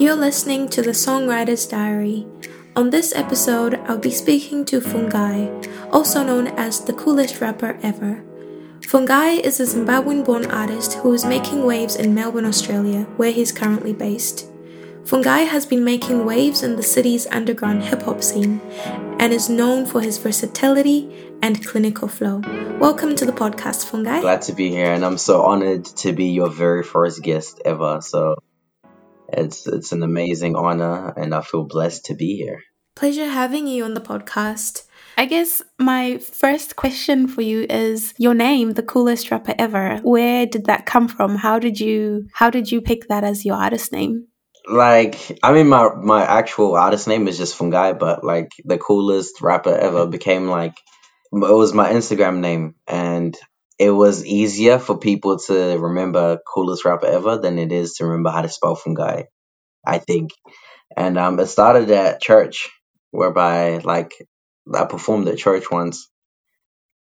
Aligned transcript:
You're 0.00 0.16
listening 0.16 0.70
to 0.70 0.80
the 0.80 0.92
Songwriter's 0.92 1.66
Diary. 1.66 2.26
On 2.74 2.88
this 2.88 3.14
episode, 3.14 3.74
I'll 3.84 3.98
be 3.98 4.10
speaking 4.10 4.64
to 4.64 4.80
Fungai, 4.80 5.52
also 5.92 6.24
known 6.24 6.46
as 6.46 6.80
the 6.80 6.94
coolest 6.94 7.42
rapper 7.42 7.78
ever. 7.82 8.24
Fungai 8.80 9.38
is 9.38 9.60
a 9.60 9.64
Zimbabwean 9.64 10.24
born 10.24 10.46
artist 10.46 10.94
who 10.94 11.12
is 11.12 11.26
making 11.26 11.66
waves 11.66 11.96
in 11.96 12.14
Melbourne, 12.14 12.46
Australia, 12.46 13.02
where 13.18 13.30
he's 13.30 13.52
currently 13.52 13.92
based. 13.92 14.46
Fungai 15.04 15.46
has 15.46 15.66
been 15.66 15.84
making 15.84 16.24
waves 16.24 16.62
in 16.62 16.76
the 16.76 16.82
city's 16.82 17.26
underground 17.26 17.82
hip 17.82 18.00
hop 18.00 18.22
scene 18.22 18.62
and 19.18 19.34
is 19.34 19.50
known 19.50 19.84
for 19.84 20.00
his 20.00 20.16
versatility 20.16 21.14
and 21.42 21.66
clinical 21.66 22.08
flow. 22.08 22.40
Welcome 22.78 23.16
to 23.16 23.26
the 23.26 23.32
podcast, 23.32 23.84
Fungai. 23.84 24.22
Glad 24.22 24.40
to 24.48 24.54
be 24.54 24.70
here, 24.70 24.94
and 24.94 25.04
I'm 25.04 25.18
so 25.18 25.42
honored 25.42 25.84
to 25.84 26.14
be 26.14 26.28
your 26.28 26.48
very 26.48 26.84
first 26.84 27.22
guest 27.22 27.60
ever. 27.66 28.00
So 28.00 28.36
it's 29.32 29.66
it's 29.66 29.92
an 29.92 30.02
amazing 30.02 30.56
honor, 30.56 31.12
and 31.16 31.34
I 31.34 31.42
feel 31.42 31.64
blessed 31.64 32.06
to 32.06 32.14
be 32.14 32.36
here. 32.36 32.62
Pleasure 32.94 33.28
having 33.28 33.66
you 33.66 33.84
on 33.84 33.94
the 33.94 34.00
podcast. 34.00 34.84
I 35.16 35.26
guess 35.26 35.62
my 35.78 36.18
first 36.18 36.76
question 36.76 37.28
for 37.28 37.42
you 37.42 37.66
is 37.68 38.14
your 38.18 38.34
name, 38.34 38.72
the 38.72 38.82
coolest 38.82 39.30
rapper 39.30 39.54
ever. 39.58 39.98
Where 39.98 40.46
did 40.46 40.66
that 40.66 40.86
come 40.86 41.08
from? 41.08 41.36
How 41.36 41.58
did 41.58 41.78
you 41.78 42.28
how 42.32 42.50
did 42.50 42.72
you 42.72 42.80
pick 42.80 43.08
that 43.08 43.24
as 43.24 43.44
your 43.44 43.56
artist 43.56 43.92
name? 43.92 44.26
Like, 44.66 45.38
I 45.42 45.52
mean, 45.52 45.68
my 45.68 45.90
my 45.94 46.24
actual 46.24 46.76
artist 46.76 47.08
name 47.08 47.28
is 47.28 47.38
just 47.38 47.58
Fungai, 47.58 47.98
but 47.98 48.24
like 48.24 48.50
the 48.64 48.78
coolest 48.78 49.40
rapper 49.40 49.74
ever 49.74 50.06
became 50.06 50.48
like 50.48 50.74
it 51.32 51.38
was 51.38 51.72
my 51.72 51.90
Instagram 51.92 52.38
name, 52.38 52.74
and 52.86 53.36
it 53.80 53.90
was 53.92 54.26
easier 54.26 54.78
for 54.80 54.98
people 54.98 55.38
to 55.40 55.78
remember 55.78 56.40
coolest 56.46 56.86
rapper 56.86 57.08
ever 57.08 57.38
than 57.38 57.58
it 57.58 57.72
is 57.72 57.94
to 57.96 58.06
remember 58.06 58.30
how 58.30 58.42
to 58.42 58.50
spell 58.50 58.76
Fungai, 58.76 59.26
I 59.86 59.98
think, 59.98 60.30
and 60.96 61.18
um, 61.18 61.40
it 61.40 61.46
started 61.46 61.90
at 61.90 62.22
church, 62.22 62.70
whereby 63.12 63.78
like 63.78 64.12
I 64.74 64.86
performed 64.86 65.28
at 65.28 65.38
church 65.38 65.70
once, 65.70 66.10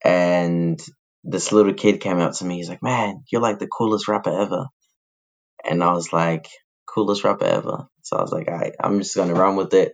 and 0.03 0.79
this 1.23 1.51
little 1.51 1.73
kid 1.73 2.01
came 2.01 2.19
up 2.19 2.33
to 2.35 2.45
me. 2.45 2.57
He's 2.57 2.69
like, 2.69 2.83
"Man, 2.83 3.23
you're 3.31 3.41
like 3.41 3.59
the 3.59 3.67
coolest 3.67 4.07
rapper 4.07 4.31
ever," 4.41 4.67
and 5.65 5.83
I 5.83 5.93
was 5.93 6.13
like, 6.13 6.47
"Coolest 6.87 7.23
rapper 7.23 7.45
ever." 7.45 7.87
So 8.03 8.17
I 8.17 8.21
was 8.21 8.31
like, 8.33 8.49
"All 8.49 8.57
right, 8.57 8.75
I'm 8.81 8.99
just 8.99 9.15
gonna 9.15 9.35
run 9.35 9.55
with 9.57 9.73
it." 9.73 9.93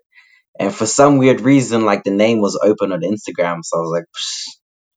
And 0.59 0.73
for 0.75 0.85
some 0.87 1.17
weird 1.19 1.41
reason, 1.41 1.85
like 1.85 2.03
the 2.03 2.11
name 2.11 2.41
was 2.41 2.59
open 2.63 2.91
on 2.93 3.01
Instagram, 3.01 3.59
so 3.63 3.77
I 3.77 3.81
was 3.81 3.91
like, 3.93 4.05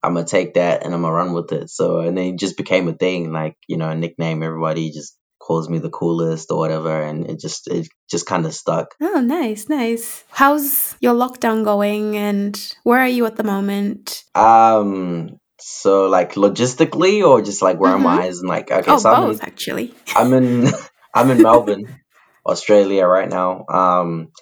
"I'm 0.07 0.15
gonna 0.15 0.27
take 0.27 0.55
that 0.55 0.85
and 0.85 0.95
I'm 0.95 1.03
gonna 1.03 1.13
run 1.13 1.33
with 1.33 1.53
it." 1.53 1.71
So 1.71 2.01
and 2.01 2.17
then 2.17 2.35
it 2.35 2.39
just 2.39 2.57
became 2.57 2.89
a 2.89 2.93
thing, 2.93 3.33
like 3.33 3.57
you 3.69 3.77
know, 3.77 3.91
a 3.91 3.95
nickname. 3.95 4.43
Everybody 4.43 4.91
just 4.91 5.17
calls 5.47 5.69
me 5.69 5.79
the 5.79 5.91
coolest 5.91 6.51
or 6.51 6.59
whatever 6.59 7.03
and 7.03 7.31
it 7.31 7.39
just 7.39 7.69
it 7.69 7.87
just 8.11 8.27
kind 8.27 8.47
of 8.47 8.53
stuck 8.53 8.95
oh 9.01 9.21
nice 9.21 9.69
nice 9.69 10.25
how's 10.31 10.97
your 11.01 11.15
lockdown 11.15 11.65
going 11.65 12.17
and 12.17 12.75
where 12.83 12.99
are 12.99 13.07
you 13.07 13.25
at 13.27 13.37
the 13.37 13.45
moment 13.45 14.25
um 14.35 15.39
so 15.61 16.09
like 16.09 16.35
logistically 16.35 17.25
or 17.25 17.41
just 17.43 17.63
like 17.63 17.79
where 17.79 17.93
mm-hmm. 17.93 18.07
am 18.07 18.21
i 18.21 18.27
and 18.27 18.49
like 18.49 18.73
okay 18.73 18.91
oh, 18.91 18.99
so 18.99 19.15
both 19.15 19.25
I'm 19.25 19.31
in, 19.31 19.41
actually 19.41 19.95
i'm 20.17 20.33
in 20.33 20.69
i'm 21.15 21.31
in 21.31 21.43
melbourne 21.43 22.01
australia 22.45 23.07
right 23.07 23.29
now 23.29 23.67
um 23.69 24.33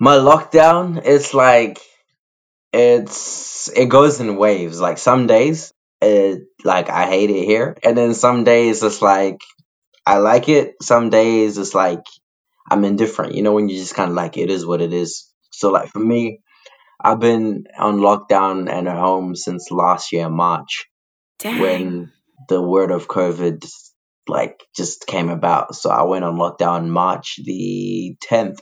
my 0.00 0.16
lockdown 0.16 1.02
it's 1.04 1.34
like 1.34 1.80
it's 2.72 3.68
it 3.68 3.86
goes 3.86 4.20
in 4.20 4.36
waves 4.36 4.80
like 4.80 4.98
some 4.98 5.26
days 5.26 5.72
it 6.00 6.42
like 6.64 6.88
i 6.88 7.06
hate 7.06 7.30
it 7.30 7.44
here 7.44 7.76
and 7.84 7.96
then 7.96 8.14
some 8.14 8.44
days 8.44 8.82
it's 8.82 9.02
like 9.02 9.40
I 10.06 10.18
like 10.18 10.48
it. 10.48 10.74
Some 10.82 11.10
days 11.10 11.58
it's 11.58 11.74
like 11.74 12.04
I'm 12.70 12.84
indifferent. 12.84 13.34
You 13.34 13.42
know, 13.42 13.52
when 13.52 13.68
you 13.68 13.78
just 13.78 13.94
kind 13.94 14.10
of 14.10 14.16
like 14.16 14.36
it 14.36 14.50
is 14.50 14.66
what 14.66 14.80
it 14.80 14.92
is. 14.92 15.30
So 15.50 15.70
like 15.70 15.90
for 15.90 16.00
me, 16.00 16.40
I've 17.00 17.20
been 17.20 17.64
on 17.78 17.98
lockdown 17.98 18.70
and 18.70 18.88
at 18.88 18.96
home 18.96 19.36
since 19.36 19.70
last 19.70 20.12
year 20.12 20.28
March, 20.28 20.86
Dang. 21.38 21.60
when 21.60 22.12
the 22.48 22.60
word 22.60 22.90
of 22.90 23.08
COVID 23.08 23.64
like 24.28 24.60
just 24.74 25.06
came 25.06 25.28
about. 25.28 25.74
So 25.74 25.90
I 25.90 26.02
went 26.02 26.24
on 26.24 26.36
lockdown 26.36 26.88
March 26.88 27.38
the 27.44 28.16
tenth, 28.20 28.60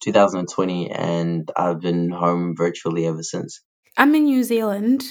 two 0.00 0.12
thousand 0.12 0.40
and 0.40 0.48
twenty, 0.48 0.90
and 0.90 1.50
I've 1.56 1.80
been 1.80 2.10
home 2.10 2.54
virtually 2.56 3.06
ever 3.06 3.22
since. 3.22 3.60
I'm 3.96 4.14
in 4.14 4.24
New 4.24 4.44
Zealand. 4.44 5.04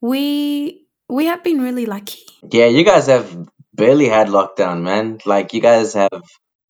We 0.00 0.86
we 1.08 1.26
have 1.26 1.42
been 1.42 1.60
really 1.60 1.86
lucky. 1.86 2.24
Yeah, 2.50 2.66
you 2.66 2.84
guys 2.84 3.06
have 3.06 3.48
barely 3.72 4.08
had 4.08 4.28
lockdown, 4.28 4.82
man. 4.82 5.18
Like 5.24 5.54
you 5.54 5.60
guys 5.60 5.94
have 5.94 6.22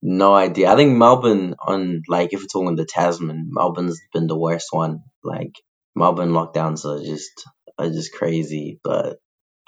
no 0.03 0.35
idea. 0.35 0.71
I 0.71 0.77
think 0.77 0.97
Melbourne 0.97 1.55
on 1.67 2.03
like 2.09 2.33
if 2.33 2.41
we're 2.41 2.47
talking 2.47 2.77
the 2.77 2.85
Tasman, 2.85 3.49
Melbourne's 3.51 4.01
been 4.13 4.27
the 4.27 4.39
worst 4.39 4.69
one. 4.71 5.01
Like 5.25 5.53
Melbourne 5.95 6.31
lockdowns 6.31 6.85
are 6.85 7.03
just 7.05 7.45
are 7.79 7.89
just 7.89 8.13
crazy, 8.13 8.81
but 8.85 9.19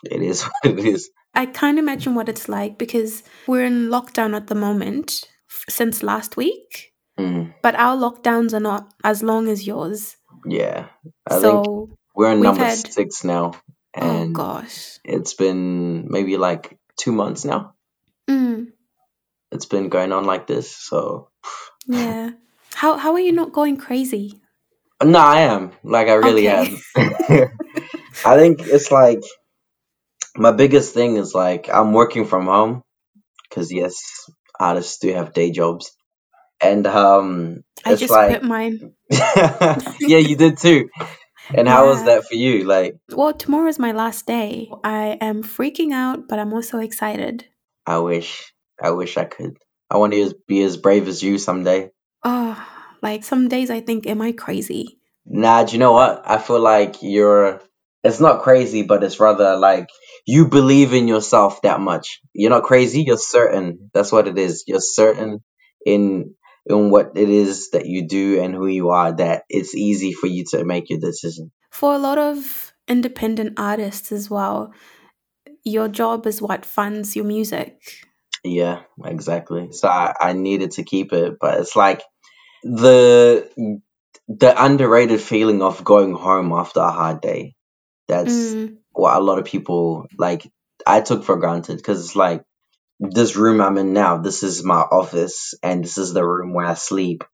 it 0.04 0.22
is 0.22 0.42
what 0.62 0.78
it 0.78 0.78
is. 0.78 1.10
I 1.34 1.46
can't 1.46 1.78
imagine 1.78 2.14
what 2.14 2.28
it's 2.28 2.48
like 2.48 2.78
because 2.78 3.22
we're 3.46 3.64
in 3.64 3.88
lockdown 3.88 4.34
at 4.34 4.48
the 4.48 4.54
moment 4.54 5.25
since 5.69 6.02
last 6.02 6.36
week. 6.36 6.92
Mm. 7.19 7.55
But 7.62 7.75
our 7.75 7.97
lockdowns 7.97 8.55
are 8.55 8.61
not 8.61 8.93
as 9.05 9.23
long 9.23 9.49
as 9.49 9.67
yours. 9.67 10.17
Yeah. 10.47 10.87
I 11.27 11.39
so 11.39 11.62
think 11.65 11.91
we're 12.15 12.33
in 12.33 12.43
number 12.43 12.65
had, 12.65 12.79
six 12.79 13.25
now. 13.25 13.53
Oh 13.97 14.29
gosh. 14.33 14.99
It's 15.05 15.34
been 15.34 16.11
maybe 16.11 16.37
like 16.37 16.79
two 16.97 17.12
months 17.12 17.45
now. 17.45 17.75
Mm. 18.31 18.73
It's 19.51 19.67
been 19.67 19.89
going 19.89 20.12
on 20.12 20.25
like 20.25 20.47
this, 20.47 20.71
so 20.71 21.31
yeah. 21.87 22.31
How 22.75 22.97
how 22.97 23.12
are 23.15 23.21
you 23.21 23.33
not 23.33 23.53
going 23.53 23.77
crazy? 23.77 24.41
No, 25.03 25.19
I 25.19 25.41
am. 25.43 25.73
Like 25.83 26.09
I 26.09 26.15
really 26.15 26.49
Okay. 26.49 26.77
am. 26.97 27.49
I 28.25 28.37
think 28.37 28.61
it's 28.67 28.91
like 28.91 29.23
my 30.37 30.53
biggest 30.53 30.95
thing 30.95 31.17
is 31.17 31.35
like 31.35 31.69
I'm 31.69 31.93
working 31.93 32.27
from 32.27 32.47
home 32.47 32.83
because 33.49 33.73
yes, 33.73 34.29
artists 34.59 34.99
do 34.99 35.12
have 35.15 35.33
day 35.33 35.50
jobs, 35.50 35.93
and 36.60 36.86
um, 36.86 37.64
I 37.84 37.94
just 37.94 38.12
like 38.12 38.28
quit 38.28 38.42
mine. 38.42 38.92
yeah, 39.10 40.19
you 40.19 40.36
did 40.36 40.58
too. 40.58 40.88
And 41.54 41.66
how 41.66 41.86
was 41.86 42.04
that 42.04 42.26
for 42.26 42.34
you? 42.34 42.64
Like, 42.64 42.96
Well, 43.10 43.32
tomorrow's 43.32 43.78
my 43.78 43.92
last 43.92 44.26
day. 44.26 44.70
I 44.84 45.16
am 45.20 45.42
freaking 45.42 45.92
out, 45.92 46.28
but 46.28 46.38
I'm 46.38 46.52
also 46.52 46.78
excited. 46.78 47.46
I 47.86 47.98
wish, 47.98 48.52
I 48.82 48.91
wish 48.91 49.16
I 49.16 49.24
could. 49.24 49.56
I 49.91 49.96
want 49.96 50.12
to 50.12 50.34
be 50.46 50.62
as 50.62 50.76
brave 50.76 51.08
as 51.08 51.22
you 51.22 51.38
someday. 51.38 51.91
Oh, 52.22 52.69
like 53.02 53.25
some 53.25 53.48
days 53.48 53.70
I 53.70 53.80
think, 53.80 54.06
am 54.06 54.20
I 54.20 54.32
crazy? 54.32 54.98
Nah, 55.25 55.64
do 55.64 55.72
you 55.72 55.78
know 55.78 55.92
what? 55.92 56.22
I 56.25 56.38
feel 56.38 56.60
like 56.60 56.96
you're. 57.02 57.60
It's 58.04 58.20
not 58.20 58.42
crazy, 58.42 58.82
but 58.82 59.02
it's 59.02 59.19
rather 59.19 59.56
like 59.56 59.88
you 60.26 60.48
believe 60.48 60.92
in 60.92 61.08
yourself 61.08 61.62
that 61.62 61.80
much. 61.80 62.20
You're 62.32 62.50
not 62.50 62.62
crazy. 62.62 63.02
You're 63.02 63.19
certain. 63.19 63.90
That's 63.92 64.12
what 64.12 64.28
it 64.28 64.38
is. 64.38 64.64
You're 64.66 64.80
certain 64.80 65.40
in 65.84 66.34
in 66.69 66.91
what 66.91 67.12
it 67.17 67.29
is 67.29 67.71
that 67.71 67.87
you 67.87 68.06
do 68.06 68.41
and 68.41 68.55
who 68.55 68.67
you 68.67 68.91
are. 68.91 69.12
That 69.12 69.45
it's 69.49 69.75
easy 69.75 70.12
for 70.12 70.27
you 70.27 70.45
to 70.51 70.65
make 70.65 70.91
your 70.91 71.01
decision. 71.01 71.51
For 71.71 71.95
a 71.95 71.99
lot 71.99 72.19
of 72.19 72.73
independent 72.87 73.59
artists 73.59 74.12
as 74.12 74.31
well, 74.31 74.73
your 75.65 75.89
job 75.89 76.27
is 76.27 76.41
what 76.43 76.65
funds 76.65 77.17
your 77.17 77.25
music. 77.25 77.81
Yeah, 78.45 78.83
exactly. 79.05 79.73
So 79.73 79.89
I, 79.89 80.15
I 80.21 80.33
needed 80.33 80.73
to 80.73 80.84
keep 80.84 81.12
it, 81.12 81.39
but 81.41 81.61
it's 81.61 81.77
like 81.77 82.03
the 82.62 83.49
the 84.29 84.65
underrated 84.65 85.21
feeling 85.21 85.62
of 85.62 85.85
going 85.85 86.15
home 86.15 86.53
after 86.53 86.81
a 86.81 86.91
hard 86.91 87.21
day. 87.21 87.55
That's 88.09 88.55
Mm, 88.55 88.79
what 88.93 89.17
a 89.17 89.21
lot 89.21 89.39
of 89.39 89.45
people 89.45 90.06
like. 90.19 90.50
I 90.87 91.00
took 91.00 91.25
for 91.25 91.37
granted 91.37 91.77
because 91.77 92.05
it's 92.05 92.17
like 92.17 92.45
this 93.00 93.36
room 93.36 93.60
I'm 93.60 93.78
in 93.78 93.92
now. 93.92 94.19
This 94.19 94.42
is 94.42 94.64
my 94.64 94.81
office, 94.81 95.55
and 95.62 95.84
this 95.84 95.99
is 95.99 96.12
the 96.12 96.26
room 96.26 96.55
where 96.55 96.67
I 96.67 96.75
sleep. 96.75 97.25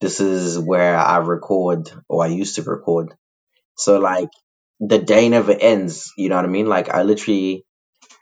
This 0.00 0.20
is 0.20 0.58
where 0.58 0.96
I 0.96 1.18
record, 1.18 1.90
or 2.08 2.24
I 2.24 2.28
used 2.28 2.56
to 2.56 2.62
record. 2.62 3.14
So 3.76 3.98
like 3.98 4.30
the 4.80 4.98
day 4.98 5.28
never 5.28 5.52
ends. 5.52 6.12
You 6.16 6.28
know 6.30 6.36
what 6.36 6.44
I 6.44 6.48
mean? 6.48 6.66
Like 6.66 6.90
I 6.90 7.02
literally 7.02 7.64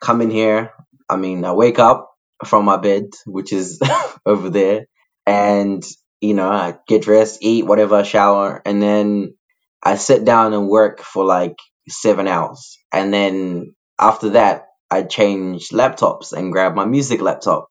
come 0.00 0.22
in 0.22 0.30
here. 0.30 0.72
I 1.08 1.16
mean, 1.16 1.44
I 1.44 1.52
wake 1.52 1.78
up 1.78 2.10
from 2.46 2.64
my 2.66 2.76
bed, 2.78 3.04
which 3.26 3.52
is 3.52 3.80
over 4.26 4.50
there, 4.50 4.86
and 5.26 5.84
you 6.20 6.34
know, 6.34 6.50
I 6.50 6.76
get 6.88 7.02
dressed, 7.02 7.38
eat, 7.42 7.66
whatever, 7.66 8.04
shower, 8.04 8.62
and 8.64 8.82
then 8.82 9.34
I 9.82 9.96
sit 9.96 10.24
down 10.24 10.54
and 10.54 10.68
work 10.68 11.00
for 11.00 11.24
like 11.24 11.56
seven 11.88 12.28
hours. 12.28 12.78
And 12.92 13.12
then 13.12 13.74
after 14.00 14.30
that, 14.30 14.66
I 14.92 15.02
change 15.04 15.70
laptops 15.70 16.32
and 16.32 16.52
grab 16.52 16.74
my 16.74 16.84
music 16.86 17.20
laptop. 17.22 17.68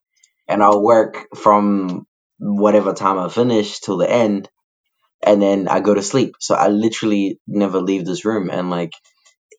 And 0.48 0.62
I'll 0.62 0.82
work 0.82 1.28
from 1.36 2.06
whatever 2.38 2.92
time 2.92 3.18
I 3.18 3.28
finish 3.28 3.80
till 3.80 3.98
the 3.98 4.10
end. 4.10 4.48
And 5.24 5.42
then 5.42 5.68
I 5.68 5.80
go 5.80 5.94
to 5.94 6.02
sleep. 6.02 6.34
So 6.40 6.54
I 6.54 6.68
literally 6.68 7.40
never 7.46 7.80
leave 7.80 8.04
this 8.06 8.24
room. 8.24 8.50
And 8.50 8.70
like, 8.70 8.92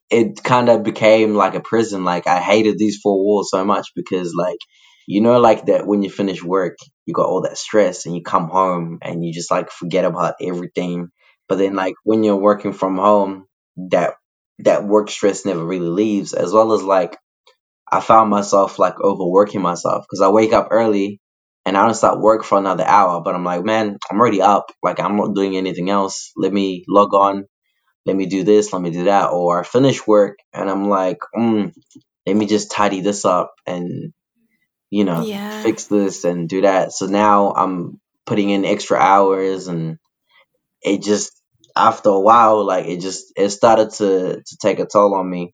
it 0.10 0.44
kind 0.44 0.69
of 0.69 0.83
became 0.83 1.36
like 1.36 1.56
a 1.56 1.62
prison. 1.62 2.04
Like, 2.06 2.27
I 2.27 2.39
hated 2.39 2.77
these 2.77 3.00
four 3.01 3.24
walls 3.24 3.50
so 3.51 3.65
much 3.65 3.88
because, 3.95 4.33
like, 4.36 4.60
you 5.07 5.21
know, 5.21 5.39
like 5.39 5.65
that 5.68 5.88
when 5.88 6.04
you 6.04 6.10
finish 6.10 6.44
work, 6.44 6.77
you 7.06 7.13
got 7.13 7.27
all 7.27 7.42
that 7.42 7.57
stress 7.57 8.06
and 8.06 8.15
you 8.15 8.24
come 8.24 8.50
home 8.50 9.00
and 9.01 9.25
you 9.25 9.33
just 9.33 9.51
like 9.51 9.71
forget 9.71 10.06
about 10.06 10.36
everything. 10.42 11.10
But 11.50 11.57
then 11.57 11.75
like 11.75 11.95
when 12.04 12.24
you're 12.24 12.38
working 12.38 12.74
from 12.74 12.98
home, 12.98 13.45
that 13.92 14.15
that 14.60 14.86
work 14.86 15.10
stress 15.10 15.45
never 15.45 15.65
really 15.65 15.89
leaves, 15.89 16.33
as 16.33 16.54
well 16.54 16.74
as 16.74 16.83
like 16.83 17.18
I 17.93 18.01
found 18.01 18.31
myself 18.31 18.79
like 18.79 18.99
overworking 19.01 19.61
myself 19.61 20.05
because 20.05 20.21
I 20.21 20.29
wake 20.29 20.53
up 20.53 20.69
early 20.71 21.21
and 21.65 21.77
I 21.77 21.85
don't 21.85 21.95
start 21.95 22.21
work 22.21 22.43
for 22.45 22.59
another 22.59 22.85
hour, 22.85 23.21
but 23.21 23.35
I'm 23.35 23.45
like, 23.45 23.65
man, 23.65 23.97
I'm 24.11 24.19
already 24.19 24.41
up. 24.41 24.71
Like 24.83 24.99
I'm 25.01 25.17
not 25.17 25.35
doing 25.35 25.57
anything 25.57 25.89
else. 25.91 26.33
Let 26.37 26.53
me 26.53 26.85
log 26.89 27.13
on. 27.15 27.45
Let 28.05 28.15
me 28.15 28.27
do 28.27 28.43
this. 28.43 28.73
Let 28.73 28.81
me 28.81 28.91
do 28.91 29.05
that. 29.05 29.27
Or 29.31 29.61
I 29.61 29.63
finish 29.63 30.05
work 30.07 30.37
and 30.53 30.69
I'm 30.69 30.89
like, 30.89 31.19
mm, 31.35 31.73
let 32.27 32.35
me 32.37 32.47
just 32.47 32.71
tidy 32.71 33.01
this 33.01 33.25
up 33.25 33.53
and 33.67 34.13
you 34.91 35.05
know 35.05 35.25
Yeah. 35.25 35.49
fix 35.49 35.85
this 35.87 36.25
and 36.25 36.49
do 36.49 36.61
that. 36.61 36.93
So 36.93 37.07
now 37.07 37.53
I'm 37.53 37.99
putting 38.25 38.49
in 38.51 38.65
extra 38.65 38.97
hours 38.99 39.67
and 39.67 39.97
it 40.81 41.01
just 41.03 41.31
after 41.75 42.09
a 42.09 42.19
while 42.19 42.65
like 42.65 42.85
it 42.85 42.99
just 42.99 43.33
it 43.37 43.49
started 43.49 43.91
to 43.91 44.41
to 44.45 44.57
take 44.61 44.79
a 44.79 44.85
toll 44.85 45.15
on 45.15 45.29
me 45.29 45.53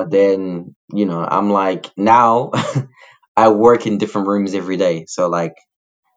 but 0.00 0.10
then, 0.10 0.74
you 0.94 1.04
know, 1.04 1.20
I'm 1.22 1.50
like 1.50 1.90
now 1.94 2.52
I 3.36 3.48
work 3.50 3.86
in 3.86 3.98
different 3.98 4.28
rooms 4.28 4.54
every 4.54 4.78
day. 4.78 5.04
So 5.06 5.28
like 5.28 5.52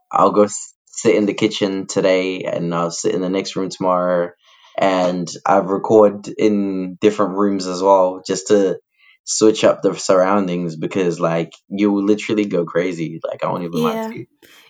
I'll 0.10 0.32
go 0.32 0.44
s- 0.44 0.74
sit 0.88 1.16
in 1.16 1.26
the 1.26 1.34
kitchen 1.34 1.86
today 1.86 2.44
and 2.44 2.74
I'll 2.74 2.92
sit 2.92 3.14
in 3.14 3.20
the 3.20 3.30
next 3.30 3.58
room 3.58 3.68
tomorrow 3.70 4.32
and 4.78 5.28
I 5.46 5.58
record 5.58 6.30
in 6.30 6.96
different 7.02 7.36
rooms 7.38 7.68
as 7.68 7.82
well 7.84 8.22
just 8.26 8.48
to 8.48 8.80
switch 9.26 9.66
up 9.66 9.82
the 9.82 9.94
surroundings 9.96 10.78
because 10.78 11.20
like 11.20 11.52
you 11.68 11.92
will 11.92 12.04
literally 12.06 12.46
go 12.46 12.64
crazy. 12.64 13.20
Like 13.28 13.44
I 13.44 13.50
won't 13.50 13.64
even 13.64 13.84
lie 13.84 13.96
Yeah. 13.96 14.08
to 14.12 14.18
you. 14.20 14.26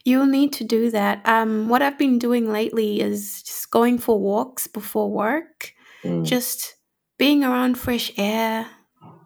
You'll 0.05 0.25
need 0.25 0.53
to 0.53 0.63
do 0.63 0.89
that. 0.89 1.21
Um, 1.25 1.69
what 1.69 1.83
I've 1.83 1.99
been 1.99 2.17
doing 2.17 2.51
lately 2.51 2.99
is 2.99 3.43
just 3.43 3.69
going 3.69 3.99
for 3.99 4.19
walks 4.19 4.65
before 4.65 5.11
work, 5.11 5.71
Mm, 6.03 6.25
just 6.25 6.75
being 7.19 7.43
around 7.43 7.77
fresh 7.77 8.11
air. 8.17 8.67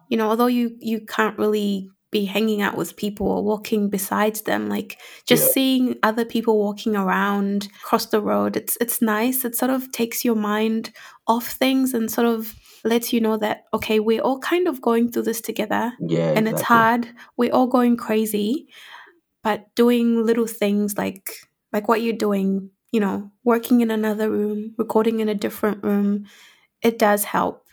You 0.08 0.16
know, 0.16 0.28
although 0.28 0.46
you 0.46 0.76
you 0.80 1.00
can't 1.00 1.38
really 1.38 1.90
be 2.10 2.24
hanging 2.24 2.62
out 2.62 2.74
with 2.76 2.96
people 2.96 3.26
or 3.28 3.44
walking 3.44 3.90
beside 3.90 4.36
them, 4.46 4.68
like 4.68 4.92
yeah, 4.92 5.06
just 5.26 5.52
seeing 5.52 5.96
other 6.02 6.24
people 6.24 6.58
walking 6.58 6.96
around 6.96 7.68
across 7.82 8.06
the 8.06 8.20
road, 8.20 8.56
it's 8.56 8.76
it's 8.80 9.02
nice. 9.02 9.44
It 9.44 9.56
sort 9.56 9.70
of 9.70 9.92
takes 9.92 10.24
your 10.24 10.36
mind 10.36 10.90
off 11.26 11.48
things 11.48 11.94
and 11.94 12.10
sort 12.10 12.26
of 12.26 12.54
lets 12.84 13.12
you 13.12 13.20
know 13.20 13.36
that 13.38 13.64
okay, 13.74 14.00
we're 14.00 14.22
all 14.22 14.38
kind 14.38 14.68
of 14.68 14.80
going 14.80 15.10
through 15.10 15.24
this 15.24 15.40
together, 15.40 15.92
yeah, 16.00 16.32
and 16.34 16.48
it's 16.48 16.62
hard. 16.62 17.08
We're 17.36 17.52
all 17.52 17.66
going 17.66 17.96
crazy, 17.96 18.68
but 19.42 19.66
doing 19.74 20.24
little 20.24 20.46
things 20.46 20.96
like 20.96 21.30
like 21.72 21.88
what 21.88 22.02
you're 22.02 22.12
doing 22.16 22.70
you 22.92 23.00
know 23.00 23.30
working 23.44 23.80
in 23.80 23.90
another 23.90 24.30
room 24.30 24.74
recording 24.78 25.20
in 25.20 25.28
a 25.28 25.34
different 25.34 25.82
room 25.84 26.24
it 26.82 26.98
does 26.98 27.24
help 27.24 27.64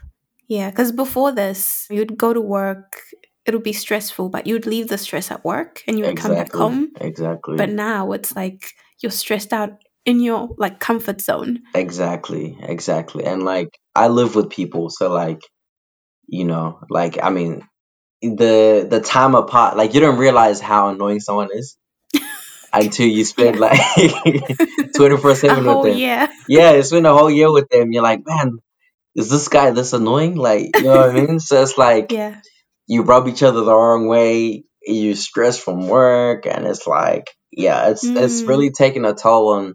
yeah 0.47 0.69
because 0.69 0.92
before 0.92 1.31
this 1.31 1.88
you'd 1.89 2.18
go 2.18 2.33
to 2.33 2.42
work 2.42 3.01
it 3.45 3.53
would 3.53 3.63
be 3.63 3.74
stressful 3.74 4.30
but 4.30 4.47
you'd 4.47 4.65
leave 4.65 4.88
the 4.88 4.97
stress 4.97 5.31
at 5.31 5.44
work 5.45 5.83
and 5.88 6.00
you 6.00 6.06
would 6.06 6.18
come 6.18 6.33
back 6.33 6.51
home. 6.51 6.92
Exactly. 7.00 7.57
but 7.57 7.69
now 7.69 8.12
it's 8.12 8.36
like 8.36 8.71
you're 9.01 9.12
stressed 9.12 9.53
out 9.53 9.77
in 10.06 10.19
your 10.19 10.50
like 10.57 10.80
comfort 10.80 11.19
zone 11.19 11.62
Exactly. 11.74 12.57
Exactly. 12.62 13.25
And 13.25 13.44
like 13.44 13.77
I 13.95 14.07
live 14.07 14.36
with 14.36 14.50
people, 14.50 14.89
so 14.89 15.12
like, 15.12 15.42
you 16.27 16.45
know, 16.45 16.80
like 16.89 17.18
I 17.21 17.30
mean, 17.30 17.68
the 18.21 18.88
the 18.89 19.01
time 19.01 19.36
apart 19.36 19.77
like 19.77 19.94
you 19.94 20.00
don't 20.00 20.18
realize 20.18 20.59
how 20.59 20.89
annoying 20.89 21.19
someone 21.19 21.50
is 21.53 21.77
until 22.74 23.07
you 23.07 23.24
spend 23.25 23.59
yeah 23.59 23.62
like 23.62 24.57
24 24.95 25.36
7 25.36 25.65
with 25.65 25.83
them 25.86 25.98
year 25.98 26.30
yeah 26.48 26.71
you 26.74 26.81
spend 26.81 27.06
a 27.06 27.13
whole 27.13 27.30
year 27.30 27.51
with 27.51 27.69
them 27.69 27.91
you're 27.91 28.01
like 28.01 28.21
man 28.25 28.57
is 29.15 29.29
this 29.29 29.47
guy 29.47 29.71
this 29.71 29.94
annoying 29.94 30.35
like 30.35 30.75
you 30.75 30.83
know 30.83 30.97
what 30.97 31.09
i 31.09 31.13
mean 31.13 31.39
so 31.50 31.62
it's 31.62 31.77
like 31.77 32.12
yeah 32.12 32.39
you 32.88 33.03
rub 33.03 33.27
each 33.27 33.44
other 33.44 33.62
the 33.62 33.75
wrong 33.75 34.07
way 34.07 34.63
you 34.83 35.15
stress 35.15 35.57
from 35.57 35.88
work 35.88 36.45
and 36.45 36.65
it's 36.65 36.85
like 36.85 37.31
yeah 37.51 37.89
it's 37.89 38.03
it's 38.03 38.41
mm, 38.41 38.47
really 38.47 38.71
taking 38.71 39.06
a 39.06 39.13
toll 39.13 39.53
on 39.53 39.73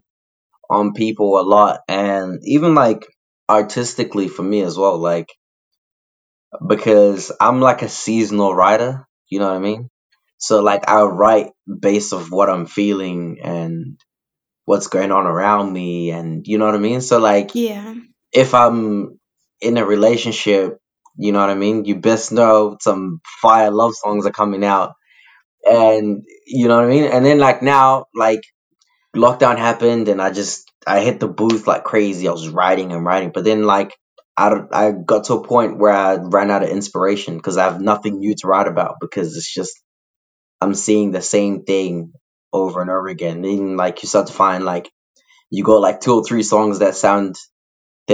on 0.69 0.93
people 0.93 1.39
a 1.39 1.43
lot 1.43 1.81
and 1.89 2.39
even 2.43 2.75
like 2.75 3.05
artistically 3.49 4.29
for 4.29 4.43
me 4.43 4.61
as 4.61 4.77
well 4.77 4.97
like 4.97 5.27
because 6.65 7.31
I'm 7.39 7.61
like 7.61 7.81
a 7.81 7.89
seasonal 7.89 8.53
writer. 8.53 9.07
You 9.29 9.39
know 9.39 9.47
what 9.47 9.55
I 9.55 9.59
mean? 9.59 9.89
So 10.37 10.61
like 10.61 10.89
I 10.89 11.03
write 11.03 11.51
based 11.67 12.13
of 12.13 12.31
what 12.31 12.49
I'm 12.49 12.65
feeling 12.65 13.39
and 13.43 13.99
what's 14.65 14.87
going 14.87 15.11
on 15.11 15.25
around 15.25 15.71
me, 15.71 16.11
and 16.11 16.45
you 16.45 16.57
know 16.57 16.65
what 16.65 16.75
I 16.75 16.79
mean. 16.79 17.01
So 17.01 17.19
like 17.19 17.51
yeah 17.55 17.95
if 18.33 18.53
I'm 18.53 19.19
in 19.61 19.77
a 19.77 19.85
relationship, 19.85 20.77
you 21.17 21.31
know 21.31 21.39
what 21.39 21.49
I 21.49 21.55
mean. 21.55 21.85
You 21.85 21.95
best 21.95 22.31
know 22.31 22.77
some 22.81 23.21
fire 23.41 23.71
love 23.71 23.93
songs 23.95 24.25
are 24.25 24.31
coming 24.31 24.65
out, 24.65 24.93
and 25.65 26.23
you 26.47 26.67
know 26.67 26.77
what 26.77 26.85
I 26.85 26.89
mean. 26.89 27.05
And 27.05 27.25
then 27.25 27.39
like 27.39 27.61
now, 27.63 28.05
like 28.15 28.41
lockdown 29.15 29.57
happened 29.57 30.07
and 30.07 30.21
I 30.21 30.31
just 30.31 30.71
I 30.87 31.01
hit 31.01 31.19
the 31.19 31.27
booth 31.27 31.67
like 31.67 31.83
crazy. 31.83 32.27
I 32.27 32.31
was 32.31 32.49
writing 32.49 32.91
and 32.91 33.05
writing, 33.05 33.31
but 33.33 33.43
then 33.43 33.63
like 33.63 33.95
I 34.37 34.53
I 34.71 34.91
got 34.91 35.25
to 35.25 35.35
a 35.35 35.47
point 35.47 35.77
where 35.77 35.93
I 35.93 36.15
ran 36.15 36.51
out 36.51 36.63
of 36.63 36.69
inspiration 36.69 37.37
because 37.37 37.57
I 37.57 37.65
have 37.65 37.81
nothing 37.81 38.19
new 38.19 38.35
to 38.35 38.47
write 38.47 38.67
about 38.67 38.95
because 39.01 39.35
it's 39.37 39.53
just 39.53 39.73
I'm 40.61 40.73
seeing 40.75 41.11
the 41.11 41.21
same 41.21 41.63
thing 41.63 42.13
over 42.53 42.81
and 42.81 42.89
over 42.89 43.07
again. 43.07 43.45
And 43.45 43.77
like 43.77 44.03
you 44.03 44.09
start 44.09 44.27
to 44.27 44.33
find 44.33 44.65
like 44.65 44.91
you 45.51 45.63
got 45.63 45.81
like 45.81 46.01
two 46.01 46.15
or 46.15 46.25
three 46.25 46.43
songs 46.43 46.79
that 46.79 46.95
sound 46.95 47.35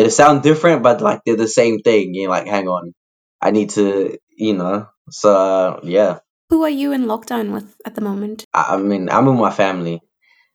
they 0.03 0.09
sound 0.09 0.43
different, 0.43 0.83
but 0.83 1.01
like 1.01 1.21
they're 1.25 1.35
the 1.35 1.47
same 1.47 1.79
thing. 1.79 2.13
You're 2.13 2.29
like, 2.29 2.47
hang 2.47 2.67
on, 2.67 2.93
I 3.41 3.51
need 3.51 3.71
to, 3.71 4.17
you 4.37 4.53
know. 4.53 4.87
So 5.09 5.35
uh, 5.35 5.79
yeah, 5.83 6.19
who 6.49 6.63
are 6.63 6.69
you 6.69 6.91
in 6.91 7.05
lockdown 7.05 7.53
with 7.53 7.75
at 7.85 7.95
the 7.95 8.01
moment 8.01 8.45
I, 8.53 8.75
I 8.75 8.77
mean, 8.77 9.09
I'm 9.09 9.25
with 9.25 9.35
my 9.39 9.51
family. 9.51 10.01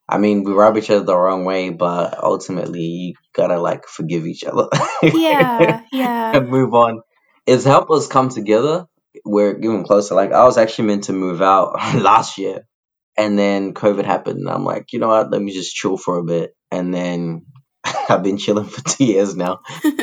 I 0.09 0.19
mean, 0.19 0.45
we 0.45 0.53
rub 0.53 0.77
each 0.77 0.91
other 0.91 1.05
the 1.05 1.17
wrong 1.17 1.45
way, 1.45 1.71
but 1.71 2.23
ultimately 2.23 2.83
you 2.83 3.15
gotta 3.35 3.59
like 3.59 3.87
forgive 3.87 4.27
each 4.27 4.45
other 4.45 4.69
yeah 5.03 5.83
yeah 5.93 6.33
and 6.37 6.49
move 6.49 6.75
on. 6.75 7.01
It's 7.47 7.65
helped 7.65 7.91
us 7.91 8.07
come 8.07 8.29
together. 8.29 8.87
We're 9.25 9.55
getting 9.55 9.85
closer. 9.85 10.15
Like 10.15 10.33
I 10.33 10.45
was 10.45 10.59
actually 10.59 10.89
meant 10.89 11.05
to 11.05 11.13
move 11.13 11.41
out 11.41 11.75
last 11.95 12.39
year, 12.39 12.67
and 13.17 13.39
then 13.39 13.75
COVID 13.75 14.05
happened. 14.05 14.41
And 14.41 14.51
I'm 14.51 14.65
like, 14.65 14.93
you 14.93 14.99
know 14.99 15.09
what? 15.09 15.31
Let 15.31 15.43
me 15.43 15.53
just 15.53 15.75
chill 15.75 15.97
for 15.97 16.19
a 16.19 16.25
bit, 16.25 16.55
and 16.71 16.93
then 16.93 17.47
I've 18.09 18.23
been 18.23 18.39
chilling 18.39 18.67
for 18.67 18.83
two 18.83 19.05
years 19.05 19.35
now. 19.37 19.61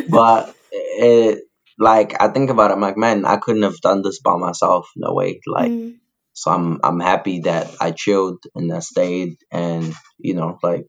But 0.10 0.56
it, 0.72 1.44
like, 1.78 2.22
I 2.22 2.28
think 2.30 2.50
about 2.50 2.72
it. 2.72 2.74
I'm 2.74 2.82
like, 2.82 2.98
man, 2.98 3.26
I 3.26 3.38
couldn't 3.38 3.64
have 3.64 3.80
done 3.82 4.02
this 4.02 4.20
by 4.20 4.36
myself. 4.38 4.90
No 4.96 5.14
way. 5.14 5.40
Like. 5.48 5.72
mm, 5.72 5.96
So 6.34 6.52
I'm 6.52 6.80
I'm 6.84 7.00
happy 7.00 7.42
that 7.42 7.68
I 7.82 7.92
chilled 7.92 8.40
and 8.56 8.72
I 8.72 8.80
stayed 8.80 9.36
and 9.52 9.94
you 10.18 10.36
know 10.36 10.58
like 10.64 10.88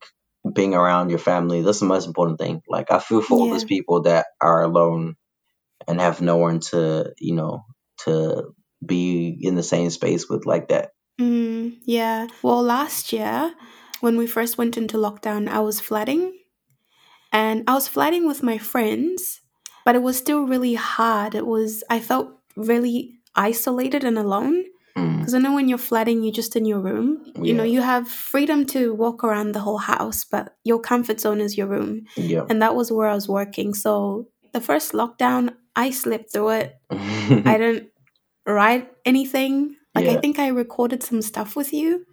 being 0.53 0.73
around 0.73 1.09
your 1.09 1.19
family 1.19 1.61
that's 1.61 1.79
the 1.79 1.85
most 1.85 2.07
important 2.07 2.39
thing. 2.39 2.61
Like 2.69 2.91
I 2.91 2.99
feel 2.99 3.21
for 3.21 3.35
all 3.39 3.49
those 3.49 3.65
people 3.65 4.03
that 4.03 4.27
are 4.39 4.63
alone 4.63 5.15
and 5.87 5.99
have 5.99 6.21
no 6.21 6.37
one 6.37 6.59
to 6.71 7.11
you 7.19 7.35
know 7.35 7.65
to 8.05 8.53
be 8.85 9.37
in 9.41 9.55
the 9.55 9.63
same 9.63 9.89
space 9.89 10.29
with 10.29 10.45
like 10.45 10.69
that. 10.69 10.89
Mm, 11.19 11.77
yeah. 11.83 12.27
Well, 12.41 12.63
last 12.63 13.11
year, 13.11 13.53
when 13.99 14.17
we 14.17 14.27
first 14.27 14.57
went 14.57 14.77
into 14.77 14.97
lockdown, 14.97 15.49
I 15.49 15.59
was 15.59 15.79
flatting 15.81 16.33
and 17.31 17.63
I 17.67 17.73
was 17.73 17.87
flatting 17.87 18.27
with 18.27 18.43
my 18.43 18.57
friends, 18.57 19.41
but 19.85 19.95
it 19.95 20.01
was 20.01 20.17
still 20.17 20.43
really 20.43 20.73
hard. 20.75 21.35
It 21.35 21.45
was, 21.45 21.83
I 21.89 21.99
felt 21.99 22.29
really 22.55 23.13
isolated 23.35 24.03
and 24.03 24.17
alone. 24.17 24.65
Mm, 24.97 25.19
Because 25.19 25.33
I 25.33 25.39
know 25.39 25.53
when 25.53 25.69
you're 25.69 25.77
flatting, 25.77 26.21
you're 26.23 26.33
just 26.33 26.55
in 26.55 26.65
your 26.65 26.79
room. 26.79 27.23
You 27.41 27.53
know, 27.53 27.63
you 27.63 27.81
have 27.81 28.07
freedom 28.09 28.65
to 28.67 28.93
walk 28.93 29.23
around 29.23 29.53
the 29.53 29.61
whole 29.61 29.77
house, 29.77 30.25
but 30.25 30.55
your 30.65 30.79
comfort 30.81 31.21
zone 31.21 31.39
is 31.39 31.57
your 31.57 31.67
room. 31.67 32.05
yeah, 32.17 32.45
And 32.49 32.61
that 32.61 32.75
was 32.75 32.91
where 32.91 33.07
I 33.07 33.15
was 33.15 33.29
working. 33.29 33.73
So 33.73 34.27
the 34.51 34.59
first 34.59 34.91
lockdown, 34.91 35.55
I 35.75 35.91
slept 35.91 36.33
through 36.33 36.49
it. 36.49 36.75
I 36.91 37.57
didn't 37.57 37.89
write 38.45 38.91
anything. 39.05 39.77
Like, 39.95 40.05
I 40.07 40.19
think 40.21 40.39
I 40.39 40.47
recorded 40.49 41.03
some 41.03 41.21
stuff 41.21 41.55
with 41.55 41.71
you. 41.71 42.05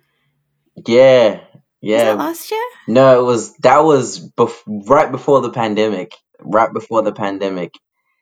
yeah, 0.87 1.41
yeah. 1.81 2.13
last 2.13 2.51
year? 2.51 2.65
No, 2.87 3.21
it 3.21 3.25
was 3.25 3.55
that 3.59 3.85
was 3.85 4.31
bef- 4.33 4.63
right 4.67 5.11
before 5.11 5.41
the 5.41 5.51
pandemic. 5.51 6.15
Right 6.41 6.73
before 6.73 7.03
the 7.03 7.13
pandemic. 7.13 7.75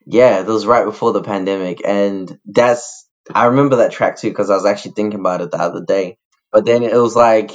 Yeah, 0.06 0.42
that 0.42 0.52
was 0.52 0.66
right 0.66 0.84
before 0.84 1.12
the 1.12 1.22
pandemic, 1.22 1.82
and 1.84 2.38
that's 2.46 3.08
I 3.34 3.46
remember 3.46 3.76
that 3.76 3.92
track 3.92 4.18
too 4.18 4.28
because 4.28 4.50
I 4.50 4.54
was 4.54 4.66
actually 4.66 4.92
thinking 4.92 5.20
about 5.20 5.40
it 5.40 5.50
the 5.50 5.60
other 5.60 5.84
day. 5.84 6.18
But 6.52 6.64
then 6.64 6.82
it 6.82 6.94
was 6.94 7.16
like 7.16 7.50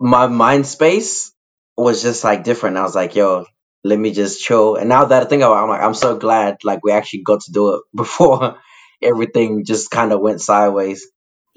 my 0.00 0.26
mind 0.26 0.66
space 0.66 1.32
was 1.76 2.02
just 2.02 2.24
like 2.24 2.44
different. 2.44 2.76
I 2.76 2.82
was 2.82 2.94
like, 2.94 3.16
yo, 3.16 3.46
let 3.84 3.98
me 3.98 4.12
just 4.12 4.42
chill. 4.42 4.76
And 4.76 4.88
now 4.88 5.06
that 5.06 5.22
I 5.22 5.26
think 5.26 5.42
about 5.42 5.58
it, 5.58 5.62
I'm 5.62 5.68
like, 5.68 5.80
I'm 5.80 5.94
so 5.94 6.16
glad 6.16 6.58
like 6.64 6.80
we 6.82 6.92
actually 6.92 7.22
got 7.22 7.40
to 7.42 7.52
do 7.52 7.74
it 7.74 7.82
before 7.94 8.58
everything 9.02 9.64
just 9.64 9.90
kind 9.90 10.12
of 10.12 10.20
went 10.20 10.40
sideways. 10.40 11.06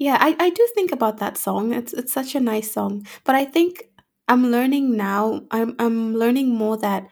Yeah, 0.00 0.16
I, 0.20 0.36
I 0.40 0.50
do 0.50 0.66
think 0.74 0.92
about 0.92 1.18
that 1.18 1.38
song. 1.38 1.74
It's 1.74 1.92
it's 1.92 2.12
such 2.12 2.34
a 2.34 2.40
nice 2.40 2.72
song. 2.72 3.06
But 3.24 3.36
I 3.36 3.44
think 3.44 3.84
I'm 4.28 4.50
learning 4.50 4.96
now, 4.96 5.42
I'm 5.52 5.76
I'm 5.78 6.14
learning 6.16 6.56
more 6.56 6.78
that 6.78 7.06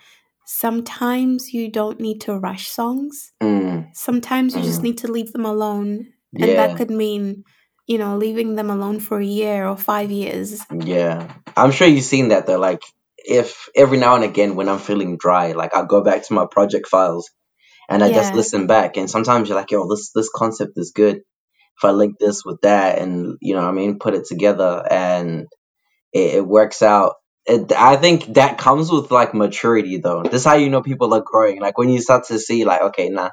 sometimes 0.46 1.52
you 1.54 1.70
don't 1.70 2.00
need 2.00 2.22
to 2.22 2.38
rush 2.38 2.68
songs. 2.68 3.32
Mm, 3.42 3.92
Sometimes 3.94 4.56
you 4.56 4.62
just 4.62 4.82
mm, 4.82 4.84
need 4.84 4.98
to 4.98 5.12
leave 5.12 5.32
them 5.32 5.46
alone. 5.46 6.14
And 6.40 6.58
that 6.58 6.70
yeah, 6.70 6.76
could 6.76 6.90
mean, 6.90 7.44
you 7.86 7.98
know, 7.98 8.16
leaving 8.16 8.56
them 8.56 8.70
alone 8.70 9.00
for 9.00 9.20
a 9.20 9.24
year 9.26 9.66
or 9.68 9.76
five 9.76 10.10
years. 10.10 10.66
yeah. 10.72 11.34
I'm 11.56 11.72
sure 11.72 11.88
you've 11.88 12.04
seen 12.04 12.28
that 12.28 12.46
though. 12.46 12.58
Like, 12.58 12.82
if 13.18 13.68
every 13.76 13.98
now 13.98 14.16
and 14.16 14.24
again 14.24 14.56
when 14.56 14.68
I'm 14.68 14.78
feeling 14.78 15.18
dry, 15.18 15.52
like 15.52 15.74
I'll 15.74 15.86
go 15.86 16.02
back 16.02 16.24
to 16.24 16.34
my 16.34 16.46
project 16.50 16.88
files 16.88 17.30
and 17.88 18.04
I 18.04 18.10
just 18.10 18.32
Yeah. 18.32 18.34
listen 18.34 18.66
back, 18.66 18.96
and 18.98 19.10
sometimes 19.10 19.48
you're 19.48 19.58
like, 19.58 19.70
yo, 19.72 19.88
this 19.88 20.12
this 20.14 20.30
concept 20.34 20.74
is 20.76 20.92
good. 20.94 21.22
If 21.78 21.84
I 21.84 21.92
link 21.92 22.16
this 22.18 22.44
with 22.44 22.60
that, 22.62 22.98
and 22.98 23.36
you 23.40 23.54
know, 23.54 23.62
what 23.62 23.68
I 23.68 23.72
mean, 23.72 23.98
put 23.98 24.14
it 24.14 24.26
together, 24.26 24.84
and 24.90 25.46
it, 26.12 26.36
it 26.36 26.46
works 26.46 26.82
out. 26.82 27.14
It, 27.46 27.72
I 27.72 27.96
think 27.96 28.34
that 28.34 28.58
comes 28.58 28.90
with 28.90 29.10
like 29.10 29.34
maturity, 29.34 29.98
though. 29.98 30.22
This 30.22 30.42
is 30.42 30.44
how 30.44 30.54
you 30.54 30.70
know 30.70 30.82
people 30.82 31.14
are 31.14 31.22
growing. 31.24 31.60
Like 31.60 31.78
when 31.78 31.88
you 31.88 32.00
start 32.00 32.26
to 32.26 32.38
see, 32.38 32.64
like, 32.64 32.82
okay, 32.82 33.08
nah, 33.08 33.30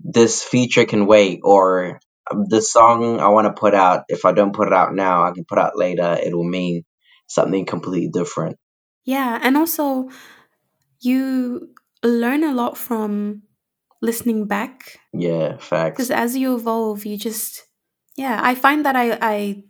this 0.00 0.42
feature 0.42 0.84
can 0.84 1.06
wait, 1.06 1.40
or 1.42 2.00
the 2.30 2.62
song 2.62 3.20
I 3.20 3.28
want 3.28 3.46
to 3.46 3.58
put 3.58 3.74
out, 3.74 4.04
if 4.08 4.24
I 4.24 4.32
don't 4.32 4.54
put 4.54 4.68
it 4.68 4.74
out 4.74 4.94
now, 4.94 5.24
I 5.24 5.32
can 5.32 5.44
put 5.44 5.58
out 5.58 5.76
later. 5.76 6.18
It 6.20 6.34
will 6.34 6.48
mean 6.48 6.84
something 7.26 7.64
completely 7.66 8.08
different. 8.08 8.56
Yeah. 9.04 9.38
And 9.42 9.56
also 9.56 10.08
you 11.00 11.68
learn 12.02 12.44
a 12.44 12.54
lot 12.54 12.76
from 12.78 13.42
listening 14.00 14.46
back. 14.46 14.98
Yeah, 15.12 15.58
facts. 15.58 15.96
Because 15.96 16.10
as 16.10 16.36
you 16.36 16.54
evolve, 16.54 17.04
you 17.04 17.16
just 17.18 17.64
yeah, 18.16 18.40
I 18.42 18.54
find 18.54 18.84
that 18.86 18.96
I, 18.96 19.18
I 19.20 19.64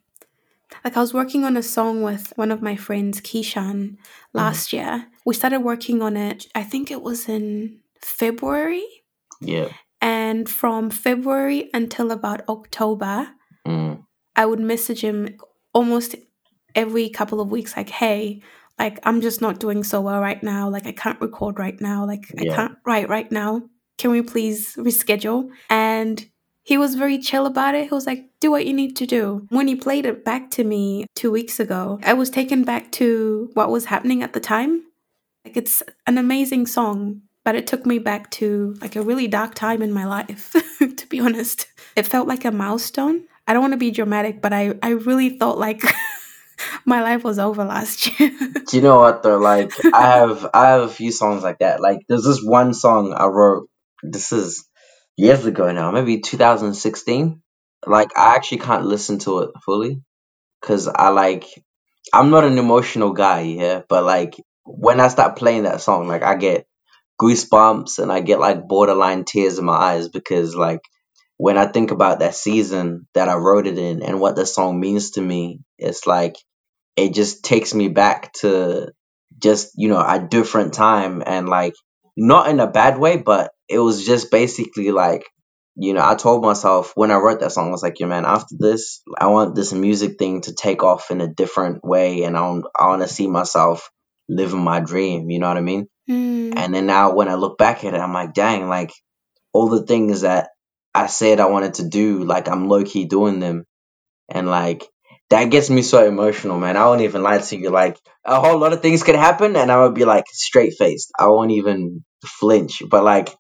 Like 0.85 0.97
I 0.97 1.01
was 1.01 1.15
working 1.15 1.45
on 1.45 1.57
a 1.57 1.63
song 1.63 2.03
with 2.03 2.33
one 2.37 2.51
of 2.51 2.61
my 2.61 2.77
friends, 2.77 3.21
Keishan, 3.21 3.79
Mhm. 3.79 3.97
last 4.33 4.73
year. 4.73 5.07
We 5.25 5.35
started 5.35 5.61
working 5.61 6.03
on 6.03 6.17
it, 6.17 6.47
I 6.55 6.65
think 6.65 6.91
it 6.91 7.01
was 7.03 7.29
in 7.29 7.81
February. 8.01 8.85
Yeah. 9.41 9.69
And 10.01 10.49
from 10.49 10.91
February 10.91 11.71
until 11.73 12.11
about 12.11 12.43
October, 12.49 13.29
Mm. 13.67 14.05
I 14.37 14.45
would 14.47 14.61
message 14.61 15.01
him 15.01 15.37
almost 15.73 16.17
every 16.75 17.09
couple 17.09 17.41
of 17.41 17.51
weeks, 17.51 17.77
like, 17.77 17.89
hey, 17.91 18.43
like 18.79 18.99
I'm 19.05 19.21
just 19.21 19.41
not 19.41 19.61
doing 19.61 19.85
so 19.85 20.01
well 20.01 20.21
right 20.21 20.43
now. 20.43 20.69
Like 20.69 20.87
I 20.87 20.93
can't 20.93 21.21
record 21.21 21.59
right 21.59 21.81
now. 21.81 22.05
Like 22.05 22.25
I 22.39 22.45
can't 22.57 22.77
write 22.85 23.09
right 23.09 23.31
now. 23.31 23.63
Can 23.99 24.11
we 24.11 24.23
please 24.23 24.75
reschedule? 24.77 25.49
And 25.71 26.27
he 26.65 26.79
was 26.79 26.95
very 26.95 27.19
chill 27.19 27.45
about 27.45 27.75
it. 27.75 27.85
He 27.85 27.95
was 27.95 28.07
like, 28.07 28.27
do 28.41 28.51
what 28.51 28.67
you 28.67 28.73
need 28.73 28.97
to 28.97 29.07
do. 29.07 29.47
When 29.51 29.69
he 29.69 29.77
played 29.77 30.07
it 30.07 30.25
back 30.25 30.51
to 30.53 30.65
me 30.65 31.07
two 31.15 31.31
weeks 31.31 31.61
ago, 31.61 32.01
I 32.03 32.15
was 32.15 32.31
taken 32.31 32.65
back 32.65 32.91
to 32.93 33.51
what 33.53 33.71
was 33.71 33.85
happening 33.85 34.23
at 34.23 34.33
the 34.33 34.41
time. 34.41 34.83
Like 35.45 35.59
it's 35.59 35.83
an 36.07 36.17
amazing 36.17 36.67
song, 36.67 37.21
but 37.45 37.55
it 37.55 37.67
took 37.67 37.85
me 37.85 37.99
back 37.99 38.31
to 38.33 38.77
like 38.81 38.97
a 38.97 39.03
really 39.03 39.29
dark 39.29 39.55
time 39.55 39.83
in 39.83 39.93
my 39.93 40.07
life, 40.07 40.55
to 40.79 41.07
be 41.09 41.21
honest. 41.21 41.67
It 41.97 42.07
felt 42.07 42.27
like 42.27 42.47
a 42.47 42.51
milestone. 42.51 43.25
I 43.47 43.53
don't 43.53 43.63
want 43.63 43.75
to 43.75 43.79
be 43.79 43.91
dramatic, 43.91 44.41
but 44.41 44.55
I, 44.55 44.75
I 44.83 44.91
really 44.91 45.39
thought 45.39 45.59
like 45.59 45.83
my 46.87 47.03
life 47.03 47.25
was 47.25 47.39
over 47.39 47.63
last 47.63 48.19
year. 48.19 48.31
Do 48.67 48.77
you 48.77 48.83
know 48.83 48.99
what 49.01 49.23
though? 49.23 49.37
Like 49.37 49.73
I 49.93 50.17
have 50.17 50.49
I 50.55 50.71
have 50.71 50.83
a 50.83 50.89
few 50.89 51.13
songs 51.13 51.43
like 51.43 51.59
that. 51.59 51.81
Like 51.81 51.99
there's 52.09 52.25
this 52.25 52.43
one 52.43 52.73
song 52.73 53.13
I 53.13 53.27
wrote. 53.27 53.69
This 54.03 54.33
is 54.33 54.67
years 55.17 55.47
ago 55.47 55.73
now, 55.73 55.91
maybe 55.91 56.21
2016. 56.21 57.43
Like 57.87 58.17
I 58.17 58.37
actually 58.37 58.59
can't 58.59 58.87
listen 58.87 59.19
to 59.21 59.41
it 59.41 59.51
fully 59.65 60.03
because 60.61 60.89
I 60.89 61.11
like 61.11 61.47
I'm 62.13 62.31
not 62.31 62.45
an 62.45 62.59
emotional 62.59 63.13
guy, 63.13 63.43
yeah. 63.43 63.83
But 63.89 64.05
like 64.05 64.37
when 64.65 65.01
I 65.01 65.09
start 65.09 65.37
playing 65.37 65.65
that 65.65 65.81
song, 65.83 66.09
like 66.09 66.23
I 66.23 66.37
get 66.37 66.67
goosebumps 67.21 67.99
and 68.01 68.13
I 68.13 68.21
get 68.21 68.41
like 68.41 68.69
borderline 68.69 69.25
tears 69.25 69.59
in 69.59 69.65
my 69.65 69.75
eyes 69.75 70.09
because 70.09 70.57
like 70.57 70.81
when 71.37 71.59
I 71.59 71.67
think 71.67 71.91
about 71.91 72.21
that 72.21 72.35
season 72.35 73.07
that 73.15 73.29
I 73.29 73.35
wrote 73.37 73.67
it 73.67 73.79
in 73.79 74.03
and 74.03 74.21
what 74.21 74.37
the 74.37 74.47
song 74.47 74.81
means 74.81 75.13
to 75.13 75.21
me, 75.23 75.61
it's 75.79 76.07
like 76.07 76.37
it 76.97 77.15
just 77.15 77.45
takes 77.45 77.75
me 77.75 77.89
back 77.89 78.33
to 78.35 78.93
just 79.39 79.73
you 79.77 79.89
know 79.89 80.01
a 80.01 80.21
different 80.21 80.75
time 80.75 81.23
and 81.27 81.49
like 81.49 81.75
not 82.17 82.49
in 82.49 82.61
a 82.61 82.67
bad 82.67 82.99
way 82.99 83.17
but 83.17 83.53
it 83.69 83.79
was 83.79 84.05
just 84.05 84.31
basically 84.31 84.91
like 84.91 85.25
you 85.77 85.93
know 85.95 86.07
i 86.07 86.15
told 86.15 86.43
myself 86.43 86.93
when 86.95 87.11
i 87.11 87.17
wrote 87.17 87.41
that 87.41 87.53
song 87.53 87.69
i 87.69 87.71
was 87.71 87.83
like 87.83 87.99
yo 87.99 88.07
man 88.07 88.25
after 88.25 88.55
this 88.59 89.03
i 89.19 89.27
want 89.27 89.55
this 89.55 89.73
music 89.73 90.19
thing 90.19 90.41
to 90.41 90.55
take 90.55 90.83
off 90.83 91.11
in 91.11 91.21
a 91.21 91.27
different 91.29 91.85
way 91.85 92.23
and 92.23 92.37
i 92.37 92.41
want, 92.43 92.67
I 92.79 92.87
want 92.89 93.03
to 93.03 93.09
see 93.09 93.27
myself 93.27 93.91
living 94.29 94.63
my 94.63 94.81
dream 94.81 95.31
you 95.31 95.39
know 95.39 95.49
what 95.49 95.57
i 95.57 95.63
mean? 95.63 95.89
Mm, 96.09 96.57
and 96.57 96.75
then 96.75 96.87
now 96.87 97.15
when 97.15 97.29
i 97.29 97.35
look 97.35 97.59
back 97.59 97.85
at 97.85 97.95
it 97.95 98.01
i'm 98.01 98.13
like 98.13 98.35
dang 98.35 98.69
like 98.69 98.93
all 99.53 99.69
the 99.69 99.87
things 99.87 100.21
that 100.21 100.51
i 100.95 101.07
said 101.07 101.41
i 101.41 101.47
wanted 101.47 101.75
to 101.75 101.89
do 101.89 102.25
like 102.25 102.49
i'm 102.49 102.69
low-key 102.69 103.07
doing 103.07 103.41
them 103.41 103.65
and 104.29 104.49
like 104.49 104.87
that 105.35 105.51
gets 105.51 105.69
me 105.69 105.83
so 105.83 106.07
emotional, 106.07 106.61
man. 106.61 106.77
I 106.77 106.87
won't 106.87 107.01
even 107.01 107.25
lie 107.25 107.39
to 107.39 107.57
you. 107.57 107.71
Like 107.71 107.99
a 108.25 108.41
whole 108.41 108.57
lot 108.57 108.73
of 108.73 108.83
things 108.83 109.03
could 109.03 109.17
happen, 109.17 109.57
and 109.57 109.71
I 109.71 109.83
would 109.83 109.95
be 109.95 110.05
like 110.05 110.27
straight 110.31 110.75
faced. 110.79 111.11
I 111.19 111.27
won't 111.27 111.51
even 111.51 112.05
flinch. 112.25 112.83
But 112.89 113.03
like 113.03 113.31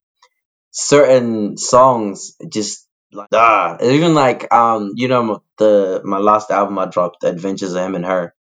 certain 0.72 1.56
songs, 1.56 2.34
just 2.48 2.88
like 3.12 3.28
ah, 3.32 3.78
even 3.80 4.12
like 4.14 4.52
um, 4.52 4.90
you 4.96 5.06
know 5.06 5.44
the 5.56 6.02
my 6.04 6.18
last 6.18 6.50
album 6.50 6.80
I 6.80 6.86
dropped, 6.86 7.22
Adventures 7.22 7.74
of 7.74 7.86
Him 7.86 7.94
and 7.94 8.04
Her. 8.04 8.34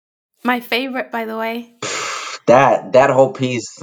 my 0.43 0.59
favorite, 0.59 1.11
by 1.11 1.25
the 1.25 1.37
way. 1.37 1.75
That 2.45 2.91
that 2.91 3.09
whole 3.09 3.31
piece 3.31 3.81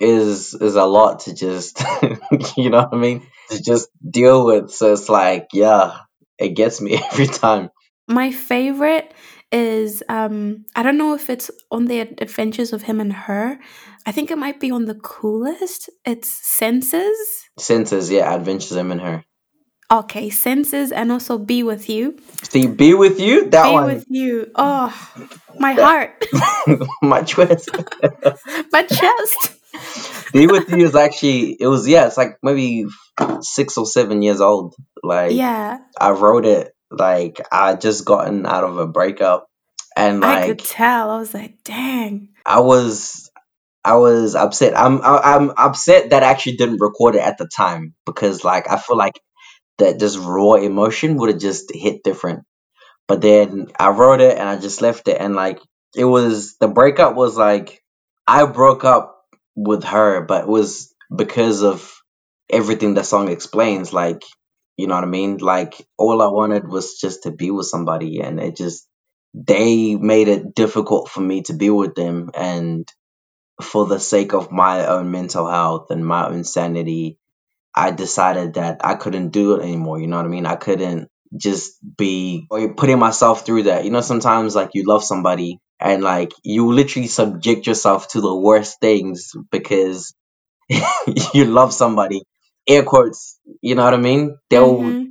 is 0.00 0.54
is 0.54 0.76
a 0.76 0.86
lot 0.86 1.20
to 1.24 1.34
just 1.34 1.78
you 2.56 2.70
know 2.70 2.78
what 2.78 2.94
I 2.94 2.96
mean 2.96 3.26
to 3.50 3.62
just 3.62 3.90
deal 4.00 4.46
with. 4.46 4.70
So 4.70 4.94
it's 4.94 5.10
like 5.10 5.48
yeah, 5.52 5.98
it 6.38 6.56
gets 6.56 6.80
me 6.80 6.98
every 7.12 7.26
time. 7.26 7.68
My 8.08 8.30
favorite 8.32 9.12
is 9.50 10.02
um 10.08 10.64
I 10.74 10.82
don't 10.82 10.98
know 10.98 11.14
if 11.14 11.28
it's 11.30 11.50
on 11.70 11.86
the 11.86 12.00
adventures 12.00 12.72
of 12.72 12.82
him 12.82 13.00
and 13.00 13.12
her. 13.12 13.58
I 14.04 14.12
think 14.12 14.30
it 14.30 14.38
might 14.38 14.58
be 14.58 14.70
on 14.70 14.86
the 14.86 14.94
coolest. 14.96 15.88
It's 16.04 16.28
senses. 16.28 17.44
Senses, 17.58 18.10
yeah, 18.10 18.34
Adventures 18.34 18.72
of 18.72 18.78
Him 18.78 18.92
and 18.92 19.00
Her. 19.00 19.24
Okay, 19.90 20.30
senses 20.30 20.90
and 20.90 21.12
also 21.12 21.38
be 21.38 21.62
with 21.62 21.88
you. 21.88 22.16
See, 22.42 22.66
be 22.66 22.94
with 22.94 23.20
you. 23.20 23.50
That 23.50 23.64
Be 23.64 23.72
one, 23.72 23.86
with 23.86 24.06
you. 24.08 24.50
Oh, 24.54 24.88
my 25.58 25.74
heart. 25.74 26.24
my 27.02 27.22
choice. 27.22 27.68
my 28.72 28.82
chest. 28.84 30.32
be 30.32 30.46
with 30.46 30.70
you 30.70 30.86
is 30.86 30.96
actually 30.96 31.56
it 31.60 31.66
was 31.66 31.86
yeah, 31.86 32.06
it's 32.06 32.16
like 32.16 32.38
maybe 32.42 32.86
six 33.42 33.76
or 33.76 33.86
seven 33.86 34.22
years 34.22 34.40
old. 34.40 34.74
Like 35.02 35.32
Yeah, 35.32 35.78
I 36.00 36.10
wrote 36.10 36.46
it 36.46 36.71
like 36.98 37.40
I 37.50 37.74
just 37.74 38.04
gotten 38.04 38.46
out 38.46 38.64
of 38.64 38.76
a 38.78 38.86
breakup, 38.86 39.48
and 39.96 40.20
like 40.20 40.44
I 40.44 40.46
could 40.46 40.58
tell. 40.60 41.10
I 41.10 41.18
was 41.18 41.34
like, 41.34 41.62
dang. 41.64 42.28
I 42.44 42.60
was 42.60 43.30
I 43.84 43.96
was 43.96 44.34
upset. 44.34 44.78
I'm 44.78 45.02
I, 45.02 45.20
I'm 45.36 45.50
upset 45.56 46.10
that 46.10 46.22
I 46.22 46.30
actually 46.30 46.56
didn't 46.56 46.80
record 46.80 47.14
it 47.14 47.22
at 47.22 47.38
the 47.38 47.48
time 47.48 47.94
because 48.06 48.44
like 48.44 48.70
I 48.70 48.78
feel 48.78 48.96
like 48.96 49.20
that 49.78 49.98
just 49.98 50.18
raw 50.18 50.54
emotion 50.54 51.16
would 51.16 51.30
have 51.30 51.40
just 51.40 51.74
hit 51.74 52.02
different. 52.04 52.44
But 53.08 53.20
then 53.20 53.68
I 53.78 53.90
wrote 53.90 54.20
it 54.20 54.38
and 54.38 54.48
I 54.48 54.56
just 54.56 54.80
left 54.80 55.08
it 55.08 55.20
and 55.20 55.34
like 55.34 55.60
it 55.96 56.04
was 56.04 56.56
the 56.58 56.68
breakup 56.68 57.16
was 57.16 57.36
like 57.36 57.82
I 58.26 58.46
broke 58.46 58.84
up 58.84 59.24
with 59.54 59.84
her, 59.84 60.22
but 60.22 60.42
it 60.42 60.48
was 60.48 60.94
because 61.14 61.62
of 61.62 61.92
everything 62.48 62.94
the 62.94 63.02
song 63.02 63.28
explains. 63.28 63.92
Like, 63.92 64.22
you 64.76 64.88
know 64.88 64.96
what 64.96 65.04
I 65.04 65.08
mean? 65.08 65.38
Like 65.38 65.86
all 65.98 66.22
I 66.22 66.28
wanted 66.28 66.68
was 66.68 66.98
just 67.00 67.24
to 67.24 67.32
be 67.32 67.50
with 67.50 67.66
somebody 67.66 68.20
and 68.20 68.40
it 68.40 68.56
just 68.56 68.88
they 69.34 69.96
made 69.96 70.28
it 70.28 70.54
difficult 70.54 71.10
for 71.10 71.20
me 71.20 71.42
to 71.44 71.54
be 71.54 71.70
with 71.70 71.94
them 71.96 72.30
and 72.34 72.88
for 73.62 73.86
the 73.86 74.00
sake 74.00 74.34
of 74.34 74.52
my 74.52 74.86
own 74.86 75.10
mental 75.10 75.48
health 75.48 75.90
and 75.90 76.06
my 76.06 76.28
own 76.28 76.44
sanity 76.44 77.14
I 77.74 77.92
decided 77.92 78.56
that 78.56 78.82
I 78.84 78.96
couldn't 78.96 79.30
do 79.30 79.56
it 79.56 79.64
anymore. 79.64 80.00
You 80.00 80.08
know 80.08 80.18
what 80.18 80.26
I 80.26 80.30
mean? 80.30 80.46
I 80.46 80.56
couldn't 80.56 81.10
just 81.38 81.74
be 81.98 82.48
putting 82.76 83.00
myself 83.00 83.46
through 83.46 83.64
that. 83.64 83.86
You 83.86 83.92
know, 83.92 84.02
sometimes 84.02 84.56
like 84.56 84.72
you 84.74 84.84
love 84.86 85.04
somebody 85.04 85.60
and 85.80 86.04
like 86.04 86.32
you 86.44 86.72
literally 86.74 87.08
subject 87.08 87.66
yourself 87.68 88.10
to 88.10 88.22
the 88.22 88.36
worst 88.36 88.80
things 88.82 89.32
because 89.52 90.14
you 91.34 91.46
love 91.46 91.74
somebody. 91.74 92.22
Air 92.72 92.84
quotes, 92.84 93.38
you 93.62 93.76
know 93.76 93.84
what 93.84 93.94
I 93.94 93.98
mean? 93.98 94.38
They'll 94.50 94.82
Mm-hmm. 94.82 95.04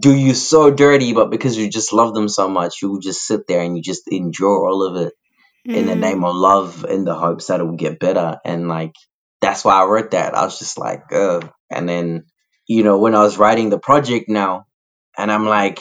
do 0.00 0.14
you 0.14 0.34
so 0.34 0.70
dirty, 0.70 1.12
but 1.14 1.30
because 1.30 1.56
you 1.56 1.70
just 1.70 1.92
love 1.92 2.14
them 2.14 2.28
so 2.28 2.48
much, 2.48 2.82
you 2.82 3.00
just 3.02 3.26
sit 3.26 3.46
there 3.48 3.62
and 3.62 3.76
you 3.76 3.82
just 3.82 4.08
endure 4.10 4.68
all 4.68 4.84
of 4.84 4.96
it 4.96 5.14
in 5.72 5.86
the 5.86 5.94
Mm. 5.94 6.00
name 6.00 6.24
of 6.24 6.34
love 6.36 6.86
in 6.88 7.04
the 7.04 7.14
hopes 7.14 7.46
that 7.48 7.60
it 7.60 7.64
will 7.64 7.76
get 7.76 8.00
better. 8.00 8.38
And 8.44 8.68
like, 8.68 8.94
that's 9.40 9.64
why 9.64 9.74
I 9.80 9.86
wrote 9.86 10.12
that. 10.12 10.36
I 10.36 10.44
was 10.44 10.58
just 10.58 10.78
like, 10.78 11.12
ugh. 11.12 11.50
And 11.70 11.88
then, 11.88 12.26
you 12.68 12.84
know, 12.84 12.98
when 12.98 13.14
I 13.14 13.22
was 13.22 13.38
writing 13.38 13.70
the 13.70 13.78
project 13.78 14.28
now, 14.28 14.66
and 15.18 15.32
I'm 15.32 15.46
like, 15.46 15.80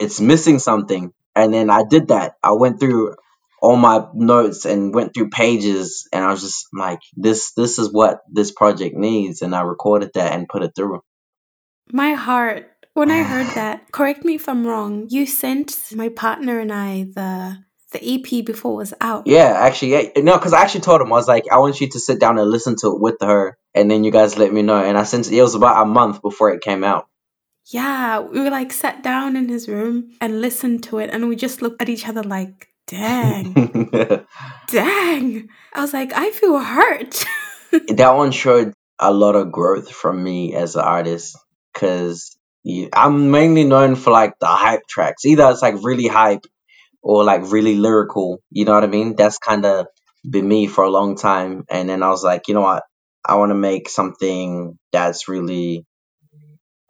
it's 0.00 0.20
missing 0.20 0.58
something. 0.58 1.12
And 1.36 1.54
then 1.54 1.70
I 1.70 1.84
did 1.88 2.08
that. 2.08 2.34
I 2.42 2.52
went 2.52 2.80
through 2.80 3.16
all 3.60 3.76
my 3.76 4.06
notes 4.14 4.64
and 4.64 4.94
went 4.94 5.14
through 5.14 5.30
pages 5.30 6.08
and 6.12 6.24
I 6.24 6.30
was 6.30 6.42
just 6.42 6.66
like 6.72 7.00
this 7.16 7.52
this 7.54 7.78
is 7.78 7.92
what 7.92 8.20
this 8.30 8.50
project 8.50 8.94
needs 8.96 9.42
and 9.42 9.54
I 9.54 9.62
recorded 9.62 10.10
that 10.14 10.32
and 10.32 10.48
put 10.48 10.62
it 10.62 10.72
through. 10.76 11.00
My 11.92 12.12
heart 12.14 12.70
when 12.94 13.10
I 13.10 13.22
heard 13.22 13.46
that, 13.56 13.90
correct 13.90 14.24
me 14.24 14.36
if 14.36 14.48
I'm 14.48 14.66
wrong, 14.66 15.06
you 15.10 15.26
sent 15.26 15.76
my 15.94 16.08
partner 16.08 16.60
and 16.60 16.72
I 16.72 17.04
the 17.14 17.58
the 17.94 18.14
EP 18.14 18.44
before 18.44 18.72
it 18.72 18.76
was 18.76 18.94
out. 19.00 19.26
Yeah, 19.26 19.54
actually, 19.56 19.92
yeah, 19.92 20.08
no, 20.16 20.36
because 20.36 20.52
I 20.52 20.62
actually 20.62 20.82
told 20.82 21.00
him 21.00 21.12
I 21.12 21.16
was 21.16 21.28
like, 21.28 21.44
I 21.50 21.58
want 21.58 21.80
you 21.80 21.88
to 21.88 22.00
sit 22.00 22.20
down 22.20 22.38
and 22.38 22.50
listen 22.50 22.76
to 22.80 22.88
it 22.88 23.00
with 23.00 23.16
her, 23.22 23.56
and 23.72 23.90
then 23.90 24.04
you 24.04 24.10
guys 24.10 24.36
let 24.36 24.52
me 24.52 24.62
know. 24.62 24.82
And 24.82 24.98
I 24.98 25.04
sent 25.04 25.30
it 25.30 25.40
was 25.40 25.54
about 25.54 25.82
a 25.82 25.86
month 25.86 26.20
before 26.20 26.50
it 26.50 26.60
came 26.60 26.84
out. 26.84 27.06
Yeah, 27.66 28.20
we 28.20 28.40
were 28.40 28.50
like 28.50 28.72
sat 28.72 29.02
down 29.02 29.36
in 29.36 29.48
his 29.48 29.68
room 29.68 30.12
and 30.20 30.42
listened 30.42 30.82
to 30.84 30.98
it, 30.98 31.10
and 31.10 31.28
we 31.28 31.36
just 31.36 31.62
looked 31.62 31.80
at 31.80 31.88
each 31.88 32.06
other 32.06 32.22
like, 32.22 32.68
dang, 32.86 33.52
dang. 34.68 35.48
I 35.72 35.80
was 35.80 35.92
like, 35.92 36.12
I 36.14 36.30
feel 36.30 36.58
hurt. 36.58 37.24
that 37.88 38.14
one 38.14 38.30
showed 38.30 38.72
a 38.98 39.12
lot 39.12 39.36
of 39.36 39.52
growth 39.52 39.90
from 39.90 40.22
me 40.22 40.54
as 40.54 40.76
an 40.76 40.82
artist 40.82 41.36
because 41.72 42.36
I'm 42.92 43.30
mainly 43.30 43.64
known 43.64 43.96
for 43.96 44.10
like 44.10 44.38
the 44.40 44.46
hype 44.46 44.86
tracks. 44.88 45.24
Either 45.24 45.50
it's 45.50 45.62
like 45.62 45.82
really 45.82 46.06
hype 46.06 46.44
or 47.02 47.24
like 47.24 47.50
really 47.50 47.76
lyrical. 47.76 48.40
You 48.50 48.64
know 48.64 48.74
what 48.74 48.84
I 48.84 48.88
mean? 48.88 49.16
That's 49.16 49.38
kind 49.38 49.66
of 49.66 49.86
been 50.28 50.48
me 50.48 50.66
for 50.66 50.84
a 50.84 50.90
long 50.90 51.16
time. 51.16 51.64
And 51.68 51.88
then 51.88 52.02
I 52.02 52.08
was 52.08 52.24
like, 52.24 52.48
you 52.48 52.54
know 52.54 52.62
what? 52.62 52.84
I 53.24 53.36
want 53.36 53.50
to 53.50 53.54
make 53.54 53.88
something 53.88 54.78
that's 54.92 55.28
really 55.28 55.84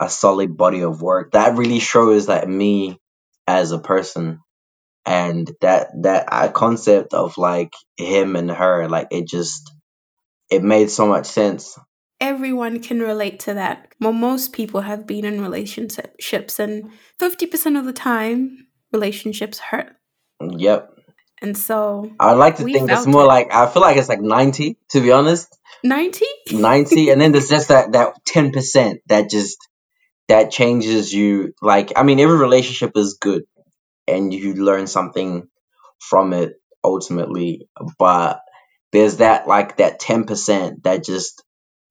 a 0.01 0.09
solid 0.09 0.57
body 0.57 0.83
of 0.83 1.01
work 1.01 1.33
that 1.33 1.57
really 1.57 1.79
shows 1.79 2.27
that 2.27 2.49
me 2.49 2.99
as 3.47 3.71
a 3.71 3.79
person 3.79 4.41
and 5.07 5.51
that 5.61 5.91
that 6.03 6.29
uh, 6.31 6.49
concept 6.51 7.15
of 7.15 7.37
like 7.37 7.75
him 7.97 8.37
and 8.37 8.51
her 8.51 8.89
like 8.89 9.09
it 9.11 9.27
just 9.27 9.71
it 10.51 10.63
made 10.63 10.91
so 10.91 11.07
much 11.07 11.27
sense. 11.27 11.79
Everyone 12.21 12.81
can 12.81 13.01
relate 13.01 13.41
to 13.41 13.55
that. 13.55 13.93
Well 14.01 14.13
most 14.13 14.53
people 14.53 14.81
have 14.81 15.07
been 15.07 15.25
in 15.25 15.41
relationships 15.41 16.59
and 16.59 16.91
50% 17.21 17.79
of 17.79 17.85
the 17.85 17.93
time 17.93 18.69
relationships 18.93 19.59
hurt. 19.59 19.95
Yep. 20.41 20.91
And 21.43 21.59
so 21.59 22.11
i 22.19 22.33
like 22.33 22.57
to 22.57 22.65
think 22.65 22.91
it's 22.91 23.07
more 23.07 23.25
it. 23.25 23.27
like 23.27 23.53
i 23.53 23.67
feel 23.67 23.83
like 23.83 23.99
it's 23.99 24.09
like 24.09 24.21
90 24.21 24.79
to 24.91 25.01
be 25.01 25.13
honest. 25.13 25.55
90 25.83 26.25
90 26.53 27.11
and 27.11 27.21
then 27.21 27.33
there's 27.33 27.51
just 27.51 27.69
that 27.69 27.93
that 27.93 28.15
10% 28.27 29.01
that 29.09 29.29
just 29.29 29.59
that 30.29 30.51
changes 30.51 31.13
you. 31.13 31.53
Like 31.61 31.93
i 31.97 32.03
mean 32.03 32.21
every 32.21 32.39
relationship 32.39 32.93
is 32.97 33.19
good 33.21 33.45
and 34.07 34.33
you 34.33 34.55
learn 34.55 34.87
something 34.87 35.49
from 36.01 36.33
it 36.33 36.55
ultimately. 36.83 37.69
But 37.99 38.41
there's 38.93 39.19
that 39.19 39.47
like 39.47 39.79
that 39.79 40.01
10% 40.01 40.83
that 40.85 41.05
just 41.05 41.43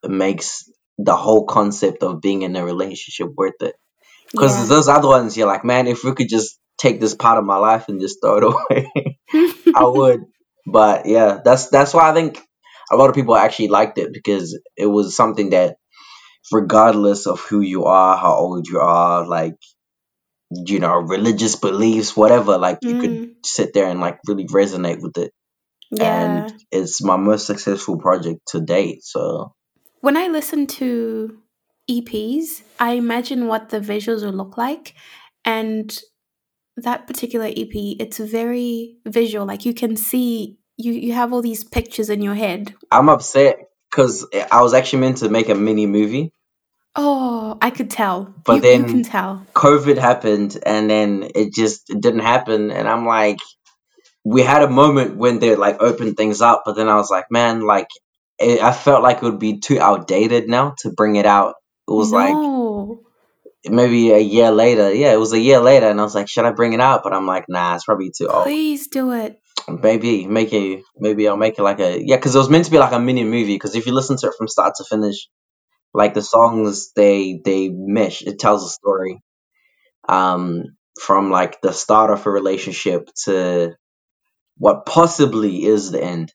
makes 0.04 0.70
the 0.98 1.16
whole 1.16 1.46
concept 1.46 2.04
of 2.04 2.22
being 2.22 2.44
in 2.44 2.56
a 2.56 2.66
relationship 2.66 3.30
worth 3.36 3.62
it. 3.62 3.76
Because 4.32 4.58
yeah. 4.58 4.66
those 4.66 4.88
other 4.88 5.08
ones 5.08 5.38
you're 5.38 5.48
like 5.48 5.64
man 5.66 5.88
if 5.88 6.04
we 6.04 6.14
could 6.14 6.30
just 6.30 6.60
take 6.78 7.00
this 7.00 7.14
part 7.14 7.38
of 7.38 7.46
my 7.46 7.58
life 7.58 7.88
and 7.88 8.02
just 8.02 8.18
throw 8.22 8.38
it 8.38 8.44
away 8.72 9.20
i 9.76 9.84
would. 9.84 10.22
But 10.66 11.06
yeah 11.06 11.40
that's 11.44 11.68
that's 11.70 11.94
why 11.94 12.10
i 12.10 12.14
think 12.14 12.40
a 12.92 12.96
lot 12.96 13.10
of 13.10 13.16
people 13.16 13.36
actually 13.36 13.68
liked 13.68 13.98
it 13.98 14.14
because 14.14 14.60
it 14.78 14.86
was 14.86 15.16
something 15.16 15.52
that 15.52 15.78
regardless 16.52 17.26
of 17.28 17.40
who 17.42 17.62
you 17.62 17.86
are, 17.86 18.18
how 18.18 18.36
old 18.36 18.68
you 18.68 18.80
are, 18.80 19.26
like 19.26 19.56
you 20.66 20.80
know, 20.80 20.96
religious 20.96 21.56
beliefs, 21.56 22.16
whatever, 22.16 22.58
like 22.58 22.80
you 22.82 22.96
mm. 22.96 23.02
could 23.02 23.36
sit 23.46 23.74
there 23.74 23.88
and 23.88 24.00
like 24.00 24.20
really 24.28 24.46
resonate 24.48 25.02
with 25.02 25.18
it. 25.18 25.32
Yeah. 25.92 26.46
And 26.46 26.64
it's 26.72 27.04
my 27.04 27.18
most 27.18 27.46
successful 27.46 27.98
project 27.98 28.40
to 28.48 28.62
date. 28.62 29.04
So 29.04 29.54
when 30.02 30.18
I 30.18 30.28
listen 30.28 30.68
to 30.68 31.38
EPs, 31.90 32.64
I 32.80 32.94
imagine 32.94 33.48
what 33.48 33.70
the 33.70 33.80
visuals 33.80 34.24
will 34.24 34.34
look 34.34 34.58
like. 34.58 34.96
And 35.46 35.98
that 36.78 37.08
particular 37.08 37.46
EP, 37.46 37.72
it's 37.74 38.18
very 38.18 38.98
visual. 39.06 39.46
Like 39.46 39.66
you 39.66 39.74
can 39.74 39.96
see 39.96 40.58
you 40.78 40.94
you 40.94 41.14
have 41.14 41.34
all 41.34 41.42
these 41.42 41.64
pictures 41.64 42.10
in 42.10 42.22
your 42.22 42.36
head. 42.36 42.74
I'm 42.92 43.10
upset 43.10 43.58
because 43.90 44.26
I 44.52 44.62
was 44.62 44.74
actually 44.74 45.00
meant 45.00 45.18
to 45.18 45.30
make 45.30 45.50
a 45.50 45.56
mini 45.56 45.86
movie. 45.86 46.34
Oh, 46.96 47.58
I 47.62 47.72
could 47.72 47.90
tell. 47.90 48.34
But 48.46 48.56
you, 48.56 48.62
then 48.62 48.82
you 48.82 48.88
can 48.88 49.04
tell. 49.04 49.46
COVID 49.54 49.98
happened, 49.98 50.58
and 50.66 50.90
then 50.90 51.30
it 51.34 51.54
just 51.54 51.90
it 51.90 52.02
didn't 52.02 52.22
happen. 52.22 52.72
And 52.72 52.88
I'm 52.88 53.06
like, 53.06 53.40
we 54.24 54.42
had 54.42 54.64
a 54.64 54.70
moment 54.70 55.18
when 55.18 55.40
they 55.40 55.56
like 55.56 55.82
opened 55.82 56.18
things 56.18 56.42
up, 56.42 56.64
but 56.66 56.76
then 56.76 56.90
I 56.90 56.96
was 56.96 57.10
like, 57.10 57.26
man, 57.32 57.62
like 57.62 57.88
it, 58.40 58.62
I 58.62 58.72
felt 58.72 59.04
like 59.04 59.18
it 59.18 59.24
would 59.24 59.40
be 59.40 59.60
too 59.60 59.80
outdated 59.80 60.48
now 60.48 60.76
to 60.80 60.92
bring 60.92 61.16
it 61.16 61.26
out. 61.26 61.56
It 61.88 61.94
was 61.94 62.12
no. 62.12 63.00
like 63.64 63.74
maybe 63.74 64.12
a 64.12 64.20
year 64.20 64.52
later. 64.52 64.94
Yeah, 64.94 65.14
it 65.14 65.20
was 65.20 65.34
a 65.34 65.40
year 65.40 65.60
later, 65.60 65.88
and 65.90 66.00
I 66.00 66.04
was 66.04 66.16
like, 66.16 66.30
should 66.30 66.46
I 66.46 66.52
bring 66.52 66.74
it 66.74 66.80
out? 66.80 67.02
But 67.04 67.14
I'm 67.14 67.26
like, 67.26 67.46
nah, 67.50 67.76
it's 67.76 67.86
probably 67.86 68.12
too 68.16 68.28
old. 68.28 68.44
Please 68.44 68.88
do 68.88 69.12
it. 69.12 69.40
Maybe 69.68 70.28
make 70.28 70.54
it. 70.54 70.84
Maybe 70.98 71.28
I'll 71.28 71.38
make 71.38 71.58
it 71.58 71.64
like 71.64 71.80
a 71.80 72.00
yeah, 72.00 72.18
because 72.18 72.36
it 72.36 72.40
was 72.40 72.50
meant 72.50 72.66
to 72.66 72.72
be 72.72 72.78
like 72.78 72.94
a 72.94 73.00
mini 73.00 73.24
movie. 73.24 73.56
Because 73.56 73.76
if 73.76 73.86
you 73.86 73.94
listen 73.94 74.18
to 74.18 74.28
it 74.28 74.34
from 74.38 74.48
start 74.48 74.76
to 74.78 74.84
finish, 74.84 75.28
like 75.94 76.14
the 76.14 76.22
songs 76.22 76.92
they 76.94 77.42
they 77.44 77.70
mesh. 77.70 78.22
It 78.22 78.40
tells 78.40 78.66
a 78.66 78.70
story. 78.70 79.22
Um, 80.08 80.76
from 81.00 81.30
like 81.32 81.62
the 81.62 81.72
start 81.72 82.12
of 82.12 82.26
a 82.26 82.32
relationship 82.32 83.10
to 83.26 83.76
what 84.58 84.86
possibly 84.86 85.64
is 85.66 85.92
the 85.92 86.04
end. 86.04 86.34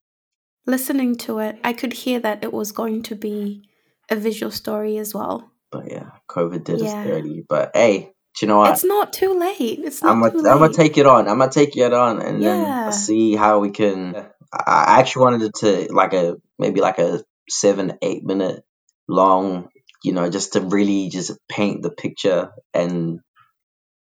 Listening 0.67 1.17
to 1.17 1.39
it, 1.39 1.59
I 1.65 1.73
could 1.73 1.93
hear 1.93 2.21
that 2.21 2.45
it 2.45 2.53
was 2.53 2.73
going 2.73 3.03
to 3.05 3.15
be 3.15 3.63
a 4.11 4.17
visual 4.17 4.51
story 4.51 4.99
as 4.99 5.15
well. 5.15 5.51
But 5.71 5.91
yeah, 5.91 6.11
COVID 6.29 6.65
did 6.65 6.81
yeah. 6.81 6.87
us 6.87 7.07
dirty. 7.07 7.45
But 7.49 7.71
hey, 7.75 8.13
you 8.41 8.49
know 8.49 8.59
what? 8.59 8.73
It's 8.73 8.85
not 8.85 9.13
too 9.13 9.39
late. 9.39 9.81
It's 9.83 10.03
not 10.03 10.13
I'm 10.13 10.23
a, 10.23 10.31
too 10.31 10.39
late. 10.39 10.51
I'm 10.51 10.59
gonna 10.59 10.73
take 10.73 10.99
it 10.99 11.07
on. 11.07 11.29
I'm 11.29 11.39
gonna 11.39 11.51
take 11.51 11.77
it 11.77 11.93
on 11.93 12.21
and 12.21 12.43
yeah. 12.43 12.85
then 12.85 12.93
see 12.93 13.37
how 13.37 13.61
we 13.61 13.71
can. 13.71 14.15
I 14.53 15.01
actually 15.01 15.25
wanted 15.25 15.43
it 15.43 15.55
to 15.57 15.93
like 15.93 16.15
a 16.15 16.37
maybe 16.59 16.81
like 16.81 16.99
a 16.99 17.23
seven 17.49 17.99
eight 18.03 18.25
minute 18.25 18.63
long, 19.09 19.69
you 20.03 20.13
know, 20.13 20.29
just 20.31 20.53
to 20.53 20.61
really 20.61 21.09
just 21.09 21.33
paint 21.49 21.83
the 21.83 21.91
picture 21.91 22.51
and 22.75 23.21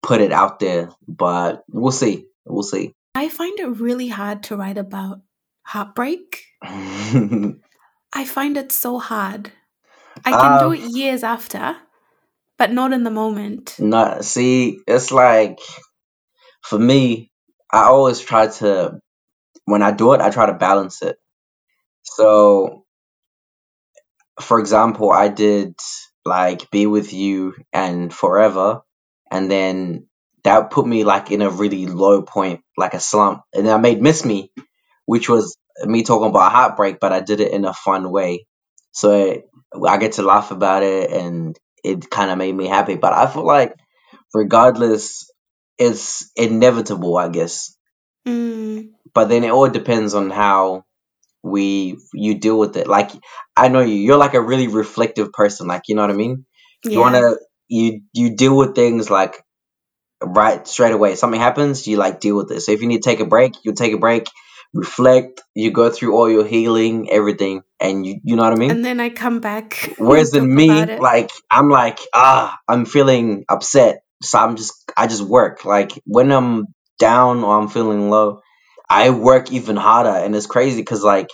put 0.01 0.21
it 0.21 0.31
out 0.31 0.59
there. 0.59 0.89
But 1.07 1.63
we'll 1.69 1.91
see. 1.91 2.25
We'll 2.45 2.63
see. 2.63 2.93
I 3.15 3.29
find 3.29 3.59
it 3.59 3.79
really 3.79 4.07
hard 4.07 4.43
to 4.43 4.57
write 4.57 4.77
about 4.77 5.21
heartbreak. 5.63 6.43
I 6.63 8.25
find 8.25 8.57
it 8.57 8.71
so 8.71 8.99
hard. 8.99 9.51
I 10.25 10.31
can 10.31 10.59
do 10.59 10.67
uh, 10.67 10.71
it 10.71 10.95
years 10.95 11.23
after, 11.23 11.75
but 12.57 12.71
not 12.71 12.93
in 12.93 13.03
the 13.03 13.11
moment. 13.11 13.75
Not 13.79 14.23
see, 14.23 14.79
it's 14.87 15.11
like 15.11 15.59
for 16.61 16.79
me, 16.79 17.31
I 17.71 17.83
always 17.85 18.19
try 18.19 18.47
to 18.47 18.99
when 19.65 19.81
I 19.81 19.91
do 19.91 20.13
it, 20.13 20.21
I 20.21 20.29
try 20.29 20.45
to 20.45 20.53
balance 20.53 21.01
it. 21.01 21.17
So, 22.03 22.82
for 24.39 24.59
example, 24.59 25.11
I 25.11 25.27
did 25.29 25.75
like 26.25 26.71
be 26.71 26.85
with 26.85 27.13
you 27.13 27.55
and 27.71 28.13
forever, 28.13 28.81
and 29.31 29.49
then 29.49 30.07
that 30.43 30.71
put 30.71 30.85
me 30.85 31.03
like 31.03 31.31
in 31.31 31.41
a 31.41 31.49
really 31.49 31.87
low 31.87 32.21
point, 32.21 32.61
like 32.77 32.93
a 32.93 32.99
slump, 32.99 33.43
and 33.53 33.65
then 33.65 33.73
I 33.73 33.77
made 33.77 34.01
miss 34.01 34.25
me, 34.25 34.51
which 35.05 35.29
was 35.29 35.57
me 35.85 36.03
talking 36.03 36.29
about 36.29 36.51
heartbreak, 36.51 36.99
but 36.99 37.11
I 37.11 37.19
did 37.19 37.39
it 37.39 37.51
in 37.51 37.65
a 37.65 37.73
fun 37.73 38.11
way. 38.11 38.45
So 38.91 39.41
I 39.87 39.97
get 39.97 40.13
to 40.13 40.23
laugh 40.23 40.51
about 40.51 40.83
it 40.83 41.11
and 41.11 41.57
it 41.83 42.09
kind 42.09 42.31
of 42.31 42.37
made 42.37 42.55
me 42.55 42.67
happy. 42.67 42.95
But 42.95 43.13
I 43.13 43.27
feel 43.27 43.45
like, 43.45 43.75
regardless, 44.33 45.29
it's 45.77 46.31
inevitable, 46.35 47.17
I 47.17 47.29
guess. 47.29 47.75
Mm. 48.27 48.91
But 49.13 49.29
then 49.29 49.43
it 49.43 49.51
all 49.51 49.69
depends 49.69 50.13
on 50.13 50.29
how 50.29 50.85
we 51.43 51.97
you 52.13 52.35
deal 52.35 52.57
with 52.57 52.77
it. 52.77 52.87
Like 52.87 53.11
I 53.55 53.67
know 53.67 53.81
you, 53.81 53.95
you're 53.95 54.17
like 54.17 54.33
a 54.33 54.41
really 54.41 54.67
reflective 54.67 55.31
person. 55.31 55.67
Like 55.67 55.83
you 55.87 55.95
know 55.95 56.01
what 56.01 56.11
I 56.11 56.15
mean. 56.15 56.45
Yeah. 56.83 56.91
You 56.91 56.99
wanna 56.99 57.35
you 57.67 58.01
you 58.13 58.35
deal 58.35 58.55
with 58.55 58.75
things 58.75 59.09
like 59.09 59.43
right 60.23 60.67
straight 60.67 60.93
away. 60.93 61.15
Something 61.15 61.41
happens, 61.41 61.85
you 61.85 61.97
like 61.97 62.19
deal 62.19 62.37
with 62.37 62.51
it. 62.51 62.61
So 62.61 62.71
if 62.71 62.81
you 62.81 62.87
need 62.87 63.03
to 63.03 63.09
take 63.09 63.19
a 63.19 63.25
break, 63.25 63.53
you 63.63 63.73
take 63.73 63.93
a 63.93 63.97
break 63.97 64.27
reflect, 64.73 65.41
you 65.53 65.71
go 65.71 65.89
through 65.89 66.15
all 66.15 66.29
your 66.29 66.45
healing, 66.45 67.09
everything, 67.11 67.61
and 67.79 68.05
you 68.05 68.19
you 68.23 68.35
know 68.35 68.43
what 68.43 68.53
I 68.53 68.55
mean? 68.55 68.71
And 68.71 68.83
then 68.83 68.99
I 68.99 69.09
come 69.09 69.39
back. 69.39 69.93
Whereas 69.97 70.33
in 70.33 70.53
me, 70.53 70.67
like 70.67 71.31
I'm 71.49 71.69
like, 71.69 71.99
ah, 72.13 72.57
I'm 72.67 72.85
feeling 72.85 73.45
upset. 73.47 74.03
So 74.21 74.39
I'm 74.39 74.55
just 74.55 74.73
I 74.97 75.07
just 75.07 75.21
work. 75.21 75.65
Like 75.65 75.91
when 76.05 76.31
I'm 76.31 76.67
down 76.99 77.43
or 77.43 77.59
I'm 77.59 77.67
feeling 77.67 78.09
low, 78.09 78.41
I 78.93 79.09
work 79.09 79.51
even 79.51 79.75
harder 79.75 80.11
and 80.11 80.35
it's 80.35 80.45
crazy 80.45 80.79
because 80.79 81.03
like 81.03 81.29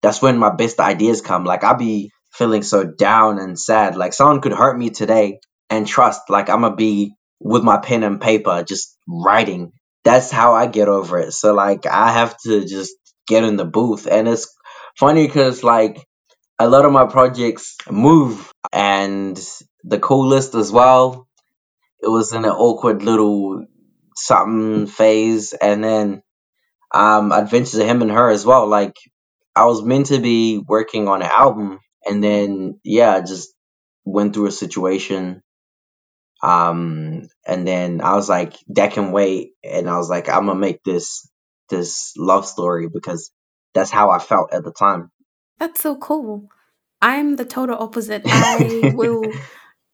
that's 0.00 0.22
when 0.22 0.38
my 0.38 0.48
best 0.48 0.80
ideas 0.80 1.20
come. 1.20 1.44
Like 1.44 1.62
I'll 1.62 1.76
be 1.76 2.10
feeling 2.32 2.62
so 2.62 2.84
down 2.84 3.38
and 3.38 3.58
sad. 3.60 3.96
Like 3.96 4.14
someone 4.14 4.40
could 4.40 4.54
hurt 4.54 4.78
me 4.78 4.88
today 4.88 5.40
and 5.68 5.86
trust, 5.86 6.22
like 6.30 6.48
I'm 6.48 6.62
gonna 6.62 6.74
be 6.74 7.14
with 7.38 7.62
my 7.64 7.76
pen 7.76 8.02
and 8.02 8.18
paper, 8.18 8.64
just 8.66 8.96
writing. 9.06 9.72
That's 10.04 10.30
how 10.30 10.54
I 10.54 10.66
get 10.66 10.88
over 10.88 11.18
it. 11.18 11.32
So 11.32 11.52
like 11.52 11.84
I 11.84 12.12
have 12.12 12.34
to 12.44 12.64
just 12.64 12.94
get 13.26 13.44
in 13.44 13.56
the 13.56 13.66
booth, 13.66 14.06
and 14.10 14.26
it's 14.26 14.48
funny 14.96 15.26
because 15.26 15.62
like 15.62 16.02
a 16.58 16.66
lot 16.66 16.86
of 16.86 16.92
my 16.92 17.06
projects 17.06 17.76
move, 17.90 18.50
and 18.72 19.36
the 19.84 19.98
coolest 19.98 20.54
as 20.54 20.72
well. 20.72 21.28
It 22.02 22.08
was 22.08 22.32
in 22.32 22.46
an 22.46 22.50
awkward 22.50 23.02
little 23.02 23.66
something 24.16 24.86
phase, 24.86 25.52
and 25.52 25.84
then 25.84 26.22
um 26.92 27.32
Adventures 27.32 27.76
of 27.76 27.86
Him 27.86 28.02
and 28.02 28.10
Her 28.10 28.30
as 28.30 28.44
well. 28.44 28.66
Like 28.66 28.96
I 29.54 29.64
was 29.66 29.82
meant 29.82 30.06
to 30.06 30.20
be 30.20 30.58
working 30.58 31.08
on 31.08 31.22
an 31.22 31.30
album, 31.30 31.80
and 32.04 32.22
then 32.22 32.80
yeah, 32.84 33.14
I 33.14 33.20
just 33.20 33.54
went 34.04 34.34
through 34.34 34.46
a 34.46 34.52
situation 34.52 35.42
um, 36.42 37.28
and 37.46 37.66
then 37.66 38.00
I 38.00 38.14
was 38.16 38.28
like, 38.28 38.54
that 38.68 38.92
can 38.92 39.12
wait. 39.12 39.52
And 39.62 39.88
I 39.88 39.96
was 39.96 40.10
like, 40.10 40.28
I'm 40.28 40.46
gonna 40.46 40.58
make 40.58 40.82
this 40.82 41.28
this 41.68 42.12
love 42.18 42.46
story 42.46 42.88
because 42.88 43.30
that's 43.74 43.90
how 43.90 44.10
I 44.10 44.18
felt 44.18 44.52
at 44.52 44.64
the 44.64 44.72
time. 44.72 45.10
That's 45.58 45.80
so 45.80 45.96
cool. 45.96 46.48
I'm 47.00 47.36
the 47.36 47.44
total 47.44 47.78
opposite. 47.78 48.22
I 48.24 48.92
will 48.94 49.32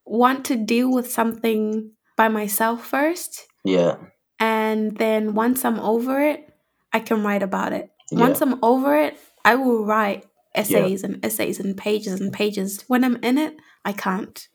want 0.05 0.47
to 0.47 0.57
deal 0.57 0.91
with 0.91 1.11
something 1.11 1.93
by 2.17 2.29
myself 2.29 2.87
first. 2.87 3.47
Yeah. 3.65 3.97
And 4.41 4.97
then 4.97 5.35
once 5.35 5.65
I'm 5.65 5.81
over 5.81 6.21
it, 6.21 6.49
I 6.93 7.01
can 7.01 7.23
write 7.23 7.43
about 7.43 7.73
it. 7.73 7.91
Yeah. 8.11 8.21
Once 8.21 8.41
I'm 8.41 8.63
over 8.63 8.97
it, 8.97 9.17
I 9.45 9.55
will 9.57 9.85
write 9.85 10.25
essays 10.55 11.05
and 11.05 11.25
essays 11.25 11.61
and 11.61 11.77
pages 11.77 12.21
and 12.21 12.33
pages. 12.33 12.83
When 12.89 13.05
I'm 13.05 13.17
in 13.17 13.39
it, 13.39 13.55
I 13.85 13.93
can't 13.93 14.49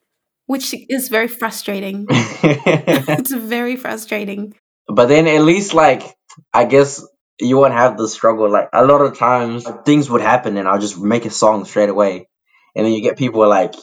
which 0.46 0.76
is 0.89 1.10
very 1.10 1.28
frustrating. 1.28 2.06
it's 2.10 3.34
very 3.34 3.76
frustrating. 3.76 4.54
But 4.88 5.08
then 5.08 5.28
at 5.28 5.41
least 5.41 5.74
like 5.74 6.04
I 6.54 6.65
guess 6.65 7.06
you 7.39 7.58
won't 7.58 7.74
have 7.74 7.98
the 7.98 8.08
struggle. 8.08 8.50
Like 8.50 8.69
a 8.74 8.86
lot 8.86 9.02
of 9.02 9.17
times 9.17 9.65
things 9.86 10.10
would 10.10 10.22
happen 10.22 10.58
and 10.58 10.67
I'll 10.67 10.80
just 10.80 11.00
make 11.00 11.26
a 11.26 11.30
song 11.30 11.65
straight 11.65 11.89
away. 11.89 12.28
And 12.76 12.86
then 12.86 12.93
you 12.93 13.02
get 13.02 13.17
people 13.17 13.48
like 13.48 13.76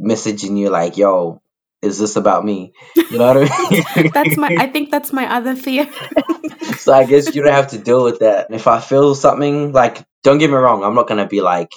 messaging 0.00 0.58
you 0.58 0.70
like, 0.70 0.96
yo, 0.96 1.42
is 1.82 1.98
this 1.98 2.16
about 2.16 2.44
me? 2.44 2.72
You 2.96 3.18
know 3.18 3.34
what 3.34 3.50
I 3.50 3.70
mean? 3.96 4.10
that's 4.12 4.36
my 4.36 4.54
I 4.58 4.66
think 4.68 4.90
that's 4.90 5.12
my 5.12 5.32
other 5.32 5.54
fear. 5.54 5.88
so 6.78 6.92
I 6.92 7.04
guess 7.04 7.34
you 7.34 7.42
don't 7.42 7.52
have 7.52 7.68
to 7.68 7.78
deal 7.78 8.04
with 8.04 8.20
that. 8.20 8.48
If 8.50 8.66
I 8.66 8.80
feel 8.80 9.14
something 9.14 9.72
like 9.72 10.04
don't 10.22 10.38
get 10.38 10.50
me 10.50 10.56
wrong, 10.56 10.82
I'm 10.84 10.94
not 10.94 11.08
gonna 11.08 11.28
be 11.28 11.40
like 11.40 11.70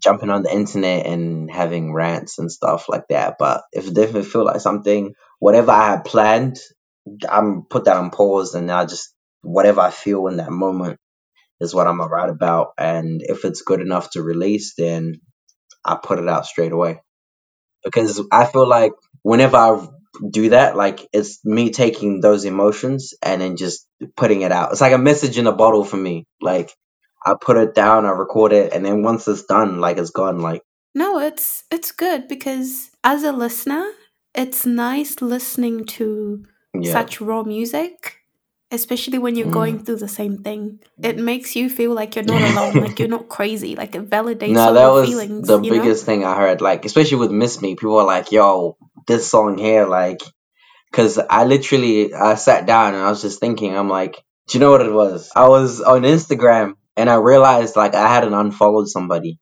jumping 0.00 0.30
on 0.30 0.42
the 0.42 0.52
internet 0.54 1.06
and 1.06 1.50
having 1.50 1.92
rants 1.92 2.38
and 2.38 2.52
stuff 2.52 2.88
like 2.88 3.08
that. 3.08 3.36
But 3.38 3.62
if 3.72 3.88
it 3.88 3.94
definitely 3.94 4.24
feel 4.24 4.44
like 4.44 4.60
something, 4.60 5.14
whatever 5.38 5.72
I 5.72 5.90
had 5.90 6.04
planned, 6.04 6.58
I'm 7.28 7.64
put 7.68 7.86
that 7.86 7.96
on 7.96 8.10
pause 8.10 8.54
and 8.54 8.70
I 8.70 8.84
just 8.84 9.14
whatever 9.42 9.80
I 9.80 9.90
feel 9.90 10.28
in 10.28 10.36
that 10.36 10.50
moment 10.50 10.98
is 11.60 11.74
what 11.74 11.86
I'm 11.86 11.98
gonna 11.98 12.10
write 12.10 12.30
about. 12.30 12.72
And 12.78 13.22
if 13.22 13.44
it's 13.44 13.62
good 13.62 13.80
enough 13.80 14.10
to 14.10 14.22
release, 14.22 14.74
then 14.76 15.20
I 15.84 15.98
put 16.02 16.18
it 16.18 16.28
out 16.28 16.46
straight 16.46 16.72
away. 16.72 17.00
Because 17.82 18.22
I 18.30 18.44
feel 18.46 18.68
like 18.68 18.92
whenever 19.22 19.56
I 19.56 19.86
do 20.30 20.50
that, 20.50 20.76
like 20.76 21.08
it's 21.12 21.44
me 21.44 21.70
taking 21.70 22.20
those 22.20 22.44
emotions 22.44 23.14
and 23.22 23.40
then 23.40 23.56
just 23.56 23.86
putting 24.16 24.42
it 24.42 24.52
out. 24.52 24.72
It's 24.72 24.80
like 24.80 24.92
a 24.92 24.98
message 24.98 25.38
in 25.38 25.46
a 25.46 25.52
bottle 25.52 25.84
for 25.84 25.96
me. 25.96 26.26
Like 26.40 26.72
I 27.24 27.34
put 27.40 27.56
it 27.56 27.74
down, 27.74 28.06
I 28.06 28.10
record 28.10 28.52
it, 28.52 28.72
and 28.72 28.84
then 28.84 29.02
once 29.02 29.26
it's 29.28 29.44
done, 29.44 29.80
like 29.80 29.98
it's 29.98 30.10
gone. 30.10 30.40
Like 30.40 30.62
no, 30.94 31.18
it's 31.18 31.64
it's 31.70 31.92
good 31.92 32.28
because 32.28 32.90
as 33.02 33.22
a 33.22 33.32
listener, 33.32 33.84
it's 34.34 34.66
nice 34.66 35.22
listening 35.22 35.86
to 35.86 36.44
yeah. 36.74 36.92
such 36.92 37.20
raw 37.20 37.42
music, 37.42 38.18
especially 38.70 39.18
when 39.18 39.36
you're 39.36 39.46
mm. 39.46 39.52
going 39.52 39.82
through 39.82 39.96
the 39.96 40.08
same 40.08 40.42
thing. 40.42 40.80
It 41.02 41.16
makes 41.16 41.56
you 41.56 41.70
feel 41.70 41.94
like 41.94 42.16
you're 42.16 42.24
not 42.24 42.42
alone, 42.52 42.84
like 42.84 42.98
you're 42.98 43.08
not 43.08 43.28
crazy, 43.28 43.76
like 43.76 43.94
it 43.94 44.10
validates 44.10 44.52
no, 44.52 44.74
that 44.74 44.88
was 44.88 45.08
feelings, 45.08 45.46
the 45.48 45.58
biggest 45.58 46.02
know? 46.02 46.06
thing 46.06 46.24
I 46.24 46.36
heard. 46.36 46.60
Like 46.60 46.84
especially 46.84 47.18
with 47.18 47.30
Miss 47.30 47.62
Me, 47.62 47.74
people 47.74 47.98
are 47.98 48.06
like, 48.06 48.32
"Yo, 48.32 48.76
this 49.06 49.30
song 49.30 49.58
here, 49.58 49.86
like." 49.86 50.20
Because 50.90 51.18
I 51.18 51.44
literally 51.44 52.14
I 52.14 52.34
sat 52.36 52.66
down 52.66 52.94
and 52.94 53.02
I 53.02 53.10
was 53.10 53.22
just 53.22 53.40
thinking, 53.40 53.76
I'm 53.76 53.88
like, 53.88 54.14
do 54.48 54.58
you 54.58 54.60
know 54.60 54.70
what 54.70 54.80
it 54.82 54.92
was? 54.92 55.30
I 55.36 55.48
was 55.48 55.80
on 55.82 56.02
Instagram 56.02 56.74
and 56.96 57.10
I 57.10 57.16
realized 57.16 57.76
like 57.76 57.94
I 57.94 58.08
hadn't 58.08 58.34
unfollowed 58.34 58.88
somebody. 58.88 59.38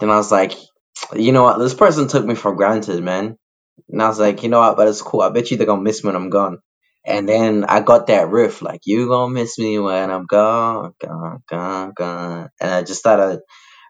Then 0.00 0.10
I 0.10 0.16
was 0.16 0.32
like, 0.32 0.54
you 1.14 1.32
know 1.32 1.44
what, 1.44 1.58
this 1.58 1.74
person 1.74 2.08
took 2.08 2.24
me 2.26 2.34
for 2.34 2.54
granted, 2.56 3.02
man. 3.02 3.36
And 3.90 4.02
I 4.02 4.08
was 4.08 4.20
like, 4.20 4.42
you 4.42 4.50
know 4.50 4.60
what, 4.60 4.76
but 4.76 4.88
it's 4.88 5.02
cool. 5.02 5.22
I 5.22 5.30
bet 5.30 5.50
you 5.50 5.56
they're 5.56 5.66
gonna 5.66 5.82
miss 5.82 6.04
me 6.04 6.08
when 6.08 6.16
I'm 6.16 6.30
gone. 6.30 6.58
And 7.06 7.28
then 7.28 7.64
I 7.64 7.80
got 7.80 8.08
that 8.08 8.30
riff, 8.30 8.62
like, 8.62 8.82
you 8.86 9.08
gonna 9.08 9.32
miss 9.32 9.58
me 9.58 9.78
when 9.78 10.10
I'm 10.10 10.26
gone, 10.26 10.94
gone, 11.00 11.42
gone, 11.48 11.92
gone. 11.96 12.50
And 12.60 12.70
I 12.70 12.82
just 12.82 13.00
started 13.00 13.40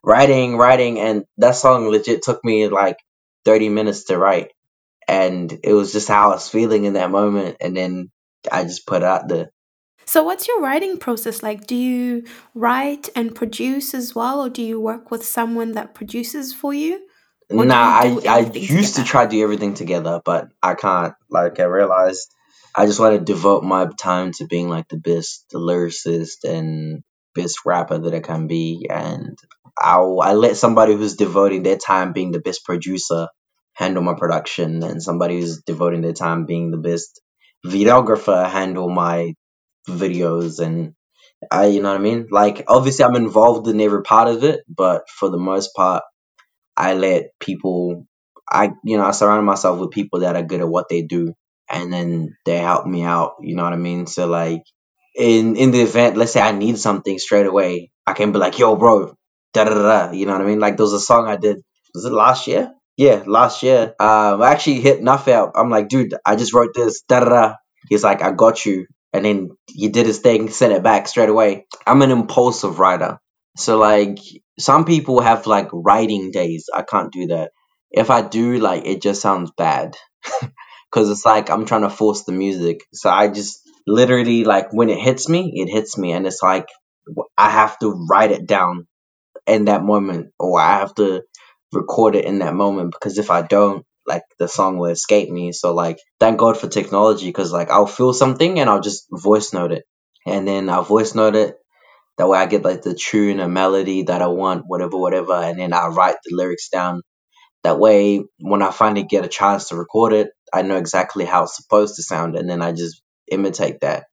writing, 0.04 0.56
writing, 0.56 1.00
and 1.00 1.24
that 1.38 1.56
song 1.56 1.88
legit 1.88 2.22
took 2.22 2.44
me 2.44 2.68
like 2.68 2.98
30 3.44 3.70
minutes 3.70 4.04
to 4.06 4.18
write. 4.18 4.52
And 5.08 5.60
it 5.62 5.72
was 5.72 5.92
just 5.92 6.08
how 6.08 6.30
I 6.30 6.34
was 6.34 6.48
feeling 6.48 6.84
in 6.84 6.94
that 6.94 7.10
moment. 7.10 7.58
And 7.60 7.76
then 7.76 8.10
I 8.50 8.64
just 8.64 8.86
put 8.86 9.02
out 9.02 9.28
there. 9.28 9.50
So, 10.04 10.22
what's 10.22 10.46
your 10.46 10.60
writing 10.60 10.98
process 10.98 11.42
like? 11.42 11.66
Do 11.66 11.74
you 11.74 12.24
write 12.54 13.08
and 13.16 13.34
produce 13.34 13.92
as 13.92 14.14
well, 14.14 14.40
or 14.40 14.48
do 14.48 14.62
you 14.62 14.80
work 14.80 15.10
with 15.10 15.26
someone 15.26 15.72
that 15.72 15.94
produces 15.94 16.54
for 16.54 16.72
you? 16.72 17.00
Or 17.50 17.64
nah, 17.64 17.74
I, 17.74 18.20
I 18.28 18.38
used 18.38 18.54
together? 18.54 18.82
to 18.94 19.04
try 19.04 19.24
to 19.24 19.30
do 19.30 19.42
everything 19.42 19.74
together, 19.74 20.20
but 20.24 20.48
I 20.62 20.74
can't. 20.74 21.14
Like, 21.28 21.58
I 21.58 21.64
realized 21.64 22.32
I 22.76 22.86
just 22.86 23.00
want 23.00 23.18
to 23.18 23.32
devote 23.32 23.64
my 23.64 23.88
time 23.98 24.32
to 24.32 24.46
being 24.46 24.68
like 24.68 24.88
the 24.88 24.98
best 24.98 25.46
the 25.50 25.58
lyricist 25.58 26.44
and 26.44 27.02
best 27.34 27.60
rapper 27.64 27.98
that 27.98 28.14
I 28.14 28.20
can 28.20 28.46
be. 28.46 28.86
And 28.88 29.36
i 29.78 29.96
I 29.96 30.34
let 30.34 30.56
somebody 30.56 30.94
who's 30.94 31.16
devoting 31.16 31.62
their 31.62 31.78
time 31.78 32.12
being 32.12 32.30
the 32.30 32.40
best 32.40 32.64
producer 32.64 33.28
handle 33.76 34.02
my 34.04 34.14
production, 34.14 34.82
and 34.84 35.02
somebody 35.02 35.40
who's 35.40 35.62
devoting 35.62 36.02
their 36.02 36.14
time 36.14 36.46
being 36.46 36.72
the 36.72 36.78
best 36.78 37.22
videographer 37.66 38.50
handle 38.50 38.90
my 38.90 39.34
videos 39.88 40.60
and 40.60 40.94
I, 41.50 41.66
you 41.66 41.82
know 41.82 41.90
what 41.90 42.00
I 42.00 42.04
mean? 42.04 42.28
Like, 42.30 42.64
obviously, 42.68 43.04
I'm 43.04 43.16
involved 43.16 43.68
in 43.68 43.80
every 43.80 44.02
part 44.02 44.28
of 44.28 44.44
it, 44.44 44.60
but 44.68 45.08
for 45.10 45.30
the 45.30 45.38
most 45.38 45.74
part, 45.74 46.04
I 46.76 46.94
let 46.94 47.30
people, 47.40 48.06
I, 48.50 48.72
you 48.84 48.98
know, 48.98 49.04
I 49.04 49.12
surround 49.12 49.46
myself 49.46 49.78
with 49.80 49.90
people 49.92 50.20
that 50.20 50.36
are 50.36 50.42
good 50.42 50.60
at 50.60 50.68
what 50.68 50.88
they 50.88 51.02
do, 51.02 51.34
and 51.70 51.92
then 51.92 52.36
they 52.44 52.58
help 52.58 52.86
me 52.86 53.02
out. 53.04 53.34
You 53.40 53.56
know 53.56 53.64
what 53.64 53.72
I 53.74 53.76
mean? 53.76 54.06
So, 54.06 54.26
like, 54.26 54.62
in 55.16 55.56
in 55.56 55.70
the 55.72 55.82
event, 55.82 56.16
let's 56.16 56.32
say 56.32 56.40
I 56.42 56.52
need 56.52 56.78
something 56.78 57.18
straight 57.18 57.46
away, 57.46 57.90
I 58.06 58.14
can 58.14 58.32
be 58.32 58.38
like, 58.38 58.58
"Yo, 58.58 58.76
bro, 58.76 59.14
da 59.54 59.64
da 59.64 59.74
da." 59.74 60.12
You 60.12 60.26
know 60.26 60.32
what 60.32 60.42
I 60.42 60.46
mean? 60.46 60.60
Like, 60.60 60.76
there 60.76 60.84
was 60.84 60.94
a 60.94 61.00
song 61.00 61.28
I 61.28 61.36
did. 61.36 61.58
Was 61.94 62.04
it 62.06 62.12
last 62.12 62.46
year? 62.48 62.72
Yeah, 62.96 63.24
last 63.26 63.62
year. 63.62 63.94
Um, 64.00 64.42
I 64.42 64.52
actually 64.52 64.80
hit 64.80 65.02
Nuff 65.02 65.28
out. 65.28 65.52
I'm 65.54 65.70
like, 65.70 65.88
dude, 65.88 66.14
I 66.24 66.36
just 66.36 66.54
wrote 66.54 66.74
this. 66.74 67.02
Da 67.02 67.20
da 67.20 67.28
da. 67.28 67.54
He's 67.88 68.02
like, 68.04 68.22
I 68.22 68.32
got 68.32 68.64
you 68.64 68.86
and 69.12 69.24
then 69.24 69.50
he 69.66 69.88
did 69.88 70.06
his 70.06 70.18
thing, 70.18 70.50
sent 70.50 70.72
it 70.72 70.82
back 70.82 71.08
straight 71.08 71.28
away. 71.28 71.66
I'm 71.86 72.02
an 72.02 72.10
impulsive 72.10 72.78
writer. 72.78 73.18
So 73.56 73.78
like 73.78 74.18
some 74.58 74.84
people 74.84 75.20
have 75.20 75.46
like 75.46 75.68
writing 75.72 76.30
days. 76.30 76.68
I 76.72 76.82
can't 76.82 77.12
do 77.12 77.28
that. 77.28 77.52
If 77.90 78.10
I 78.10 78.22
do, 78.22 78.58
like 78.58 78.84
it 78.86 79.00
just 79.02 79.22
sounds 79.22 79.52
bad. 79.56 79.96
Cause 80.92 81.10
it's 81.10 81.26
like 81.26 81.50
I'm 81.50 81.66
trying 81.66 81.82
to 81.82 81.90
force 81.90 82.24
the 82.24 82.32
music. 82.32 82.80
So 82.92 83.10
I 83.10 83.28
just 83.28 83.60
literally 83.86 84.44
like 84.44 84.72
when 84.72 84.90
it 84.90 84.98
hits 84.98 85.28
me, 85.28 85.52
it 85.56 85.70
hits 85.70 85.98
me 85.98 86.12
and 86.12 86.26
it's 86.26 86.42
like 86.42 86.66
I 87.38 87.50
have 87.50 87.78
to 87.80 88.06
write 88.10 88.32
it 88.32 88.46
down 88.46 88.86
in 89.46 89.66
that 89.66 89.84
moment 89.84 90.32
or 90.38 90.60
I 90.60 90.80
have 90.80 90.94
to 90.96 91.22
record 91.72 92.16
it 92.16 92.24
in 92.24 92.40
that 92.40 92.54
moment 92.54 92.92
because 92.92 93.18
if 93.18 93.30
I 93.30 93.42
don't, 93.42 93.84
like 94.06 94.22
the 94.38 94.48
song 94.48 94.78
will 94.78 94.90
escape 94.90 95.30
me. 95.30 95.52
So 95.52 95.74
like 95.74 95.98
thank 96.20 96.38
God 96.38 96.58
for 96.58 96.68
technology 96.68 97.26
because 97.28 97.52
like 97.52 97.70
I'll 97.70 97.86
feel 97.86 98.12
something 98.14 98.60
and 98.60 98.70
I'll 98.70 98.80
just 98.80 99.06
voice 99.10 99.52
note 99.52 99.72
it, 99.72 99.84
and 100.26 100.46
then 100.48 100.68
I'll 100.70 100.82
voice 100.84 101.14
note 101.14 101.36
it. 101.36 101.56
That 102.18 102.28
way 102.28 102.38
I 102.38 102.46
get 102.46 102.64
like 102.64 102.82
the 102.82 102.94
tune, 102.94 103.40
a 103.40 103.48
melody 103.48 104.04
that 104.04 104.22
I 104.22 104.28
want, 104.28 104.64
whatever, 104.66 104.98
whatever, 104.98 105.34
and 105.34 105.58
then 105.58 105.72
I 105.72 105.88
write 105.88 106.16
the 106.24 106.36
lyrics 106.36 106.68
down. 106.70 107.02
That 107.64 107.78
way, 107.80 108.24
when 108.40 108.62
I 108.62 108.70
finally 108.72 109.04
get 109.04 109.24
a 109.26 109.28
chance 109.28 109.68
to 109.70 109.76
record 109.76 110.14
it, 110.14 110.30
I 110.52 110.62
know 110.62 110.76
exactly 110.78 111.26
how 111.26 111.44
it's 111.44 111.56
supposed 111.56 111.96
to 111.96 112.04
sound, 112.04 112.36
and 112.36 112.48
then 112.50 112.62
I 112.62 112.72
just 112.72 113.02
imitate 113.30 113.80
that. 113.82 114.06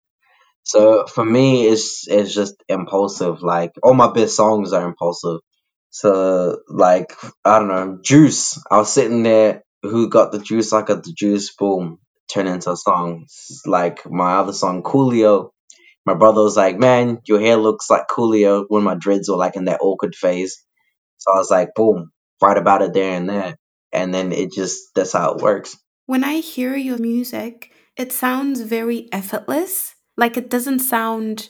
So 0.64 1.06
for 1.08 1.26
me, 1.26 1.68
it's 1.68 2.08
it's 2.08 2.34
just 2.34 2.56
impulsive. 2.70 3.44
Like 3.44 3.74
all 3.84 3.96
my 3.96 4.12
best 4.14 4.38
songs 4.38 4.74
are 4.74 4.88
impulsive. 4.88 5.40
So 5.94 6.60
like 6.70 7.16
I 7.46 7.60
don't 7.60 7.70
know, 7.70 8.00
Juice. 8.04 8.62
I 8.72 8.80
was 8.80 8.94
sitting 8.94 9.24
there 9.24 9.64
who 9.84 10.10
got 10.10 10.34
the 10.34 10.40
juice, 10.40 10.74
I 10.74 10.84
got 10.84 11.06
the 11.06 11.14
juice, 11.14 11.56
boom, 11.56 12.00
turn 12.34 12.48
into 12.48 12.72
a 12.74 12.78
song. 12.78 13.28
Like 13.68 14.10
my 14.12 14.36
other 14.38 14.54
song, 14.54 14.84
Coolio. 14.84 15.52
My 16.06 16.16
brother 16.16 16.44
was 16.44 16.58
like, 16.58 16.80
Man, 16.80 17.20
your 17.28 17.42
hair 17.42 17.58
looks 17.58 17.90
like 17.92 18.08
Coolio 18.10 18.66
when 18.70 18.84
my 18.84 18.96
dreads 18.96 19.30
were 19.30 19.38
like 19.38 19.58
in 19.58 19.66
that 19.68 19.82
awkward 19.82 20.16
phase. 20.16 20.58
So 21.20 21.34
I 21.34 21.38
was 21.38 21.52
like, 21.52 21.76
boom, 21.76 22.12
write 22.42 22.58
about 22.58 22.84
it 22.84 22.94
there 22.94 23.18
and 23.18 23.30
there. 23.30 23.58
And 23.94 24.14
then 24.14 24.34
it 24.34 24.54
just 24.54 24.94
that's 24.96 25.14
how 25.14 25.36
it 25.36 25.44
works. 25.44 25.78
When 26.08 26.24
I 26.24 26.36
hear 26.42 26.76
your 26.78 27.00
music, 27.00 27.74
it 27.98 28.14
sounds 28.14 28.62
very 28.62 29.10
effortless. 29.14 29.96
Like 30.18 30.38
it 30.38 30.50
doesn't 30.50 30.80
sound 30.82 31.50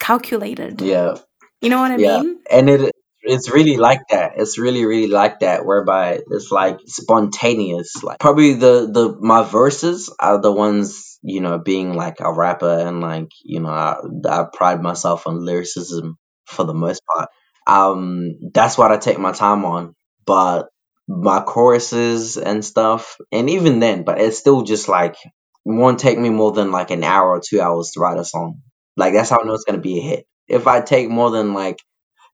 calculated. 0.00 0.80
Yeah, 0.82 1.16
You 1.62 1.70
know 1.70 1.80
what 1.80 1.92
I 1.92 1.98
yeah, 1.98 2.18
mean? 2.22 2.40
and 2.50 2.70
it 2.70 2.92
it's 3.28 3.50
really 3.50 3.76
like 3.76 4.08
that. 4.10 4.32
It's 4.36 4.58
really 4.58 4.84
really 4.84 5.08
like 5.08 5.40
that, 5.40 5.64
whereby 5.66 6.20
it's 6.30 6.50
like 6.50 6.78
spontaneous. 6.86 8.02
Like 8.02 8.18
probably 8.18 8.54
the 8.54 8.88
the 8.92 9.16
my 9.20 9.42
verses 9.44 10.12
are 10.20 10.40
the 10.40 10.52
ones 10.52 11.18
you 11.22 11.40
know 11.40 11.58
being 11.58 11.94
like 11.94 12.20
a 12.20 12.32
rapper 12.32 12.78
and 12.86 13.00
like 13.00 13.30
you 13.44 13.60
know 13.60 13.70
I, 13.70 13.96
I 14.28 14.44
pride 14.52 14.82
myself 14.82 15.26
on 15.26 15.44
lyricism 15.44 16.16
for 16.46 16.64
the 16.64 16.74
most 16.74 17.02
part. 17.14 17.28
Um, 17.66 18.32
that's 18.54 18.78
what 18.78 18.92
I 18.92 18.96
take 18.96 19.18
my 19.18 19.32
time 19.32 19.64
on, 19.64 19.94
but 20.26 20.68
my 21.06 21.40
choruses 21.40 22.36
and 22.36 22.64
stuff, 22.64 23.18
and 23.32 23.50
even 23.50 23.80
then, 23.80 24.04
but 24.04 24.20
it's 24.20 24.38
still 24.38 24.62
just 24.62 24.88
like 24.88 25.16
won't 25.64 26.00
take 26.00 26.18
me 26.18 26.30
more 26.30 26.52
than 26.52 26.70
like 26.72 26.90
an 26.90 27.04
hour 27.04 27.30
or 27.30 27.40
two 27.46 27.60
hours 27.60 27.90
to 27.92 28.00
write 28.00 28.18
a 28.18 28.24
song. 28.24 28.60
Like 28.96 29.12
that's 29.12 29.30
how 29.30 29.40
I 29.40 29.44
know 29.44 29.54
it's 29.54 29.64
gonna 29.64 29.78
be 29.78 29.98
a 29.98 30.02
hit. 30.02 30.26
If 30.48 30.66
I 30.66 30.80
take 30.80 31.08
more 31.10 31.30
than 31.30 31.52
like 31.54 31.78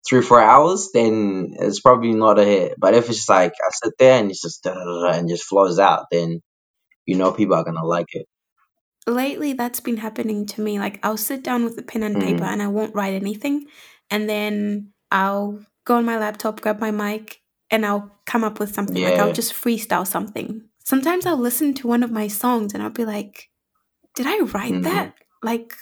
three 0.08 0.22
four 0.22 0.40
hours, 0.40 0.90
then 0.92 1.54
it's 1.58 1.80
probably 1.80 2.12
not 2.12 2.38
a 2.38 2.44
hit. 2.44 2.74
But 2.78 2.94
if 2.94 3.08
it's 3.08 3.28
like 3.28 3.52
I 3.52 3.70
sit 3.70 3.94
there 3.98 4.20
and 4.20 4.30
it's 4.30 4.42
just 4.42 4.62
da, 4.62 4.74
da, 4.74 4.84
da, 4.84 5.02
da, 5.02 5.18
and 5.18 5.28
just 5.28 5.44
flows 5.44 5.78
out, 5.78 6.06
then 6.10 6.40
you 7.06 7.16
know 7.16 7.32
people 7.32 7.56
are 7.56 7.64
gonna 7.64 7.84
like 7.84 8.08
it. 8.12 8.26
Lately, 9.06 9.52
that's 9.52 9.80
been 9.80 9.98
happening 9.98 10.46
to 10.46 10.62
me. 10.62 10.78
Like, 10.78 10.98
I'll 11.02 11.18
sit 11.18 11.42
down 11.42 11.64
with 11.64 11.76
a 11.78 11.82
pen 11.82 12.02
and 12.02 12.18
paper 12.18 12.44
Mm, 12.44 12.52
and 12.52 12.62
I 12.62 12.68
won't 12.68 12.94
write 12.94 13.12
anything. 13.12 13.66
And 14.10 14.28
then 14.28 14.92
I'll 15.10 15.60
go 15.84 15.96
on 15.96 16.06
my 16.06 16.18
laptop, 16.18 16.62
grab 16.62 16.80
my 16.80 16.90
mic, 16.90 17.42
and 17.70 17.84
I'll 17.84 18.10
come 18.24 18.44
up 18.44 18.58
with 18.58 18.74
something. 18.74 19.02
Like, 19.02 19.18
I'll 19.18 19.32
just 19.32 19.52
freestyle 19.52 20.06
something. 20.06 20.62
Sometimes 20.84 21.26
I'll 21.26 21.36
listen 21.36 21.74
to 21.74 21.86
one 21.86 22.02
of 22.02 22.10
my 22.10 22.28
songs 22.28 22.72
and 22.72 22.82
I'll 22.82 22.90
be 22.90 23.04
like, 23.04 23.50
did 24.14 24.26
I 24.26 24.38
write 24.40 24.72
hmm 24.72 24.82
that? 24.82 25.14
Like, 25.42 25.74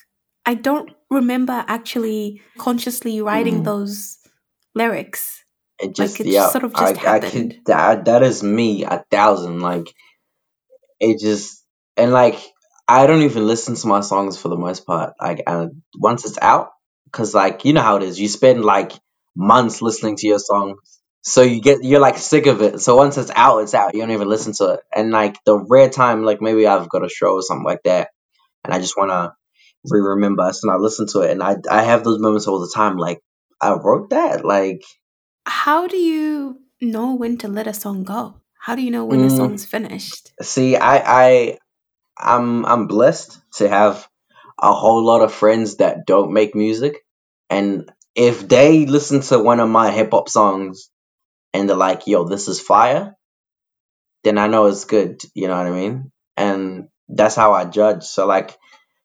I 0.44 0.54
don't 0.54 0.90
remember 1.10 1.64
actually 1.68 2.42
consciously 2.58 3.20
writing 3.20 3.58
hmm 3.58 3.64
those 3.64 4.18
lyrics. 4.74 5.44
It 5.78 5.86
Like, 5.86 5.96
just 5.96 6.20
it 6.20 6.26
yeah. 6.28 6.50
sort 6.50 6.64
of 6.64 6.74
I 6.74 6.92
just 6.92 7.06
I 7.06 7.18
could 7.20 7.60
that 7.66 8.04
that 8.06 8.22
is 8.22 8.42
me 8.42 8.84
a 8.84 9.04
thousand. 9.10 9.60
Like 9.60 9.86
it 11.00 11.18
just 11.20 11.64
and 11.96 12.12
like 12.12 12.38
I 12.88 13.06
don't 13.06 13.22
even 13.22 13.46
listen 13.46 13.74
to 13.76 13.86
my 13.86 14.00
songs 14.00 14.38
for 14.38 14.48
the 14.48 14.56
most 14.56 14.86
part. 14.86 15.14
Like 15.20 15.42
and 15.46 15.82
once 15.98 16.24
it's 16.24 16.38
out, 16.40 16.70
because 17.06 17.34
like 17.34 17.64
you 17.64 17.72
know 17.72 17.82
how 17.82 17.96
it 17.96 18.02
is, 18.02 18.18
you 18.20 18.28
spend 18.28 18.64
like 18.64 18.92
months 19.36 19.82
listening 19.82 20.16
to 20.16 20.26
your 20.26 20.38
song, 20.38 20.76
so 21.22 21.42
you 21.42 21.60
get 21.60 21.82
you're 21.82 22.00
like 22.00 22.18
sick 22.18 22.46
of 22.46 22.62
it. 22.62 22.80
So 22.80 22.96
once 22.96 23.16
it's 23.18 23.30
out, 23.34 23.58
it's 23.60 23.74
out. 23.74 23.94
You 23.94 24.00
don't 24.00 24.10
even 24.10 24.28
listen 24.28 24.52
to 24.54 24.74
it. 24.74 24.80
And 24.94 25.10
like 25.10 25.36
the 25.44 25.58
rare 25.58 25.88
time, 25.90 26.24
like 26.24 26.40
maybe 26.40 26.66
I've 26.66 26.88
got 26.88 27.04
a 27.04 27.08
show 27.08 27.34
or 27.34 27.42
something 27.42 27.64
like 27.64 27.82
that, 27.84 28.08
and 28.64 28.74
I 28.74 28.78
just 28.78 28.96
wanna 29.84 30.02
re-remember, 30.02 30.52
so 30.52 30.70
I 30.70 30.76
listen 30.76 31.06
to 31.08 31.20
it, 31.20 31.30
and 31.30 31.42
I 31.42 31.56
I 31.70 31.82
have 31.82 32.04
those 32.04 32.18
moments 32.20 32.46
all 32.46 32.60
the 32.60 32.72
time. 32.74 32.96
Like 32.96 33.20
I 33.60 33.74
wrote 33.74 34.10
that. 34.10 34.44
Like 34.44 34.82
How 35.46 35.86
do 35.86 35.96
you 35.96 36.60
know 36.80 37.14
when 37.14 37.38
to 37.38 37.48
let 37.48 37.66
a 37.66 37.74
song 37.74 38.04
go? 38.04 38.34
How 38.58 38.74
do 38.76 38.82
you 38.82 38.90
know 38.90 39.04
when 39.04 39.20
a 39.20 39.30
mm, 39.30 39.36
song's 39.36 39.64
finished? 39.64 40.32
see, 40.42 40.76
I 40.76 40.96
I 41.24 41.58
I'm 42.18 42.64
I'm 42.66 42.86
blessed 42.86 43.40
to 43.56 43.68
have 43.68 44.08
a 44.60 44.72
whole 44.72 45.04
lot 45.04 45.22
of 45.22 45.32
friends 45.32 45.76
that 45.76 46.06
don't 46.06 46.32
make 46.32 46.54
music, 46.54 46.98
and 47.50 47.90
if 48.14 48.46
they 48.48 48.86
listen 48.86 49.20
to 49.22 49.38
one 49.38 49.60
of 49.60 49.68
my 49.68 49.90
hip 49.90 50.10
hop 50.12 50.28
songs 50.28 50.90
and 51.54 51.68
they're 51.68 51.76
like, 51.76 52.06
"Yo, 52.06 52.24
this 52.24 52.48
is 52.48 52.60
fire," 52.60 53.16
then 54.24 54.38
I 54.38 54.46
know 54.46 54.66
it's 54.66 54.84
good. 54.84 55.20
You 55.34 55.48
know 55.48 55.56
what 55.56 55.66
I 55.66 55.70
mean? 55.70 56.12
And 56.36 56.88
that's 57.08 57.34
how 57.34 57.52
I 57.52 57.64
judge. 57.64 58.04
So 58.04 58.26
like 58.26 58.56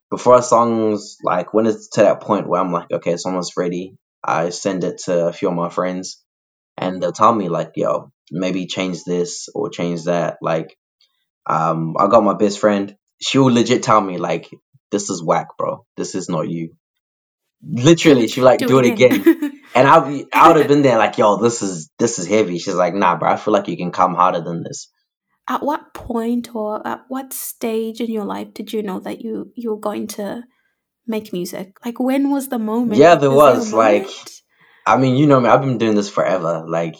before 0.09 0.37
a 0.37 0.43
song's 0.43 1.17
like 1.23 1.53
when 1.53 1.67
it's 1.67 1.89
to 1.91 2.01
that 2.03 2.21
point 2.21 2.47
where 2.47 2.61
I'm 2.61 2.71
like, 2.73 2.91
okay, 2.91 3.13
it's 3.13 3.25
almost 3.25 3.57
ready. 3.57 3.95
I 4.23 4.49
send 4.49 4.83
it 4.83 4.99
to 5.05 5.27
a 5.27 5.33
few 5.33 5.49
of 5.49 5.55
my 5.55 5.69
friends, 5.69 6.23
and 6.77 7.01
they'll 7.01 7.13
tell 7.13 7.33
me 7.33 7.49
like, 7.49 7.73
"Yo, 7.75 8.11
maybe 8.31 8.67
change 8.67 9.03
this 9.05 9.49
or 9.55 9.69
change 9.69 10.05
that." 10.05 10.37
Like 10.41 10.77
um, 11.47 11.95
I 11.99 12.07
got 12.07 12.23
my 12.23 12.35
best 12.35 12.59
friend. 12.59 12.95
She 13.21 13.37
will 13.39 13.53
legit 13.53 13.83
tell 13.83 14.01
me 14.01 14.17
like, 14.17 14.49
"This 14.91 15.09
is 15.09 15.23
whack, 15.23 15.49
bro. 15.57 15.85
This 15.97 16.15
is 16.15 16.29
not 16.29 16.49
you." 16.49 16.75
Literally, 17.63 18.27
she 18.27 18.41
like 18.41 18.65
Do 18.65 18.67
do 18.67 18.79
it 18.79 18.85
it 18.85 18.85
again, 18.85 19.21
again. 19.21 19.61
and 19.75 19.87
I'll 19.87 20.07
be 20.07 20.27
I 20.33 20.49
would 20.49 20.57
have 20.57 20.67
been 20.69 20.83
there 20.83 20.97
like, 20.97 21.17
"Yo, 21.17 21.37
this 21.37 21.61
is 21.63 21.89
this 21.99 22.19
is 22.19 22.27
heavy." 22.27 22.59
She's 22.59 22.75
like, 22.75 22.93
"Nah, 22.95 23.17
bro. 23.17 23.31
I 23.31 23.37
feel 23.37 23.53
like 23.53 23.67
you 23.67 23.77
can 23.77 23.91
come 23.91 24.15
harder 24.15 24.41
than 24.41 24.63
this." 24.63 24.89
At 25.47 25.63
what 25.63 25.93
point 25.93 26.53
or 26.53 26.85
at 26.85 27.05
what 27.07 27.33
stage 27.33 28.01
in 28.01 28.11
your 28.11 28.25
life 28.25 28.53
did 28.53 28.73
you 28.73 28.83
know 28.83 28.99
that 28.99 29.21
you 29.21 29.51
you 29.55 29.71
were 29.71 29.79
going 29.79 30.07
to 30.07 30.43
make 31.05 31.33
music? 31.33 31.77
Like 31.85 31.99
when 31.99 32.31
was 32.31 32.49
the 32.49 32.59
moment? 32.59 32.99
Yeah, 32.99 33.15
there 33.15 33.31
a 33.31 33.35
was 33.35 33.73
like. 33.73 34.07
I 34.85 34.95
mean, 34.97 35.17
you 35.17 35.27
know 35.27 35.39
me. 35.41 35.49
I've 35.49 35.61
been 35.61 35.77
doing 35.77 35.95
this 35.95 36.09
forever, 36.09 36.63
like 36.65 36.95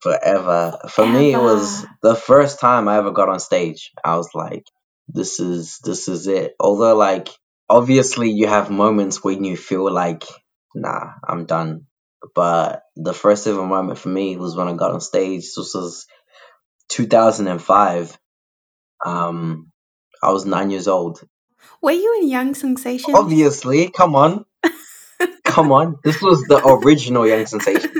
forever. 0.00 0.78
For 0.88 1.06
me, 1.06 1.32
it 1.32 1.38
was 1.38 1.86
the 2.02 2.14
first 2.16 2.60
time 2.60 2.88
I 2.88 2.96
ever 2.96 3.10
got 3.10 3.28
on 3.28 3.40
stage. 3.40 3.92
I 4.02 4.16
was 4.16 4.30
like, 4.34 4.64
"This 5.08 5.38
is 5.38 5.78
this 5.84 6.08
is 6.08 6.26
it." 6.28 6.54
Although, 6.58 6.96
like, 6.96 7.28
obviously, 7.68 8.30
you 8.30 8.46
have 8.46 8.70
moments 8.70 9.22
when 9.22 9.44
you 9.44 9.56
feel 9.56 9.90
like, 9.90 10.24
"Nah, 10.74 11.12
I'm 11.28 11.44
done." 11.44 11.86
But 12.34 12.84
the 12.96 13.12
first 13.12 13.46
ever 13.46 13.66
moment 13.66 13.98
for 13.98 14.08
me 14.08 14.36
was 14.38 14.56
when 14.56 14.68
I 14.68 14.74
got 14.74 14.92
on 14.92 15.00
stage. 15.02 15.42
This 15.42 15.74
was 15.74 16.06
2005. 16.92 18.18
Um, 19.04 19.72
I 20.22 20.30
was 20.30 20.46
nine 20.46 20.70
years 20.70 20.86
old. 20.88 21.22
Were 21.80 21.92
you 21.92 22.18
in 22.20 22.28
Young 22.28 22.54
Sensations? 22.54 23.16
Obviously, 23.16 23.90
come 23.90 24.14
on, 24.14 24.44
come 25.44 25.72
on. 25.72 25.96
This 26.04 26.20
was 26.20 26.42
the 26.42 26.64
original 26.64 27.26
Young 27.26 27.46
Sensation. 27.46 27.90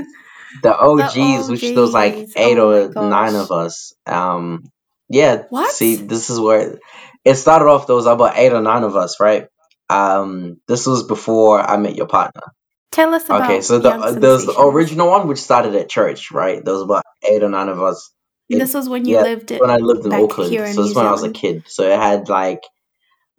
the 0.62 0.70
the 0.70 0.78
OGs, 0.78 1.50
which 1.50 1.62
there 1.62 1.81
was 1.81 1.92
like 1.92 2.14
OGs. 2.14 2.33
eight 2.37 2.59
Oh 2.59 2.90
or 2.94 3.09
nine 3.09 3.35
of 3.35 3.50
us. 3.50 3.94
Um, 4.07 4.64
yeah. 5.09 5.44
See, 5.70 5.96
this 5.96 6.31
is 6.31 6.38
where 6.38 6.78
it 7.24 7.35
started 7.35 7.66
off. 7.66 7.87
There 7.87 7.96
was 7.96 8.07
about 8.07 8.37
eight 8.37 8.52
or 8.52 8.61
nine 8.62 8.83
of 8.85 8.96
us, 8.96 9.18
right? 9.20 9.46
Um, 9.88 10.61
this 10.68 10.87
was 10.87 11.02
before 11.05 11.61
I 11.61 11.76
met 11.76 11.96
your 11.96 12.07
partner. 12.07 12.42
Tell 12.90 13.14
us 13.14 13.28
Okay, 13.28 13.57
about 13.57 13.64
so 13.64 13.78
the 13.78 13.90
uh, 13.90 14.12
there 14.12 14.33
was 14.33 14.46
the 14.46 14.61
original 14.61 15.09
one, 15.09 15.26
which 15.26 15.38
started 15.38 15.74
at 15.74 15.88
church, 15.88 16.31
right? 16.31 16.62
There 16.62 16.74
was 16.74 16.83
about 16.83 17.05
eight 17.22 17.42
or 17.42 17.48
nine 17.48 17.68
of 17.68 17.81
us. 17.83 18.11
This 18.59 18.75
was 18.75 18.88
when 18.88 19.05
you 19.07 19.17
yeah, 19.17 19.23
lived 19.23 19.51
when 19.51 19.71
I 19.71 19.77
lived 19.77 20.07
in 20.07 20.12
Auckland. 20.12 20.53
So 20.53 20.83
this 20.83 20.91
is 20.91 20.95
when 20.95 21.07
I 21.07 21.12
was 21.12 21.25
a 21.25 21.31
kid. 21.31 21.65
So 21.67 21.88
it 21.88 21.99
had 21.99 22.29
like 22.29 22.62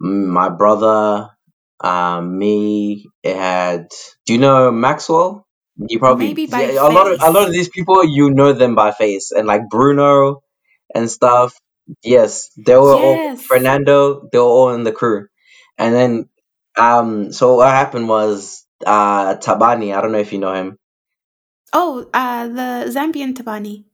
my 0.00 0.48
brother, 0.48 1.30
um, 1.80 2.38
me. 2.38 3.06
It 3.22 3.36
had. 3.36 3.88
Do 4.26 4.32
you 4.32 4.38
know 4.38 4.70
Maxwell? 4.70 5.46
You 5.76 5.98
probably 5.98 6.28
Maybe 6.28 6.46
by 6.46 6.62
yeah, 6.62 6.88
a 6.88 6.90
lot 6.90 7.10
of 7.10 7.20
a 7.20 7.32
lot 7.32 7.46
of 7.48 7.52
these 7.52 7.68
people 7.68 8.04
you 8.04 8.30
know 8.30 8.52
them 8.52 8.76
by 8.76 8.92
face 8.92 9.32
and 9.32 9.46
like 9.46 9.68
Bruno 9.68 10.42
and 10.94 11.10
stuff. 11.10 11.54
Yes, 12.02 12.50
they 12.56 12.76
were 12.76 12.94
all 12.94 13.36
Fernando. 13.48 14.28
They 14.30 14.38
were 14.38 14.44
all 14.44 14.74
in 14.74 14.84
the 14.84 14.92
crew, 14.92 15.26
and 15.76 15.94
then 15.94 16.28
um, 16.78 17.32
so 17.32 17.56
what 17.56 17.70
happened 17.70 18.08
was 18.08 18.64
uh 18.86 19.34
Tabani. 19.36 19.94
I 19.96 20.00
don't 20.00 20.12
know 20.12 20.18
if 20.18 20.32
you 20.32 20.38
know 20.38 20.54
him. 20.54 20.78
Oh, 21.72 22.08
uh, 22.14 22.46
the 22.46 22.90
Zambian 22.90 23.34
Tabani. 23.34 23.84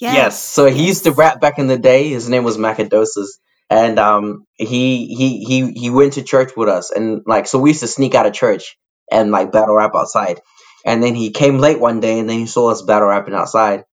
Yes, 0.00 0.14
Yes, 0.14 0.42
so 0.42 0.66
he 0.66 0.86
used 0.86 1.04
to 1.04 1.12
rap 1.12 1.40
back 1.40 1.58
in 1.58 1.66
the 1.66 1.78
day. 1.78 2.08
His 2.08 2.28
name 2.28 2.44
was 2.44 2.56
Macadosas, 2.56 3.38
and 3.68 3.98
um, 3.98 4.44
he 4.56 5.06
he 5.14 5.44
he 5.44 5.72
he 5.72 5.90
went 5.90 6.14
to 6.14 6.22
church 6.22 6.52
with 6.56 6.68
us, 6.68 6.90
and 6.90 7.22
like 7.26 7.46
so 7.46 7.58
we 7.58 7.70
used 7.70 7.80
to 7.80 7.86
sneak 7.88 8.14
out 8.14 8.26
of 8.26 8.32
church 8.32 8.76
and 9.10 9.30
like 9.30 9.52
battle 9.52 9.76
rap 9.76 9.92
outside. 9.94 10.40
And 10.86 11.02
then 11.02 11.14
he 11.14 11.30
came 11.30 11.58
late 11.58 11.78
one 11.78 12.00
day, 12.00 12.18
and 12.18 12.28
then 12.28 12.38
he 12.38 12.46
saw 12.46 12.70
us 12.70 12.82
battle 12.82 13.08
rapping 13.08 13.34
outside. 13.34 13.84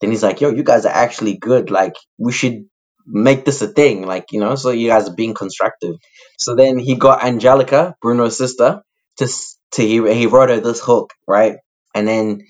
Then 0.00 0.10
he's 0.10 0.22
like, 0.22 0.40
"Yo, 0.40 0.50
you 0.50 0.62
guys 0.62 0.86
are 0.86 0.94
actually 0.94 1.36
good. 1.36 1.70
Like, 1.70 1.94
we 2.18 2.32
should 2.32 2.64
make 3.06 3.44
this 3.44 3.62
a 3.62 3.68
thing. 3.68 4.06
Like, 4.06 4.26
you 4.32 4.40
know, 4.40 4.54
so 4.54 4.70
you 4.70 4.88
guys 4.88 5.08
are 5.08 5.14
being 5.14 5.34
constructive." 5.34 5.96
So 6.38 6.54
then 6.54 6.78
he 6.78 6.94
got 6.96 7.22
Angelica, 7.24 7.94
Bruno's 8.02 8.38
sister, 8.38 8.82
to 9.18 9.28
to 9.72 9.82
he 9.82 10.14
he 10.14 10.26
wrote 10.26 10.50
her 10.50 10.60
this 10.60 10.80
hook, 10.80 11.12
right? 11.28 11.56
And 11.94 12.08
then 12.08 12.42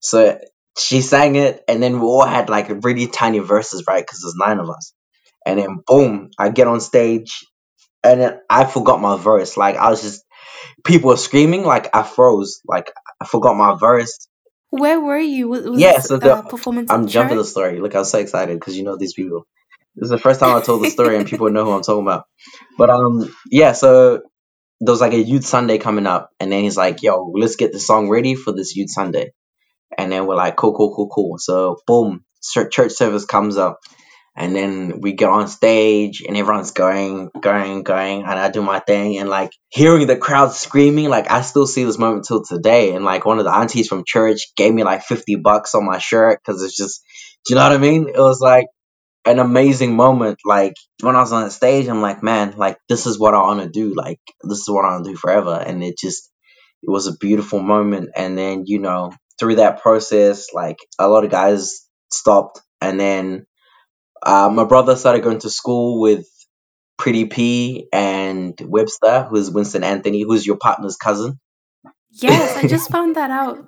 so 0.00 0.38
she 0.80 1.02
sang 1.02 1.36
it, 1.36 1.64
and 1.68 1.82
then 1.82 2.00
we 2.00 2.06
all 2.06 2.26
had 2.26 2.48
like 2.50 2.68
really 2.84 3.06
tiny 3.06 3.40
verses, 3.40 3.84
right? 3.88 4.04
Because 4.04 4.20
there's 4.22 4.36
nine 4.36 4.58
of 4.58 4.70
us. 4.70 4.92
And 5.46 5.58
then 5.58 5.78
boom, 5.86 6.30
I 6.38 6.50
get 6.50 6.66
on 6.66 6.80
stage, 6.80 7.46
and 8.04 8.20
then 8.20 8.40
I 8.48 8.64
forgot 8.64 9.00
my 9.00 9.16
verse. 9.16 9.56
Like 9.56 9.76
I 9.76 9.90
was 9.90 10.02
just 10.02 10.24
people 10.84 11.10
were 11.10 11.16
screaming, 11.16 11.64
like 11.64 11.94
I 11.94 12.02
froze, 12.02 12.60
like 12.66 12.92
I 13.20 13.26
forgot 13.26 13.56
my 13.56 13.76
verse. 13.78 14.28
Where 14.70 15.00
were 15.00 15.18
you? 15.18 15.48
Was, 15.48 15.64
was 15.64 15.80
Yeah, 15.80 15.96
this 15.96 16.06
so 16.06 16.18
the 16.18 16.36
performance 16.42 16.90
I'm 16.90 17.06
jumping 17.08 17.38
the 17.38 17.44
story. 17.44 17.80
Look, 17.80 17.94
I 17.94 18.00
was 18.00 18.10
so 18.10 18.18
excited 18.18 18.58
because 18.58 18.76
you 18.76 18.84
know 18.84 18.96
these 18.96 19.14
people. 19.14 19.46
This 19.96 20.06
is 20.06 20.10
the 20.10 20.18
first 20.18 20.40
time 20.40 20.56
I 20.56 20.60
told 20.60 20.82
the 20.82 20.90
story, 20.90 21.16
and 21.16 21.26
people 21.26 21.50
know 21.50 21.64
who 21.64 21.72
I'm 21.72 21.82
talking 21.82 22.02
about. 22.02 22.24
But 22.78 22.90
um, 22.90 23.34
yeah, 23.50 23.72
so 23.72 24.22
there 24.80 24.92
was 24.92 25.00
like 25.00 25.12
a 25.12 25.20
youth 25.20 25.44
Sunday 25.44 25.78
coming 25.78 26.06
up, 26.06 26.30
and 26.40 26.50
then 26.52 26.62
he's 26.64 26.76
like, 26.76 27.02
"Yo, 27.02 27.32
let's 27.34 27.56
get 27.56 27.72
the 27.72 27.80
song 27.80 28.08
ready 28.08 28.34
for 28.34 28.52
this 28.52 28.76
youth 28.76 28.90
Sunday." 28.90 29.32
And 29.98 30.10
then 30.12 30.26
we're 30.26 30.36
like, 30.36 30.56
"Cool, 30.56 30.74
cool, 30.74 30.94
cool, 30.94 31.08
cool." 31.08 31.38
So 31.38 31.78
boom, 31.86 32.24
church 32.70 32.92
service 32.92 33.24
comes 33.24 33.56
up, 33.56 33.80
and 34.36 34.54
then 34.54 35.00
we 35.00 35.12
get 35.12 35.28
on 35.28 35.48
stage 35.48 36.22
and 36.26 36.36
everyone's 36.36 36.70
going, 36.70 37.30
going, 37.40 37.82
going, 37.82 38.22
and 38.22 38.38
I 38.38 38.50
do 38.50 38.62
my 38.62 38.78
thing 38.78 39.18
and 39.18 39.28
like 39.28 39.50
hearing 39.68 40.06
the 40.06 40.16
crowd 40.16 40.52
screaming, 40.52 41.08
like 41.08 41.30
I 41.30 41.42
still 41.42 41.66
see 41.66 41.84
this 41.84 41.98
moment 41.98 42.26
till 42.26 42.44
today. 42.44 42.94
And 42.94 43.04
like 43.04 43.26
one 43.26 43.38
of 43.38 43.44
the 43.44 43.52
aunties 43.52 43.88
from 43.88 44.04
church 44.06 44.54
gave 44.56 44.72
me 44.72 44.84
like 44.84 45.02
fifty 45.02 45.34
bucks 45.34 45.74
on 45.74 45.84
my 45.84 45.98
shirt 45.98 46.40
because 46.42 46.62
it's 46.62 46.76
just, 46.76 47.02
do 47.44 47.52
you 47.52 47.56
know 47.56 47.64
what 47.64 47.72
I 47.72 47.78
mean? 47.78 48.08
It 48.08 48.18
was 48.18 48.40
like 48.40 48.66
an 49.26 49.40
amazing 49.40 49.96
moment. 49.96 50.38
Like 50.44 50.74
when 51.00 51.16
I 51.16 51.20
was 51.20 51.32
on 51.32 51.44
the 51.44 51.50
stage, 51.50 51.88
I'm 51.88 52.02
like, 52.02 52.22
man, 52.22 52.54
like 52.56 52.78
this 52.88 53.06
is 53.06 53.18
what 53.18 53.34
I 53.34 53.42
want 53.42 53.60
to 53.62 53.68
do. 53.68 53.94
Like 53.94 54.20
this 54.42 54.60
is 54.60 54.70
what 54.70 54.84
I 54.84 54.92
want 54.92 55.04
to 55.04 55.10
do 55.10 55.16
forever. 55.16 55.54
And 55.54 55.82
it 55.82 55.98
just, 55.98 56.30
it 56.82 56.90
was 56.90 57.08
a 57.08 57.16
beautiful 57.16 57.60
moment. 57.60 58.10
And 58.16 58.38
then 58.38 58.64
you 58.66 58.78
know 58.78 59.12
through 59.40 59.56
that 59.56 59.82
process, 59.82 60.54
like 60.54 60.78
a 61.00 61.08
lot 61.08 61.24
of 61.24 61.32
guys 61.32 61.88
stopped, 62.10 62.62
and 62.82 63.00
then 63.00 63.46
uh, 64.24 64.50
my 64.52 64.64
brother 64.64 64.96
started 64.96 65.24
going 65.24 65.40
to 65.40 65.50
school 65.50 66.00
with 66.00 66.26
Pretty 66.98 67.24
P 67.24 67.88
and 67.92 68.54
Webster, 68.60 69.26
who's 69.30 69.50
Winston 69.50 69.84
Anthony, 69.84 70.22
who's 70.22 70.46
your 70.46 70.58
partner's 70.58 70.96
cousin. 70.96 71.40
Yes, 72.10 72.56
I 72.62 72.68
just 72.68 72.90
found 72.92 73.16
that 73.16 73.30
out. 73.30 73.66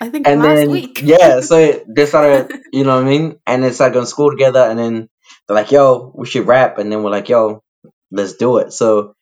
I 0.00 0.10
think 0.10 0.28
and 0.28 0.42
last 0.42 0.56
then 0.56 0.70
week. 0.70 1.00
yeah, 1.02 1.40
so 1.40 1.84
they 1.96 2.06
started, 2.06 2.52
you 2.72 2.84
know 2.84 2.96
what 2.96 3.04
I 3.04 3.08
mean, 3.08 3.38
and 3.46 3.64
they 3.64 3.72
started 3.72 3.94
going 3.94 4.04
to 4.04 4.10
school 4.10 4.30
together, 4.30 4.60
and 4.60 4.78
then 4.78 5.08
they're 5.48 5.56
like, 5.56 5.72
"Yo, 5.72 6.12
we 6.14 6.26
should 6.26 6.46
rap," 6.46 6.78
and 6.78 6.92
then 6.92 7.02
we're 7.02 7.10
like, 7.10 7.30
"Yo, 7.30 7.62
let's 8.10 8.34
do 8.34 8.58
it." 8.58 8.72
So, 8.74 9.14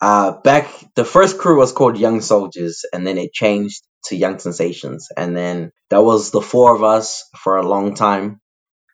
uh, 0.00 0.32
back 0.40 0.70
the 0.94 1.04
first 1.04 1.38
crew 1.38 1.58
was 1.58 1.72
called 1.72 1.98
Young 1.98 2.22
Soldiers, 2.22 2.86
and 2.92 3.06
then 3.06 3.18
it 3.18 3.32
changed 3.34 3.85
to 4.06 4.16
Young 4.16 4.38
Sensations, 4.38 5.08
and 5.16 5.36
then 5.36 5.72
that 5.90 6.02
was 6.02 6.30
the 6.30 6.40
four 6.40 6.74
of 6.74 6.82
us 6.82 7.24
for 7.36 7.56
a 7.56 7.66
long 7.66 7.94
time. 7.94 8.40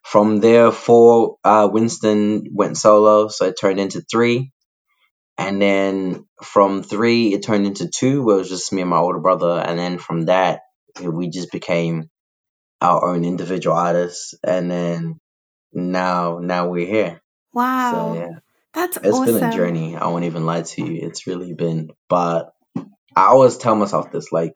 From 0.04 0.40
there, 0.40 0.72
four, 0.72 1.36
uh, 1.44 1.68
Winston 1.72 2.46
went 2.52 2.76
solo, 2.76 3.28
so 3.28 3.46
it 3.46 3.54
turned 3.60 3.78
into 3.78 4.00
three. 4.00 4.50
And 5.38 5.62
then 5.62 6.26
from 6.42 6.82
three, 6.82 7.32
it 7.32 7.42
turned 7.42 7.66
into 7.66 7.88
two, 7.88 8.22
where 8.22 8.36
it 8.36 8.40
was 8.40 8.48
just 8.48 8.72
me 8.72 8.82
and 8.82 8.90
my 8.90 8.98
older 8.98 9.20
brother. 9.20 9.58
And 9.64 9.78
then 9.78 9.98
from 9.98 10.26
that, 10.26 10.60
we 11.00 11.30
just 11.30 11.50
became 11.50 12.10
our 12.80 13.08
own 13.10 13.24
individual 13.24 13.76
artists. 13.76 14.34
And 14.44 14.70
then 14.70 15.20
now, 15.72 16.38
now 16.38 16.68
we're 16.68 16.86
here. 16.86 17.22
Wow. 17.54 17.92
So 17.92 18.20
yeah, 18.20 18.38
That's 18.74 18.96
it's 18.98 19.06
awesome. 19.06 19.34
been 19.38 19.44
a 19.44 19.52
journey. 19.52 19.96
I 19.96 20.08
won't 20.08 20.24
even 20.24 20.46
lie 20.46 20.62
to 20.62 20.84
you. 20.84 21.06
It's 21.06 21.26
really 21.26 21.54
been. 21.54 21.90
But 22.08 22.52
I 22.76 23.26
always 23.26 23.56
tell 23.56 23.76
myself 23.76 24.12
this, 24.12 24.32
like, 24.32 24.54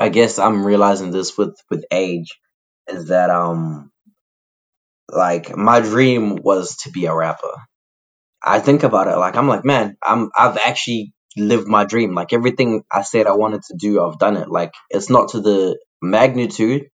I 0.00 0.10
guess 0.10 0.40
I'm 0.40 0.66
realizing 0.66 1.12
this 1.12 1.38
with 1.38 1.56
with 1.70 1.86
age, 1.92 2.38
is 2.88 3.08
that 3.08 3.30
um, 3.30 3.92
like 5.10 5.56
my 5.56 5.80
dream 5.80 6.36
was 6.36 6.76
to 6.78 6.90
be 6.90 7.06
a 7.06 7.14
rapper. 7.14 7.54
I 8.42 8.60
think 8.60 8.84
about 8.84 9.08
it 9.08 9.16
like 9.18 9.36
I'm 9.36 9.48
like, 9.48 9.64
man, 9.64 9.96
I'm 10.02 10.30
I've 10.36 10.58
actually 10.58 11.14
lived 11.36 11.68
my 11.68 11.84
dream. 11.84 12.14
Like 12.14 12.32
everything 12.32 12.84
I 12.92 13.02
said 13.02 13.26
I 13.28 13.36
wanted 13.36 13.62
to 13.64 13.76
do, 13.78 14.02
I've 14.04 14.18
done 14.18 14.36
it. 14.38 14.50
Like 14.50 14.72
it's 14.90 15.10
not 15.10 15.30
to 15.30 15.40
the 15.40 15.78
magnitude. 16.02 16.88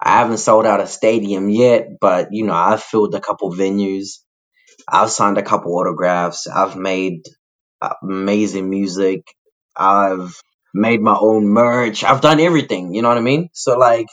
I 0.00 0.18
haven't 0.18 0.38
sold 0.38 0.66
out 0.66 0.80
a 0.80 0.86
stadium 0.88 1.50
yet, 1.50 1.88
but 2.00 2.28
you 2.32 2.46
know, 2.46 2.54
I've 2.54 2.82
filled 2.82 3.14
a 3.14 3.20
couple 3.20 3.52
venues. 3.52 4.20
I've 4.88 5.10
signed 5.10 5.38
a 5.38 5.42
couple 5.42 5.74
autographs. 5.76 6.46
I've 6.48 6.76
made 6.76 7.22
uh, 7.82 7.94
amazing 8.02 8.70
music. 8.70 9.22
I've 9.76 10.40
made 10.74 11.00
my 11.00 11.16
own 11.18 11.46
merch. 11.46 12.04
I've 12.04 12.20
done 12.20 12.40
everything, 12.40 12.94
you 12.94 13.02
know 13.02 13.08
what 13.08 13.18
I 13.18 13.22
mean? 13.22 13.50
So 13.52 13.78
like 13.78 14.06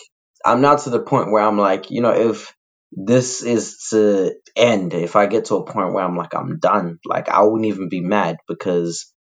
I'm 0.45 0.62
not 0.62 0.80
to 0.84 0.89
the 0.89 1.02
point 1.02 1.32
where 1.32 1.43
I'm 1.43 1.58
like, 1.58 1.91
you 1.91 2.02
know, 2.02 2.12
if 2.13 2.54
this 2.91 3.43
is 3.43 3.88
to 3.91 4.34
end, 4.56 4.93
if 4.93 5.15
I 5.15 5.28
get 5.28 5.45
to 5.45 5.56
a 5.56 5.65
point 5.65 5.93
where 5.93 6.04
I'm 6.04 6.17
like 6.17 6.34
I'm 6.36 6.60
done, 6.60 7.00
like 7.06 7.30
I 7.30 7.41
wouldn't 7.43 7.65
even 7.65 7.89
be 7.89 8.02
mad 8.02 8.38
because 8.48 9.13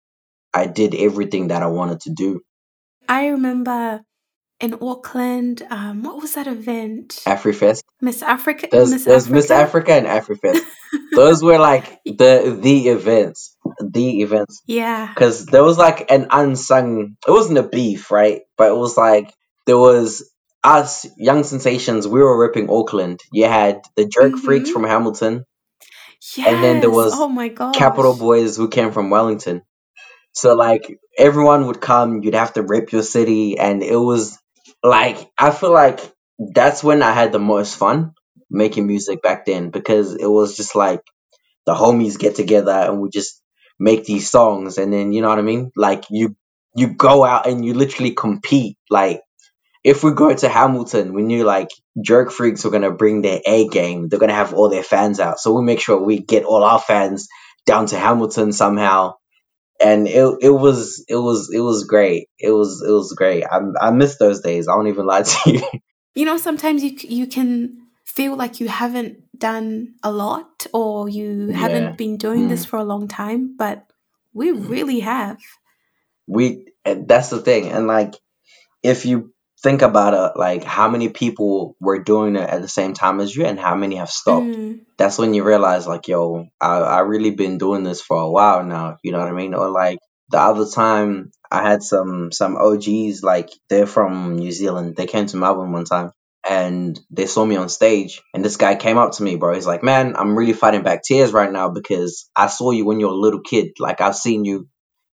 I 0.53 0.67
did 0.67 0.95
everything 0.95 1.49
that 1.49 1.63
I 1.63 1.67
wanted 1.69 2.01
to 2.03 2.11
do. 2.11 2.41
I 3.09 3.29
remember 3.29 4.03
in 4.61 4.75
Auckland, 4.83 5.63
um, 5.71 6.03
what 6.03 6.21
was 6.21 6.35
that 6.35 6.47
event? 6.47 7.23
AfriFest. 7.27 7.83
Miss 8.01 8.23
Africa. 8.23 8.69
There's 8.71 8.91
Miss 8.91 9.05
there's 9.05 9.29
Miss 9.29 9.51
Africa. 9.51 9.93
Africa 9.93 10.11
and 10.11 10.53
AfriFest. 10.53 10.63
Those 11.13 11.43
were 11.43 11.59
like 11.59 12.01
the 12.05 12.59
the 12.61 12.89
events, 12.89 13.57
the 13.81 14.21
events. 14.23 14.63
Yeah. 14.67 15.07
Because 15.09 15.47
there 15.47 15.63
was 15.65 15.79
like 15.79 16.11
an 16.11 16.29
unsung. 16.31 17.17
It 17.27 17.31
wasn't 17.31 17.59
a 17.59 17.63
beef, 17.69 18.11
right? 18.11 18.43
But 18.57 18.71
it 18.73 18.77
was 18.77 18.97
like 18.97 19.33
there 19.67 19.79
was 19.79 20.29
us 20.65 21.07
young 21.17 21.45
sensations. 21.45 22.09
We 22.09 22.21
were 22.21 22.39
ripping 22.39 22.69
Auckland. 22.71 23.21
You 23.33 23.47
had 23.47 23.83
the 23.97 24.07
Jerk 24.07 24.37
Freaks 24.39 24.71
Mhm. 24.71 24.73
from 24.73 24.85
Hamilton, 24.85 25.45
Yes. 26.37 26.49
and 26.49 26.65
then 26.65 26.81
there 26.81 26.91
was 26.91 27.13
oh 27.15 27.29
my 27.29 27.49
god 27.49 27.75
Capital 27.75 28.17
Boys 28.17 28.57
who 28.57 28.69
came 28.69 28.91
from 28.93 29.11
Wellington. 29.11 29.63
So 30.33 30.55
like 30.55 30.99
everyone 31.17 31.67
would 31.67 31.81
come, 31.81 32.23
you'd 32.23 32.35
have 32.35 32.53
to 32.55 32.63
rip 32.63 32.93
your 32.93 33.03
city, 33.03 33.59
and 33.59 33.83
it 33.83 33.97
was 33.97 34.38
like 34.83 35.31
I 35.39 35.51
feel 35.51 35.73
like 35.73 36.01
that's 36.39 36.83
when 36.85 37.03
I 37.03 37.13
had 37.13 37.33
the 37.33 37.39
most 37.39 37.77
fun 37.77 38.15
making 38.51 38.87
music 38.87 39.23
back 39.23 39.47
then 39.47 39.71
because 39.71 40.15
it 40.15 40.27
was 40.27 40.57
just 40.57 40.75
like 40.75 41.03
the 41.67 41.75
homies 41.75 42.19
get 42.19 42.37
together 42.37 42.73
and 42.73 43.01
we 43.01 43.11
just 43.11 43.43
make 43.79 44.05
these 44.05 44.31
songs, 44.31 44.79
and 44.79 44.93
then 44.93 45.13
you 45.13 45.23
know 45.23 45.29
what 45.29 45.39
I 45.39 45.43
mean. 45.43 45.73
Like 45.77 46.05
you 46.11 46.37
you 46.77 46.95
go 46.95 47.25
out 47.25 47.47
and 47.47 47.65
you 47.65 47.75
literally 47.75 48.13
compete. 48.13 48.77
Like 48.91 49.23
if 49.85 50.05
we 50.05 50.13
go 50.13 50.35
to 50.35 50.49
Hamilton, 50.49 51.15
we 51.15 51.23
knew 51.23 51.45
like 51.45 51.69
Jerk 52.03 52.31
Freaks 52.33 52.65
were 52.65 52.71
gonna 52.71 52.93
bring 52.93 53.23
their 53.23 53.41
A 53.47 53.69
game. 53.69 54.09
They're 54.09 54.21
gonna 54.21 54.35
have 54.35 54.55
all 54.55 54.69
their 54.71 54.85
fans 54.85 55.21
out, 55.21 55.39
so 55.41 55.55
we 55.55 55.63
make 55.63 55.81
sure 55.81 56.01
we 56.01 56.21
get 56.21 56.45
all 56.45 56.65
our 56.65 56.81
fans 56.81 57.29
down 57.67 57.87
to 57.87 57.99
Hamilton 57.99 58.53
somehow 58.53 59.15
and 59.81 60.09
it 60.09 60.35
it 60.41 60.51
was 60.51 61.05
it 61.09 61.17
was 61.17 61.51
it 61.53 61.61
was 61.61 61.85
great. 61.85 62.29
It 62.39 62.51
was 62.51 62.83
it 62.87 62.91
was 62.93 63.13
great. 63.13 63.45
I 63.45 63.61
I 63.81 63.91
miss 63.91 64.17
those 64.19 64.41
days. 64.41 64.69
I 64.69 64.73
don't 64.75 64.89
even 64.89 65.07
lie 65.07 65.23
to 65.23 65.53
you. 65.53 65.63
You 66.15 66.25
know, 66.25 66.37
sometimes 66.37 66.83
you 66.83 66.97
you 67.03 67.27
can 67.29 67.79
feel 68.05 68.35
like 68.35 68.59
you 68.59 68.67
haven't 68.67 69.19
done 69.39 69.95
a 70.03 70.11
lot 70.11 70.67
or 70.73 71.09
you 71.09 71.49
Yeah. 71.51 71.57
haven't 71.57 71.97
been 71.97 72.17
doing 72.17 72.49
this 72.49 72.65
Mm. 72.67 72.69
for 72.69 72.79
a 72.79 72.85
long 72.85 73.07
time, 73.07 73.55
but 73.57 73.87
we 74.33 74.51
really 74.51 75.01
have. 75.01 75.39
we 76.27 76.67
and 76.85 77.07
that's 77.07 77.31
the 77.31 77.39
thing, 77.41 77.71
and 77.71 77.87
like 77.87 78.15
if 78.83 79.07
you 79.07 79.33
think 79.63 79.83
about 79.83 80.15
it, 80.15 80.39
like 80.39 80.65
how 80.65 80.89
many 80.89 81.09
people 81.09 81.77
were 81.81 81.99
doing 81.99 82.37
it 82.37 82.49
at 82.49 82.63
the 82.63 82.69
same 82.69 82.95
time 82.95 83.21
as 83.21 83.35
you, 83.35 83.45
and 83.45 83.59
how 83.59 83.75
many 83.75 83.97
have 83.97 84.11
stopped. 84.11 84.47
Mm. 84.47 84.81
That's 84.97 85.19
when 85.19 85.35
you 85.35 85.45
realize, 85.45 85.87
like, 85.87 86.09
yo, 86.09 86.47
I 86.61 86.79
I 86.79 87.01
really 87.01 87.31
been 87.31 87.59
doing 87.59 87.85
this 87.85 88.01
for 88.01 88.21
a 88.21 88.31
while 88.31 88.65
now. 88.65 88.99
You 89.03 89.13
know 89.13 89.19
what 89.19 89.29
I 89.29 89.33
mean? 89.33 89.55
Or 89.55 89.71
like 89.71 89.99
the 90.31 90.39
other 90.39 90.67
time, 90.67 91.31
I 91.51 91.63
had 91.63 91.83
some 91.83 92.31
some 92.33 92.57
OGs 92.57 93.23
like 93.23 93.51
they're 93.69 93.87
from 93.87 94.37
New 94.37 94.53
Zealand. 94.53 94.97
They 94.97 95.07
came 95.07 95.27
to 95.27 95.37
Melbourne 95.37 95.73
one 95.73 95.85
time 95.85 96.13
and 96.49 96.99
they 97.11 97.27
saw 97.27 97.45
me 97.45 97.57
on 97.57 97.69
stage 97.69 98.23
and 98.33 98.45
this 98.45 98.57
guy 98.57 98.77
came 98.77 98.97
up 98.97 99.13
to 99.13 99.23
me 99.23 99.37
bro 99.37 99.55
he's 99.55 99.67
like 99.67 99.83
man 99.83 100.15
i'm 100.17 100.37
really 100.37 100.53
fighting 100.53 100.83
back 100.83 101.03
tears 101.03 101.33
right 101.33 101.51
now 101.51 101.69
because 101.69 102.31
i 102.37 102.47
saw 102.47 102.71
you 102.71 102.87
when 102.87 103.01
you 103.01 103.07
were 103.07 103.13
a 103.13 103.17
little 103.17 103.41
kid 103.41 103.73
like 103.81 104.01
i've 104.01 104.15
seen 104.15 104.45
you 104.45 104.69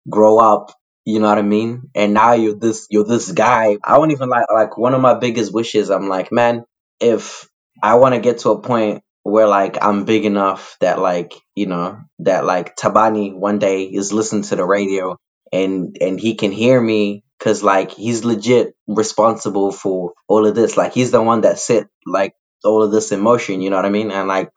grow 0.09 0.39
up 0.39 0.73
you 1.05 1.19
know 1.19 1.27
what 1.29 1.37
i 1.37 1.41
mean? 1.41 1.89
And 1.95 2.13
now 2.13 2.33
you're 2.33 2.55
this 2.55 2.87
you're 2.89 3.05
this 3.05 3.31
guy. 3.31 3.77
I 3.83 3.97
won't 3.97 4.11
even 4.11 4.29
like 4.29 4.45
like 4.53 4.77
one 4.77 4.93
of 4.93 5.01
my 5.01 5.15
biggest 5.15 5.53
wishes 5.53 5.89
i'm 5.89 6.07
like 6.07 6.31
man 6.31 6.63
if 6.99 7.47
i 7.81 7.95
want 7.95 8.15
to 8.15 8.21
get 8.21 8.39
to 8.39 8.51
a 8.51 8.61
point 8.61 9.03
where 9.23 9.47
like 9.47 9.83
i'm 9.83 10.05
big 10.05 10.25
enough 10.25 10.77
that 10.81 10.99
like 10.99 11.33
you 11.55 11.65
know 11.65 11.99
that 12.19 12.45
like 12.45 12.75
tabani 12.75 13.35
one 13.35 13.59
day 13.59 13.83
is 13.83 14.13
listening 14.13 14.43
to 14.43 14.55
the 14.55 14.65
radio 14.65 15.17
and 15.51 15.97
and 16.01 16.19
he 16.19 16.35
can 16.35 16.51
hear 16.51 16.79
me 16.79 17.23
because 17.37 17.63
like 17.63 17.91
he's 17.91 18.23
legit 18.23 18.75
responsible 18.87 19.71
for 19.71 20.13
all 20.27 20.45
of 20.45 20.53
this. 20.55 20.77
Like 20.77 20.93
he's 20.93 21.11
the 21.11 21.21
one 21.21 21.41
that 21.41 21.57
set 21.59 21.87
like 22.05 22.33
all 22.63 22.83
of 22.83 22.91
this 22.91 23.11
in 23.11 23.19
motion 23.19 23.61
you 23.61 23.69
know 23.71 23.77
what 23.77 23.85
i 23.85 23.89
mean? 23.89 24.11
And 24.11 24.27
like 24.27 24.51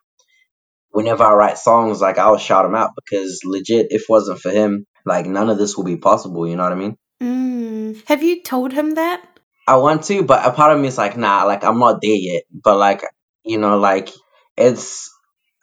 whenever 0.91 1.25
i 1.25 1.33
write 1.33 1.59
songs 1.59 2.01
like 2.01 2.19
i'll 2.19 2.39
shout 2.39 2.64
him 2.64 2.75
out 2.75 2.91
because 2.95 3.41
legit 3.45 3.87
if 3.91 4.03
it 4.03 4.09
wasn't 4.09 4.39
for 4.39 4.51
him 4.51 4.87
like 5.05 5.27
none 5.27 5.51
of 5.51 5.59
this 5.59 5.77
will 5.77 5.85
be 5.85 5.97
possible 5.97 6.47
you 6.49 6.57
know 6.57 6.63
what 6.65 6.73
i 6.73 6.77
mean 6.77 6.97
Mm. 7.23 8.03
Have 8.09 8.23
you 8.23 8.43
told 8.43 8.73
him 8.73 8.95
that? 8.97 9.23
i 9.69 9.77
want 9.77 10.03
to 10.05 10.23
but 10.25 10.45
a 10.47 10.51
part 10.53 10.73
of 10.75 10.81
me 10.81 10.89
is 10.89 10.99
like 10.99 11.17
nah 11.17 11.45
like 11.45 11.65
i'm 11.65 11.79
not 11.79 12.01
there 12.03 12.15
yet 12.15 12.43
but 12.53 12.77
like 12.77 13.03
you 13.45 13.57
know 13.57 13.79
like 13.79 14.11
it's 14.59 15.11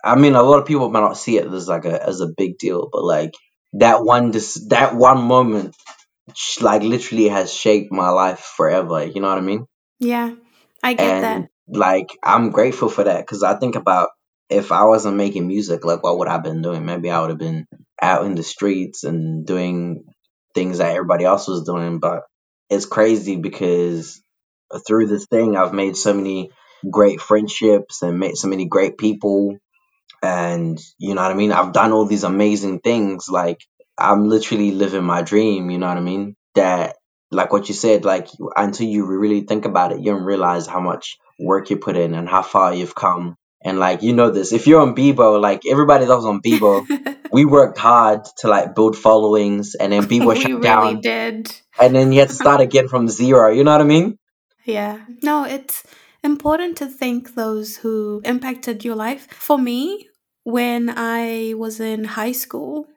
i 0.04 0.16
mean 0.16 0.34
a 0.34 0.42
lot 0.42 0.58
of 0.60 0.66
people 0.66 0.90
might 0.90 1.02
not 1.02 1.18
see 1.18 1.38
it 1.38 1.46
as 1.46 1.68
like 1.68 1.86
a 1.86 2.02
as 2.08 2.20
a 2.22 2.28
big 2.36 2.58
deal 2.58 2.90
but 2.92 3.04
like 3.04 3.34
that 3.74 4.04
one 4.04 4.32
dis- 4.32 4.66
that 4.70 4.96
one 4.96 5.22
moment 5.22 5.76
like 6.62 6.82
literally 6.82 7.28
has 7.30 7.54
shaped 7.54 7.92
my 7.92 8.10
life 8.10 8.40
forever 8.40 9.06
you 9.06 9.22
know 9.22 9.28
what 9.30 9.38
i 9.38 9.42
mean 9.42 9.66
Yeah, 10.00 10.34
I 10.82 10.94
get 10.94 11.22
that. 11.22 11.50
like 11.68 12.10
i'm 12.24 12.50
grateful 12.52 12.90
for 12.90 13.04
that 13.04 13.20
because 13.26 13.44
i 13.44 13.54
think 13.60 13.76
about 13.76 14.10
if 14.50 14.72
i 14.72 14.84
wasn't 14.86 15.16
making 15.18 15.48
music 15.48 15.86
like 15.86 16.02
what 16.04 16.18
would 16.18 16.28
i 16.28 16.34
have 16.34 16.44
been 16.44 16.62
doing 16.64 16.86
maybe 16.86 17.10
i 17.12 17.20
would 17.22 17.30
have 17.30 17.40
been 17.40 17.68
out 18.02 18.26
in 18.26 18.36
the 18.36 18.44
streets 18.44 19.04
and 19.04 19.46
doing 19.46 20.04
things 20.54 20.80
that 20.80 20.92
everybody 20.92 21.24
else 21.24 21.48
was 21.48 21.64
doing 21.64 22.00
but 22.00 22.24
it's 22.70 22.86
crazy 22.86 23.36
because 23.36 24.22
through 24.88 25.08
this 25.08 25.26
thing 25.28 25.56
i've 25.56 25.74
made 25.74 25.96
so 25.96 26.14
many 26.14 26.50
great 26.90 27.22
friendships 27.22 28.02
and 28.02 28.20
met 28.20 28.36
so 28.36 28.48
many 28.48 28.66
great 28.66 28.98
people 28.98 29.58
and 30.22 30.80
you 30.98 31.16
know 31.16 31.22
what 31.22 31.32
I 31.32 31.36
mean. 31.36 31.52
I've 31.52 31.74
done 31.74 31.92
all 31.92 32.06
these 32.06 32.24
amazing 32.24 32.80
things. 32.80 33.28
Like 33.30 33.60
I'm 33.98 34.28
literally 34.28 34.72
living 34.72 35.04
my 35.04 35.22
dream. 35.22 35.70
You 35.70 35.78
know 35.78 35.88
what 35.88 35.98
I 35.98 36.02
mean? 36.02 36.36
That 36.56 36.98
like 37.32 37.52
what 37.52 37.68
you 37.70 37.74
said. 37.74 38.06
Like 38.06 38.28
until 38.56 38.88
you 38.88 39.06
really 39.06 39.42
think 39.42 39.66
about 39.66 39.92
it, 39.92 40.00
you 40.00 40.12
don't 40.12 40.24
realize 40.24 40.68
how 40.68 40.80
much 40.80 41.18
work 41.40 41.70
you 41.70 41.78
put 41.78 41.98
in 41.98 42.14
and 42.14 42.30
how 42.30 42.42
far 42.44 42.74
you've 42.74 42.96
come. 42.96 43.36
And 43.64 43.80
like 43.80 44.02
you 44.04 44.14
know 44.14 44.32
this, 44.32 44.54
if 44.54 44.68
you're 44.68 44.82
on 44.82 44.96
Bebo, 44.96 45.40
like 45.40 45.62
everybody 45.70 46.06
that 46.06 46.16
was 46.16 46.26
on 46.26 46.42
Bebo, 46.42 46.86
we 47.32 47.46
worked 47.46 47.78
hard 47.78 48.26
to 48.40 48.48
like 48.48 48.76
build 48.76 48.96
followings, 48.98 49.76
and 49.76 49.92
then 49.94 50.08
we 50.10 50.20
shut 50.36 50.52
really 50.52 50.62
down, 50.62 51.02
did. 51.02 51.56
and 51.80 51.96
then 51.96 52.12
you 52.12 52.20
had 52.20 52.30
to 52.30 52.36
start 52.36 52.62
again 52.62 52.88
from 52.88 53.08
zero. 53.08 53.52
You 53.52 53.64
know 53.64 53.72
what 53.72 53.82
I 53.82 53.86
mean? 53.86 54.18
Yeah. 54.66 55.00
No, 55.24 55.44
it's 55.44 55.84
important 56.24 56.78
to 56.78 56.86
thank 56.88 57.36
those 57.36 57.78
who 57.78 58.22
impacted 58.24 58.86
your 58.86 58.96
life. 58.96 59.28
For 59.32 59.58
me, 59.58 60.08
when 60.44 60.94
I 60.96 61.54
was 61.58 61.80
in 61.80 62.04
high 62.04 62.32
school, 62.34 62.88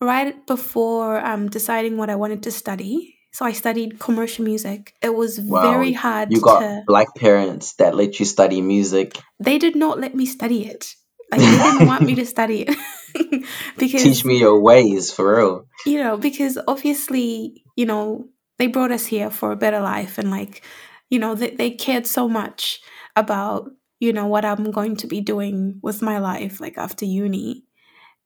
right 0.00 0.46
before 0.46 1.24
um, 1.24 1.48
deciding 1.48 1.96
what 1.96 2.10
I 2.10 2.16
wanted 2.16 2.42
to 2.44 2.50
study, 2.50 3.14
so 3.32 3.44
I 3.44 3.52
studied 3.52 3.98
commercial 3.98 4.44
music. 4.44 4.94
It 5.02 5.14
was 5.14 5.38
Wow, 5.38 5.62
very 5.62 5.92
hard 5.92 6.32
you 6.32 6.40
got 6.40 6.60
to. 6.60 6.82
black 6.86 7.14
parents 7.14 7.74
that 7.74 7.94
let 7.94 8.18
you 8.18 8.24
study 8.26 8.60
music, 8.62 9.18
They 9.40 9.58
did 9.58 9.76
not 9.76 10.00
let 10.00 10.14
me 10.14 10.26
study 10.26 10.66
it. 10.66 10.94
Like 11.30 11.40
they 11.40 11.58
didn't 11.58 11.86
want 11.86 12.04
me 12.04 12.14
to 12.14 12.24
study 12.24 12.62
it 12.62 12.76
teach 13.78 14.24
me 14.24 14.38
your 14.38 14.60
ways 14.60 15.12
for 15.12 15.36
real. 15.36 15.66
you 15.86 15.98
know 16.02 16.16
because 16.16 16.58
obviously 16.68 17.62
you 17.76 17.86
know 17.86 18.24
they 18.58 18.66
brought 18.66 18.92
us 18.92 19.06
here 19.06 19.30
for 19.30 19.52
a 19.52 19.56
better 19.56 19.80
life 19.80 20.18
and 20.18 20.30
like 20.30 20.62
you 21.10 21.18
know 21.18 21.34
they, 21.34 21.50
they 21.50 21.70
cared 21.70 22.06
so 22.06 22.28
much 22.28 22.80
about 23.16 23.70
you 24.00 24.12
know 24.12 24.26
what 24.26 24.44
i'm 24.44 24.70
going 24.70 24.96
to 24.96 25.06
be 25.06 25.20
doing 25.20 25.78
with 25.82 26.02
my 26.02 26.18
life 26.18 26.60
like 26.60 26.76
after 26.78 27.04
uni 27.04 27.64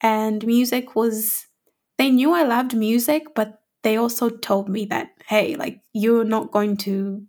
and 0.01 0.47
music 0.47 0.95
was 0.97 1.47
they 1.99 2.11
knew 2.11 2.33
i 2.33 2.43
loved 2.43 2.75
music 2.77 3.35
but 3.35 3.61
they 3.83 3.97
also 3.97 4.29
told 4.29 4.69
me 4.69 4.85
that 4.87 5.11
hey 5.27 5.55
like 5.57 5.81
you're 5.93 6.25
not 6.25 6.51
going 6.51 6.77
to 6.77 7.23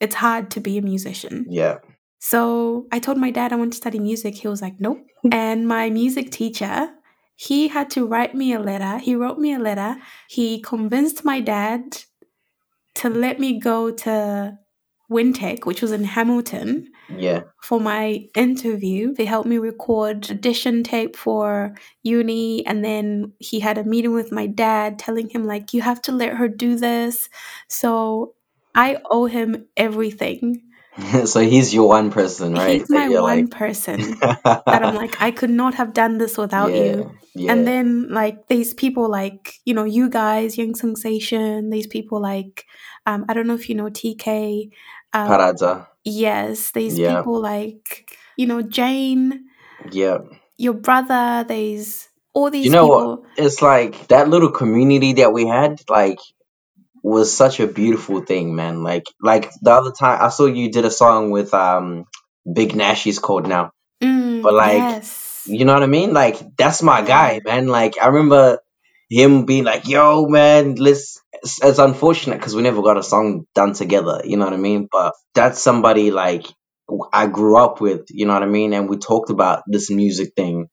it's 0.00 0.14
hard 0.14 0.50
to 0.50 0.60
be 0.60 0.78
a 0.78 0.82
musician 0.82 1.46
Yeah. 1.48 1.78
so 2.18 2.86
I 2.92 2.98
told 3.00 3.18
my 3.18 3.30
dad 3.30 3.52
I 3.52 3.56
want 3.56 3.72
to 3.72 3.76
study 3.76 3.98
music. 3.98 4.34
He 4.34 4.48
was 4.48 4.62
like, 4.62 4.80
nope. 4.80 5.00
and 5.32 5.66
my 5.68 5.90
music 5.90 6.30
teacher, 6.30 6.88
he 7.48 7.68
had 7.68 7.88
to 7.88 8.04
write 8.06 8.34
me 8.34 8.52
a 8.52 8.60
letter. 8.60 8.98
He 8.98 9.14
wrote 9.14 9.38
me 9.38 9.54
a 9.54 9.58
letter. 9.58 9.96
He 10.28 10.60
convinced 10.60 11.24
my 11.24 11.40
dad 11.40 11.80
to 12.96 13.08
let 13.08 13.40
me 13.40 13.58
go 13.58 13.90
to 13.90 14.58
Wintec, 15.10 15.64
which 15.64 15.80
was 15.80 15.90
in 15.90 16.04
Hamilton, 16.04 16.70
Yeah. 17.26 17.40
for 17.62 17.80
my 17.80 18.28
interview. 18.36 19.14
They 19.14 19.24
helped 19.24 19.48
me 19.48 19.56
record 19.58 20.30
audition 20.30 20.82
tape 20.84 21.16
for 21.16 21.74
uni, 22.02 22.64
and 22.66 22.84
then 22.84 23.32
he 23.38 23.58
had 23.60 23.78
a 23.78 23.84
meeting 23.84 24.12
with 24.12 24.30
my 24.30 24.46
dad, 24.46 24.98
telling 24.98 25.30
him 25.30 25.44
like, 25.46 25.72
"You 25.72 25.80
have 25.80 26.02
to 26.02 26.12
let 26.12 26.34
her 26.36 26.46
do 26.46 26.76
this." 26.76 27.30
So 27.68 28.34
I 28.74 28.98
owe 29.10 29.24
him 29.26 29.66
everything. 29.78 30.62
so 31.26 31.40
he's 31.40 31.72
your 31.74 31.88
one 31.88 32.10
person, 32.10 32.54
right? 32.54 32.80
He's 32.80 32.90
my 32.90 33.08
one 33.08 33.22
like 33.22 33.50
person 33.50 34.18
that 34.20 34.82
I'm 34.82 34.94
like, 34.94 35.20
I 35.20 35.30
could 35.30 35.50
not 35.50 35.74
have 35.74 35.92
done 35.92 36.18
this 36.18 36.36
without 36.36 36.74
yeah, 36.74 36.82
you. 36.82 37.14
yeah. 37.34 37.52
And 37.52 37.66
then 37.66 38.08
like 38.10 38.48
these 38.48 38.74
people 38.74 39.08
like, 39.08 39.54
you 39.64 39.74
know, 39.74 39.84
you 39.84 40.08
guys, 40.08 40.58
Young 40.58 40.74
Sensation, 40.74 41.70
these 41.70 41.86
people 41.86 42.20
like 42.20 42.66
um, 43.06 43.24
I 43.28 43.34
don't 43.34 43.46
know 43.46 43.54
if 43.54 43.68
you 43.68 43.74
know 43.74 43.88
TK. 43.90 44.70
Um, 45.12 45.28
Parada. 45.28 45.86
yes, 46.04 46.70
these 46.72 46.98
Yeah. 46.98 47.16
people 47.16 47.40
like, 47.40 48.10
you 48.36 48.46
know, 48.46 48.62
Jane, 48.62 49.46
Yeah. 49.90 50.18
your 50.58 50.74
brother, 50.74 51.44
there's 51.46 52.08
all 52.32 52.50
these 52.50 52.66
You 52.66 52.70
know 52.72 52.86
what? 52.86 53.20
It's 53.36 53.62
like 53.62 54.08
that 54.08 54.28
little 54.28 54.50
community 54.50 55.14
that 55.14 55.32
we 55.32 55.46
had, 55.46 55.80
like, 55.88 56.18
was 57.02 57.34
such 57.36 57.60
a 57.60 57.66
beautiful 57.66 58.20
thing, 58.20 58.54
man. 58.54 58.82
Like, 58.82 59.04
like 59.20 59.50
the 59.62 59.72
other 59.72 59.92
time 59.92 60.18
I 60.22 60.28
saw 60.30 60.46
you 60.46 60.70
did 60.70 60.84
a 60.84 60.90
song 60.90 61.30
with 61.30 61.54
um 61.54 62.04
Big 62.50 62.72
Nashy's 62.74 63.18
called 63.18 63.46
now, 63.48 63.72
Mm, 64.02 64.42
but 64.42 64.54
like, 64.54 64.78
yes. 64.82 65.42
you 65.46 65.64
know 65.64 65.74
what 65.74 65.82
I 65.82 65.86
mean? 65.86 66.12
Like, 66.12 66.56
that's 66.56 66.82
my 66.82 67.02
guy, 67.02 67.40
man. 67.44 67.68
Like, 67.68 67.96
I 68.00 68.08
remember 68.08 68.60
him 69.10 69.44
being 69.46 69.64
like, 69.64 69.86
"Yo, 69.88 70.26
man, 70.26 70.76
let's." 70.76 71.20
It's, 71.42 71.62
it's 71.64 71.78
unfortunate 71.78 72.36
because 72.38 72.54
we 72.54 72.62
never 72.62 72.82
got 72.82 72.98
a 72.98 73.02
song 73.02 73.46
done 73.54 73.72
together. 73.72 74.20
You 74.24 74.36
know 74.36 74.44
what 74.44 74.52
I 74.52 74.58
mean? 74.58 74.88
But 74.92 75.14
that's 75.34 75.60
somebody 75.62 76.10
like 76.10 76.44
I 77.12 77.26
grew 77.28 77.56
up 77.56 77.80
with. 77.80 78.06
You 78.10 78.26
know 78.26 78.34
what 78.34 78.42
I 78.42 78.46
mean? 78.46 78.74
And 78.74 78.88
we 78.90 78.98
talked 78.98 79.30
about 79.30 79.62
this 79.66 79.90
music 79.90 80.34
thing 80.36 80.68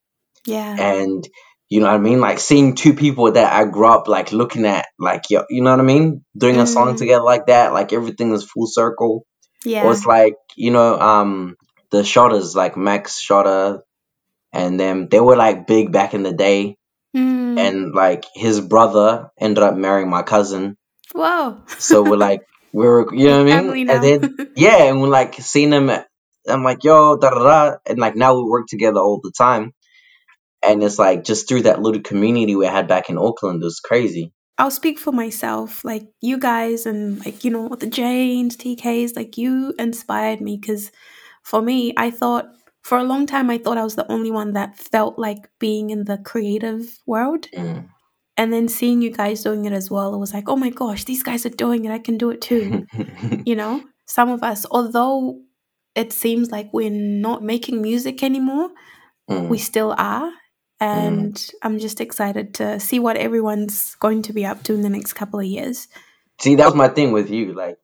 Yeah. 0.46 0.76
and 0.78 1.28
you 1.70 1.80
know 1.82 1.88
what 1.88 1.96
I 1.96 2.00
mean? 2.00 2.20
Like 2.22 2.40
seeing 2.40 2.76
two 2.76 2.94
people 2.94 3.32
that 3.34 3.52
I 3.54 3.66
grew 3.66 3.88
up 3.88 4.08
like 4.08 4.32
looking 4.32 4.66
at, 4.66 4.88
like 5.00 5.30
yo, 5.30 5.44
you 5.50 5.62
know 5.64 5.72
what 5.72 5.80
I 5.80 5.84
mean? 5.84 6.24
Doing 6.38 6.60
a 6.60 6.68
song 6.68 6.96
Mm, 6.96 6.98
together 6.98 7.24
like 7.24 7.48
that, 7.48 7.74
like 7.74 7.92
everything 7.94 8.34
is 8.34 8.44
full 8.46 8.68
circle. 8.68 9.26
Or 9.66 9.70
yeah. 9.70 9.92
it's 9.92 10.06
like 10.06 10.36
you 10.56 10.72
know, 10.72 10.98
um, 11.00 11.56
the 11.92 12.04
Shotters, 12.04 12.56
like 12.56 12.78
Max 12.78 13.20
Shotter, 13.20 13.82
and 14.54 14.80
them, 14.80 15.08
they 15.10 15.20
were 15.20 15.36
like 15.36 15.68
big 15.68 15.92
back 15.92 16.14
in 16.14 16.24
the 16.24 16.34
day, 16.34 16.78
Mm, 17.16 17.58
and 17.60 17.94
like 17.96 18.26
his 18.34 18.62
brother 18.62 19.30
ended 19.40 19.64
up 19.64 19.76
marrying 19.76 20.10
my 20.10 20.22
cousin, 20.22 20.78
whoa. 21.14 21.62
so 21.80 22.04
we're 22.04 22.16
like 22.30 22.42
we're 22.74 23.14
you 23.14 23.28
know 23.30 23.44
what 23.44 23.52
I 23.54 23.62
mean? 23.62 23.90
And 23.90 24.04
then 24.04 24.38
yeah, 24.56 24.84
and 24.84 25.02
we're 25.02 25.08
like 25.10 25.36
seeing 25.36 25.72
them. 25.72 25.90
I'm 26.48 26.64
like 26.64 26.84
yo, 26.84 27.18
da 27.18 27.30
da 27.32 27.44
da, 27.44 27.78
and 27.86 27.98
like 28.00 28.16
now 28.16 28.36
we 28.38 28.44
work 28.50 28.68
together 28.68 29.00
all 29.00 29.20
the 29.22 29.34
time. 29.38 29.74
And 30.64 30.84
it's 30.84 31.00
like 31.00 31.24
just 31.24 31.48
through 31.48 31.64
that 31.64 31.82
little 31.82 32.02
community 32.02 32.56
we 32.56 32.66
had 32.66 32.88
back 32.88 33.10
in 33.10 33.18
Auckland, 33.18 33.62
it 33.62 33.66
was 33.66 33.80
crazy. 33.80 34.34
I'll 34.58 34.72
speak 34.72 34.98
for 34.98 35.12
myself. 35.12 35.86
Like 35.86 36.08
you 36.20 36.40
guys 36.40 36.86
and 36.86 37.24
like 37.24 37.44
you 37.44 37.52
know 37.52 37.70
the 37.70 37.88
Janes, 37.88 38.58
TKs, 38.58 39.16
like 39.16 39.38
you 39.38 39.74
inspired 39.78 40.42
me 40.42 40.58
because 40.58 40.92
for 41.44 41.62
me, 41.62 41.94
I 41.96 42.10
thought 42.12 42.48
for 42.82 42.98
a 42.98 43.04
long 43.04 43.26
time 43.28 43.50
I 43.50 43.58
thought 43.58 43.78
I 43.78 43.84
was 43.84 43.96
the 43.96 44.12
only 44.12 44.32
one 44.32 44.54
that 44.54 44.78
felt 44.78 45.20
like 45.20 45.50
being 45.60 45.92
in 45.92 46.06
the 46.06 46.18
creative 46.18 47.00
world. 47.06 47.48
Mm. 47.54 47.90
And 48.40 48.54
then 48.54 48.68
seeing 48.68 49.02
you 49.02 49.12
guys 49.12 49.44
doing 49.44 49.66
it 49.66 49.74
as 49.74 49.90
well, 49.90 50.14
it 50.14 50.20
was 50.20 50.34
like, 50.34 50.48
oh 50.48 50.56
my 50.56 50.70
gosh, 50.70 51.06
these 51.06 51.24
guys 51.24 51.46
are 51.46 51.50
doing 51.50 51.86
it. 51.86 51.92
I 51.92 51.98
can 51.98 52.20
do 52.20 52.30
it 52.30 52.40
too. 52.40 52.86
you 53.46 53.56
know, 53.56 53.84
some 54.06 54.30
of 54.30 54.44
us, 54.44 54.66
although 54.70 55.42
it 55.96 56.14
seems 56.14 56.52
like 56.52 56.70
we're 56.72 56.92
not 56.92 57.44
making 57.44 57.82
music 57.82 58.24
anymore, 58.24 58.70
we 59.28 59.58
Mm, 59.58 59.60
still 59.60 59.96
are. 59.98 60.32
Mm. 60.82 60.88
And 60.88 61.50
I'm 61.62 61.80
just 61.80 62.02
excited 62.02 62.56
to 62.56 62.80
see 62.80 63.00
what 63.00 63.18
everyone's 63.18 63.96
going 63.96 64.22
to 64.24 64.34
be 64.34 64.46
up 64.46 64.64
to 64.64 64.74
in 64.74 64.82
the 64.82 64.90
next 64.90 65.14
couple 65.14 65.40
of 65.40 65.46
years. 65.46 65.88
See, 66.40 66.56
that 66.56 66.66
was 66.66 66.76
my 66.76 66.88
thing 66.88 67.12
with 67.12 67.30
you. 67.30 67.54
Like, 67.54 67.78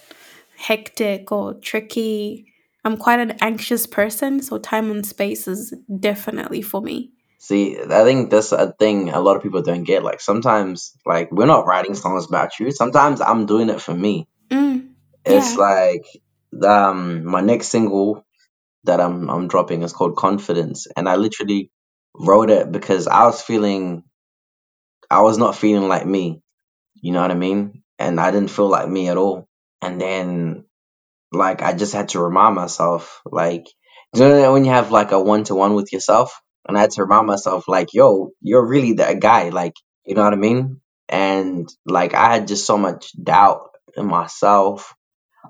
hectic 0.57 1.31
or 1.33 1.55
tricky. 1.55 2.53
I'm 2.85 2.97
quite 2.97 3.19
an 3.19 3.33
anxious 3.41 3.85
person, 3.87 4.43
so 4.43 4.59
time 4.59 4.93
and 4.93 5.05
space 5.05 5.49
is 5.49 5.75
definitely 6.01 6.63
for 6.63 6.81
me. 6.81 7.11
See, 7.39 7.77
I 7.79 8.05
think 8.05 8.31
that's 8.31 8.53
a 8.53 8.73
thing 8.73 9.11
a 9.11 9.21
lot 9.21 9.37
of 9.37 9.43
people 9.43 9.61
don't 9.63 9.83
get. 9.85 10.05
Like 10.05 10.21
sometimes, 10.21 10.97
like 11.05 11.33
we're 11.33 11.47
not 11.47 11.67
writing 11.67 11.95
songs 11.95 12.27
about 12.27 12.59
you. 12.61 12.71
Sometimes 12.71 13.21
I'm 13.21 13.47
doing 13.47 13.71
it 13.71 13.81
for 13.81 13.93
me. 13.95 14.29
Mm, 14.51 14.91
It's 15.25 15.57
yeah. 15.57 15.59
like 15.59 16.07
um 16.65 17.25
my 17.25 17.41
next 17.41 17.69
single 17.69 18.25
that 18.85 19.01
I'm 19.01 19.29
I'm 19.31 19.49
dropping 19.49 19.83
is 19.83 19.93
called 19.93 20.17
Confidence, 20.17 20.87
and 20.97 21.09
I 21.09 21.17
literally 21.17 21.71
wrote 22.19 22.51
it 22.51 22.73
because 22.73 23.07
I 23.07 23.27
was 23.27 23.43
feeling 23.43 24.05
I 25.11 25.23
was 25.23 25.39
not 25.39 25.57
feeling 25.57 25.89
like 25.89 26.07
me. 26.07 26.43
You 26.95 27.13
know 27.13 27.23
what 27.23 27.31
I 27.31 27.35
mean? 27.35 27.83
And 27.99 28.21
I 28.21 28.31
didn't 28.31 28.51
feel 28.51 28.69
like 28.69 28.89
me 28.89 29.09
at 29.09 29.17
all. 29.17 29.49
And 29.83 30.01
then 30.01 30.65
like 31.33 31.63
I 31.63 31.73
just 31.73 31.93
had 31.93 32.11
to 32.11 32.21
remind 32.21 32.55
myself, 32.55 33.21
like 33.27 33.67
you 34.15 34.21
know 34.21 34.53
when 34.53 34.65
you 34.65 34.71
have 34.73 34.91
like 34.91 35.13
a 35.13 35.23
one 35.23 35.45
to 35.45 35.55
one 35.55 35.75
with 35.75 35.93
yourself? 35.93 36.41
And 36.69 36.77
I 36.77 36.83
had 36.83 36.91
to 36.93 37.05
remind 37.05 37.29
myself, 37.29 37.69
like, 37.69 37.95
yo, 37.95 38.31
you're 38.41 38.67
really 38.67 38.95
that 38.95 39.21
guy, 39.21 39.51
like, 39.51 39.75
you 40.05 40.15
know 40.17 40.25
what 40.25 40.33
I 40.33 40.37
mean? 40.37 40.81
And 41.09 41.69
like 41.87 42.15
I 42.15 42.33
had 42.35 42.49
just 42.49 42.67
so 42.67 42.77
much 42.77 43.13
doubt 43.23 43.71
in 43.97 44.07
myself, 44.07 44.95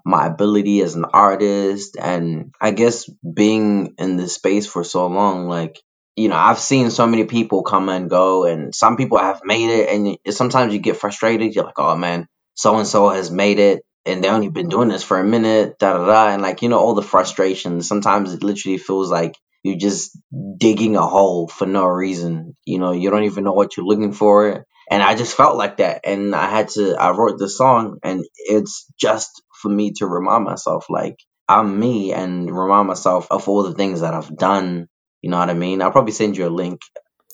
my 0.05 0.27
ability 0.27 0.81
as 0.83 0.95
an 0.95 1.07
artist, 1.07 1.97
and 2.01 2.55
I 2.61 2.71
guess 2.73 3.09
being 3.09 3.95
in 3.99 4.17
this 4.17 4.35
space 4.35 4.67
for 4.67 4.85
so 4.85 5.07
long, 5.07 5.49
like 5.49 5.81
you 6.17 6.29
know, 6.29 6.37
I've 6.37 6.59
seen 6.59 6.91
so 6.91 7.07
many 7.07 7.25
people 7.25 7.63
come 7.63 7.89
and 7.89 8.11
go, 8.11 8.45
and 8.45 8.75
some 8.75 8.97
people 8.97 9.19
have 9.19 9.43
made 9.45 9.71
it, 9.71 9.89
and 9.91 10.35
sometimes 10.35 10.73
you 10.73 10.81
get 10.81 10.97
frustrated. 10.97 11.55
You're 11.55 11.65
like, 11.65 11.79
oh 11.79 11.97
man, 11.97 12.27
so 12.55 12.77
and 12.79 12.87
so 12.87 13.11
has 13.11 13.31
made 13.31 13.59
it, 13.59 13.83
and 14.07 14.25
they 14.25 14.29
only 14.29 14.49
been 14.49 14.69
doing 14.69 14.89
this 14.89 15.03
for 15.03 15.19
a 15.19 15.25
minute, 15.25 15.79
da 15.79 15.99
da 15.99 16.07
da, 16.07 16.29
and 16.33 16.43
like 16.43 16.63
you 16.63 16.69
know, 16.69 16.79
all 16.79 16.95
the 16.95 17.03
frustration. 17.03 17.83
Sometimes 17.83 18.33
it 18.35 18.43
literally 18.43 18.79
feels 18.79 19.11
like 19.11 19.37
you're 19.63 19.77
just 19.77 20.17
digging 20.59 20.97
a 20.97 21.07
hole 21.07 21.49
for 21.49 21.67
no 21.67 21.85
reason. 21.85 22.57
You 22.65 22.79
know, 22.79 22.93
you 22.93 23.11
don't 23.11 23.25
even 23.25 23.45
know 23.45 23.53
what 23.53 23.77
you're 23.77 23.87
looking 23.87 24.13
for. 24.13 24.65
And 24.91 25.03
I 25.03 25.17
just 25.17 25.37
felt 25.37 25.57
like 25.57 25.79
that. 25.79 26.03
And 26.05 26.35
I 26.35 26.49
had 26.49 26.69
to, 26.71 26.95
I 26.95 27.11
wrote 27.11 27.39
the 27.39 27.49
song 27.49 27.99
and 28.05 28.25
it's 28.37 28.87
just 28.99 29.43
for 29.61 29.69
me 29.69 29.93
to 29.95 30.07
remind 30.07 30.45
myself, 30.45 30.87
like, 30.89 31.17
I'm 31.49 31.79
me 31.79 32.13
and 32.13 32.49
remind 32.49 32.87
myself 32.87 33.27
of 33.31 33.49
all 33.49 33.65
the 33.65 33.75
things 33.75 34.01
that 34.01 34.15
I've 34.15 34.37
done 34.37 34.89
you 35.27 35.31
know 35.31 35.39
what 35.39 35.51
I 35.51 35.55
mean? 35.55 35.83
I'll 35.83 35.91
probably 35.91 36.13
send 36.13 36.37
you 36.37 36.47
a 36.47 36.49
link. 36.63 36.83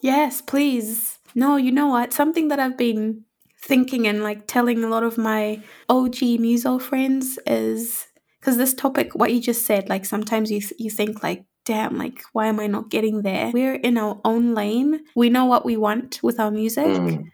Yes, 0.00 0.40
please. 0.40 1.18
No, 1.34 1.56
you 1.56 1.70
know 1.70 1.88
what? 1.88 2.14
Something 2.14 2.48
that 2.48 2.58
I've 2.58 2.78
been 2.78 3.26
thinking 3.60 4.08
and 4.08 4.22
like 4.22 4.46
telling 4.46 4.82
a 4.82 4.88
lot 4.88 5.02
of 5.02 5.18
my 5.18 5.60
OG 5.90 6.22
muso 6.40 6.78
friends 6.78 7.38
is 7.46 8.06
because 8.40 8.56
this 8.56 8.72
topic, 8.72 9.14
what 9.14 9.30
you 9.30 9.42
just 9.42 9.66
said, 9.66 9.90
like 9.90 10.06
sometimes 10.06 10.50
you 10.50 10.60
th- 10.60 10.72
you 10.78 10.88
think 10.88 11.22
like, 11.22 11.44
damn, 11.66 11.98
like 11.98 12.22
why 12.32 12.46
am 12.46 12.60
I 12.60 12.66
not 12.66 12.88
getting 12.88 13.20
there? 13.20 13.50
We're 13.52 13.74
in 13.74 13.98
our 13.98 14.18
own 14.24 14.54
lane. 14.54 15.00
We 15.14 15.28
know 15.28 15.44
what 15.44 15.66
we 15.66 15.76
want 15.76 16.18
with 16.22 16.40
our 16.40 16.50
music, 16.50 16.86
mm. 16.86 17.24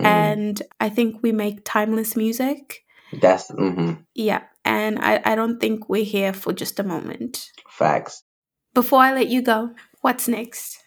Mm. 0.00 0.04
and 0.04 0.62
I 0.80 0.88
think 0.88 1.22
we 1.22 1.30
make 1.30 1.60
timeless 1.64 2.16
music. 2.16 2.82
That's 3.12 3.52
mm-hmm. 3.52 4.02
yeah, 4.16 4.42
and 4.64 4.98
I 4.98 5.22
I 5.24 5.36
don't 5.36 5.60
think 5.60 5.88
we're 5.88 6.04
here 6.04 6.32
for 6.32 6.52
just 6.52 6.80
a 6.80 6.82
moment. 6.82 7.52
Facts. 7.70 8.24
Before 8.74 9.00
I 9.00 9.14
let 9.14 9.28
you 9.28 9.42
go, 9.42 9.70
What's 10.00 10.28
next? 10.28 10.78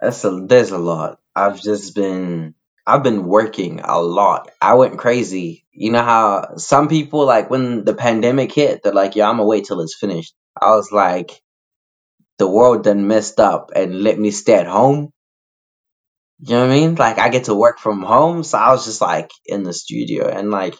That's 0.00 0.24
a 0.24 0.30
there's 0.46 0.70
a 0.70 0.78
lot. 0.78 1.20
I've 1.34 1.60
just 1.60 1.94
been 1.94 2.54
I've 2.86 3.02
been 3.02 3.24
working 3.24 3.80
a 3.80 4.00
lot. 4.00 4.50
I 4.60 4.74
went 4.74 4.98
crazy. 4.98 5.66
You 5.72 5.92
know 5.92 6.02
how 6.02 6.56
some 6.56 6.88
people 6.88 7.24
like 7.24 7.50
when 7.50 7.84
the 7.84 7.94
pandemic 7.94 8.52
hit, 8.52 8.82
they're 8.82 8.92
like, 8.92 9.14
"Yeah, 9.14 9.28
I'm 9.28 9.36
gonna 9.36 9.46
wait 9.46 9.66
till 9.66 9.80
it's 9.80 9.96
finished." 9.98 10.34
I 10.60 10.70
was 10.70 10.90
like, 10.90 11.40
the 12.38 12.48
world 12.48 12.82
done 12.84 13.06
messed 13.06 13.38
up 13.38 13.70
and 13.76 14.02
let 14.02 14.18
me 14.18 14.30
stay 14.32 14.54
at 14.54 14.66
home. 14.66 15.12
You 16.40 16.54
know 16.54 16.66
what 16.66 16.70
I 16.72 16.74
mean? 16.74 16.94
Like 16.96 17.18
I 17.18 17.28
get 17.28 17.44
to 17.44 17.54
work 17.54 17.78
from 17.78 18.02
home, 18.02 18.42
so 18.42 18.58
I 18.58 18.70
was 18.72 18.84
just 18.84 19.00
like 19.00 19.30
in 19.46 19.62
the 19.62 19.72
studio 19.72 20.28
and 20.28 20.50
like 20.50 20.74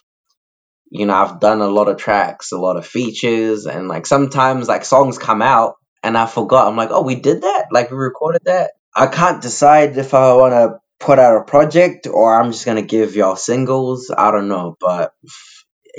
you 0.90 1.06
know, 1.06 1.14
I've 1.14 1.38
done 1.40 1.60
a 1.60 1.68
lot 1.68 1.88
of 1.88 1.98
tracks, 1.98 2.52
a 2.52 2.58
lot 2.58 2.76
of 2.76 2.86
features, 2.86 3.66
and 3.66 3.88
like 3.88 4.06
sometimes 4.06 4.68
like 4.68 4.84
songs 4.84 5.18
come 5.18 5.42
out 5.42 5.74
and 6.02 6.16
I 6.16 6.26
forgot. 6.26 6.68
I'm 6.68 6.76
like, 6.76 6.90
oh, 6.90 7.02
we 7.02 7.16
did 7.16 7.42
that? 7.42 7.66
Like, 7.70 7.90
we 7.90 7.96
recorded 7.96 8.42
that? 8.44 8.72
I 8.94 9.06
can't 9.06 9.42
decide 9.42 9.96
if 9.96 10.14
I 10.14 10.34
want 10.34 10.52
to 10.52 10.80
put 11.00 11.18
out 11.18 11.40
a 11.40 11.44
project 11.44 12.06
or 12.06 12.34
I'm 12.34 12.52
just 12.52 12.64
going 12.64 12.76
to 12.76 12.86
give 12.86 13.14
y'all 13.14 13.36
singles. 13.36 14.12
I 14.16 14.30
don't 14.30 14.48
know. 14.48 14.76
But 14.80 15.12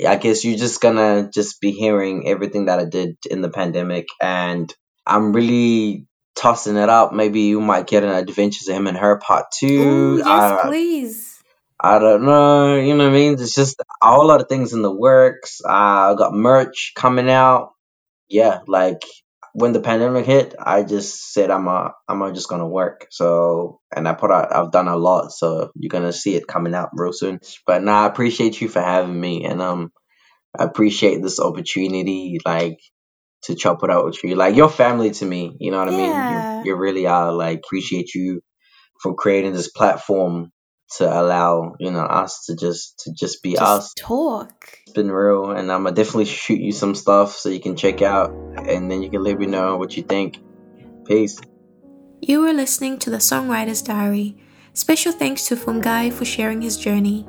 I 0.06 0.16
guess 0.16 0.44
you're 0.44 0.58
just 0.58 0.80
going 0.80 0.96
to 0.96 1.30
just 1.32 1.60
be 1.60 1.72
hearing 1.72 2.28
everything 2.28 2.66
that 2.66 2.78
I 2.78 2.84
did 2.84 3.16
in 3.30 3.40
the 3.40 3.50
pandemic. 3.50 4.08
And 4.20 4.72
I'm 5.06 5.32
really 5.32 6.06
tossing 6.34 6.76
it 6.76 6.88
up. 6.88 7.12
Maybe 7.12 7.42
you 7.42 7.60
might 7.60 7.86
get 7.86 8.04
an 8.04 8.10
Adventures 8.10 8.68
of 8.68 8.76
Him 8.76 8.86
and 8.86 8.96
Her 8.96 9.18
part 9.18 9.46
two. 9.58 9.66
Ooh, 9.66 10.16
yes, 10.18 10.28
I, 10.28 10.62
please. 10.64 11.42
I 11.82 11.98
don't 11.98 12.24
know. 12.24 12.76
You 12.76 12.94
know 12.94 13.04
what 13.04 13.10
I 13.10 13.18
mean? 13.18 13.32
It's 13.34 13.54
just 13.54 13.80
a 13.80 14.06
whole 14.06 14.26
lot 14.26 14.40
of 14.40 14.48
things 14.48 14.72
in 14.72 14.82
the 14.82 14.92
works. 14.92 15.60
I 15.66 16.14
got 16.16 16.34
merch 16.34 16.92
coming 16.94 17.30
out. 17.30 17.72
Yeah, 18.28 18.60
like 18.66 19.02
when 19.54 19.72
the 19.72 19.80
pandemic 19.80 20.26
hit, 20.26 20.54
I 20.58 20.82
just 20.84 21.32
said 21.32 21.50
I'm 21.50 21.68
a 21.68 21.92
I'm 22.08 22.22
a 22.22 22.32
just 22.32 22.48
gonna 22.48 22.68
work. 22.68 23.06
So 23.10 23.80
and 23.94 24.08
I 24.08 24.14
put 24.14 24.30
out 24.30 24.54
I've 24.54 24.72
done 24.72 24.88
a 24.88 24.96
lot, 24.96 25.32
so 25.32 25.70
you're 25.76 25.90
gonna 25.90 26.12
see 26.12 26.36
it 26.36 26.46
coming 26.48 26.74
out 26.74 26.90
real 26.94 27.12
soon. 27.12 27.40
But 27.66 27.82
now 27.82 27.92
nah, 27.92 28.04
I 28.04 28.06
appreciate 28.08 28.60
you 28.60 28.68
for 28.68 28.80
having 28.80 29.18
me, 29.20 29.44
and 29.44 29.62
um, 29.62 29.92
I 30.58 30.64
appreciate 30.64 31.22
this 31.22 31.40
opportunity, 31.40 32.38
like 32.46 32.78
to 33.44 33.54
chop 33.54 33.84
it 33.84 33.90
out 33.90 34.06
with 34.06 34.22
you. 34.24 34.36
Like 34.36 34.56
your 34.56 34.70
family 34.70 35.10
to 35.12 35.26
me, 35.26 35.56
you 35.60 35.70
know 35.70 35.78
what 35.78 35.88
I 35.88 35.92
mean? 35.92 36.28
You, 36.28 36.44
you 36.64 36.76
really 36.76 37.06
are. 37.06 37.32
Like 37.32 37.60
appreciate 37.64 38.14
you 38.14 38.42
for 39.02 39.14
creating 39.14 39.52
this 39.54 39.70
platform 39.70 40.52
to 40.96 41.04
allow 41.06 41.74
you 41.78 41.90
know 41.90 42.00
us 42.00 42.46
to 42.46 42.56
just 42.56 43.00
to 43.00 43.12
just 43.12 43.42
be 43.42 43.52
just 43.52 43.62
us. 43.62 43.94
talk. 43.94 44.78
It's 44.82 44.92
been 44.92 45.10
real 45.10 45.50
and 45.52 45.70
i'm 45.70 45.84
gonna 45.84 45.94
definitely 45.94 46.24
shoot 46.24 46.60
you 46.60 46.72
some 46.72 46.94
stuff 46.94 47.36
so 47.36 47.48
you 47.48 47.60
can 47.60 47.76
check 47.76 48.02
out 48.02 48.30
and 48.30 48.90
then 48.90 49.02
you 49.02 49.10
can 49.10 49.22
let 49.22 49.38
me 49.38 49.46
know 49.46 49.76
what 49.76 49.96
you 49.96 50.02
think. 50.02 50.38
Peace. 51.06 51.40
You 52.20 52.42
were 52.42 52.52
listening 52.52 52.98
to 53.00 53.10
the 53.10 53.16
songwriter's 53.16 53.82
diary. 53.82 54.36
Special 54.74 55.12
thanks 55.12 55.46
to 55.48 55.56
fungai 55.56 56.12
for 56.12 56.24
sharing 56.24 56.62
his 56.62 56.76
journey. 56.76 57.26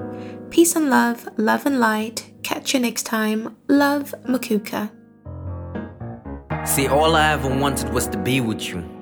Peace 0.50 0.76
and 0.76 0.90
love 0.90 1.28
love 1.38 1.66
and 1.66 1.80
light. 1.80 2.32
Catch 2.44 2.74
you 2.74 2.80
next 2.80 3.04
time. 3.04 3.58
Love 3.68 4.14
Mukuka. 4.26 4.92
See 6.66 6.88
all 6.88 7.16
i 7.16 7.32
ever 7.32 7.50
wanted 7.50 7.90
was 7.94 8.08
to 8.08 8.18
be 8.18 8.42
with 8.42 8.68
you 8.68 9.01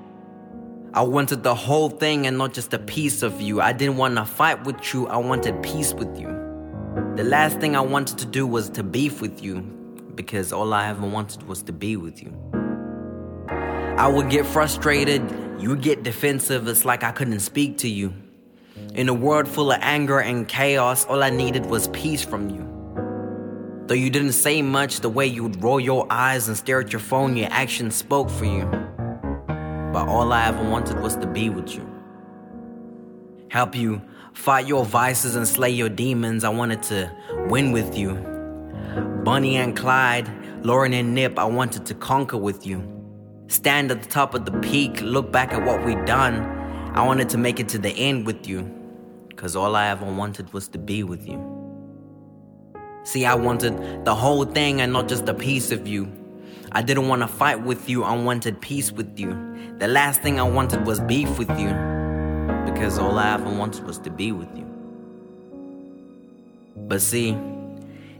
I 0.91 1.03
wanted 1.03 1.43
the 1.43 1.53
whole 1.53 1.89
thing 1.89 2.25
and 2.25 2.39
not 2.39 2.53
just 2.53 2.73
a 2.73 2.79
piece 2.79 3.21
of 3.21 3.39
you. 3.39 3.61
I 3.61 3.73
didn't 3.73 3.97
want 3.97 4.15
to 4.15 4.25
fight 4.25 4.63
with 4.63 4.91
you, 4.91 5.07
I 5.07 5.17
wanted 5.17 5.61
peace 5.61 5.93
with 5.93 6.19
you. 6.19 6.27
The 7.15 7.23
last 7.23 7.59
thing 7.59 7.75
I 7.75 7.81
wanted 7.81 8.17
to 8.17 8.25
do 8.25 8.47
was 8.47 8.71
to 8.71 8.81
beef 8.83 9.21
with 9.21 9.43
you, 9.43 9.61
because 10.15 10.51
all 10.51 10.73
I 10.73 10.87
ever 10.87 11.05
wanted 11.05 11.43
was 11.43 11.61
to 11.63 11.71
be 11.71 11.95
with 11.95 12.23
you. 12.23 12.33
I 13.49 14.07
would 14.07 14.31
get 14.31 14.47
frustrated, 14.47 15.21
you 15.59 15.69
would 15.69 15.83
get 15.83 16.01
defensive, 16.01 16.67
it's 16.67 16.85
like 16.85 17.03
I 17.03 17.11
couldn't 17.11 17.41
speak 17.41 17.77
to 17.79 17.87
you. 17.87 18.11
In 18.95 19.09
a 19.09 19.13
world 19.13 19.47
full 19.47 19.71
of 19.71 19.77
anger 19.81 20.19
and 20.19 20.47
chaos, 20.47 21.05
all 21.05 21.21
I 21.21 21.29
needed 21.29 21.67
was 21.67 21.87
peace 21.89 22.23
from 22.23 22.49
you. 22.49 22.65
Though 23.85 23.93
you 23.93 24.09
didn't 24.09 24.31
say 24.31 24.63
much, 24.63 25.01
the 25.01 25.09
way 25.09 25.27
you 25.27 25.43
would 25.43 25.61
roll 25.61 25.79
your 25.79 26.07
eyes 26.09 26.47
and 26.47 26.57
stare 26.57 26.79
at 26.79 26.91
your 26.91 26.99
phone, 26.99 27.37
your 27.37 27.49
actions 27.51 27.95
spoke 27.95 28.31
for 28.31 28.45
you. 28.45 28.88
But 29.91 30.07
all 30.07 30.31
I 30.31 30.47
ever 30.47 30.63
wanted 30.69 30.99
was 30.99 31.15
to 31.17 31.27
be 31.27 31.49
with 31.49 31.75
you. 31.75 31.89
Help 33.49 33.75
you 33.75 34.01
fight 34.33 34.67
your 34.67 34.85
vices 34.85 35.35
and 35.35 35.47
slay 35.47 35.71
your 35.71 35.89
demons. 35.89 36.43
I 36.43 36.49
wanted 36.49 36.83
to 36.83 37.11
win 37.47 37.71
with 37.71 37.97
you. 37.97 38.13
Bonnie 39.23 39.57
and 39.57 39.75
Clyde, 39.75 40.29
Lauren 40.63 40.93
and 40.93 41.13
Nip, 41.13 41.37
I 41.39 41.45
wanted 41.45 41.85
to 41.87 41.93
conquer 41.93 42.37
with 42.37 42.65
you. 42.65 42.83
Stand 43.47 43.91
at 43.91 44.03
the 44.03 44.09
top 44.09 44.35
of 44.35 44.45
the 44.45 44.51
peak, 44.59 45.01
look 45.01 45.31
back 45.31 45.53
at 45.53 45.65
what 45.65 45.83
we've 45.83 46.05
done. 46.05 46.35
I 46.93 47.05
wanted 47.05 47.29
to 47.29 47.37
make 47.37 47.59
it 47.59 47.67
to 47.69 47.79
the 47.79 47.89
end 47.89 48.25
with 48.25 48.47
you. 48.47 48.75
Cause 49.35 49.55
all 49.55 49.75
I 49.75 49.87
ever 49.87 50.05
wanted 50.05 50.53
was 50.53 50.67
to 50.69 50.77
be 50.77 51.03
with 51.03 51.27
you. 51.27 51.39
See, 53.03 53.25
I 53.25 53.35
wanted 53.35 54.05
the 54.05 54.13
whole 54.13 54.43
thing 54.45 54.81
and 54.81 54.93
not 54.93 55.07
just 55.07 55.27
a 55.27 55.33
piece 55.33 55.71
of 55.71 55.87
you. 55.87 56.18
I 56.71 56.81
didn't 56.83 57.07
want 57.07 57.21
to 57.23 57.27
fight 57.27 57.61
with 57.61 57.89
you, 57.89 58.03
I 58.03 58.15
wanted 58.15 58.61
peace 58.61 58.91
with 58.91 59.19
you. 59.19 59.31
The 59.79 59.87
last 59.87 60.21
thing 60.21 60.39
I 60.39 60.43
wanted 60.43 60.85
was 60.85 60.99
beef 60.99 61.39
with 61.39 61.49
you, 61.59 61.69
because 62.65 62.99
all 62.99 63.17
I 63.17 63.33
ever 63.33 63.49
wanted 63.49 63.85
was 63.85 63.97
to 63.99 64.11
be 64.11 64.31
with 64.31 64.49
you. 64.55 64.65
But 66.75 67.01
see, 67.01 67.35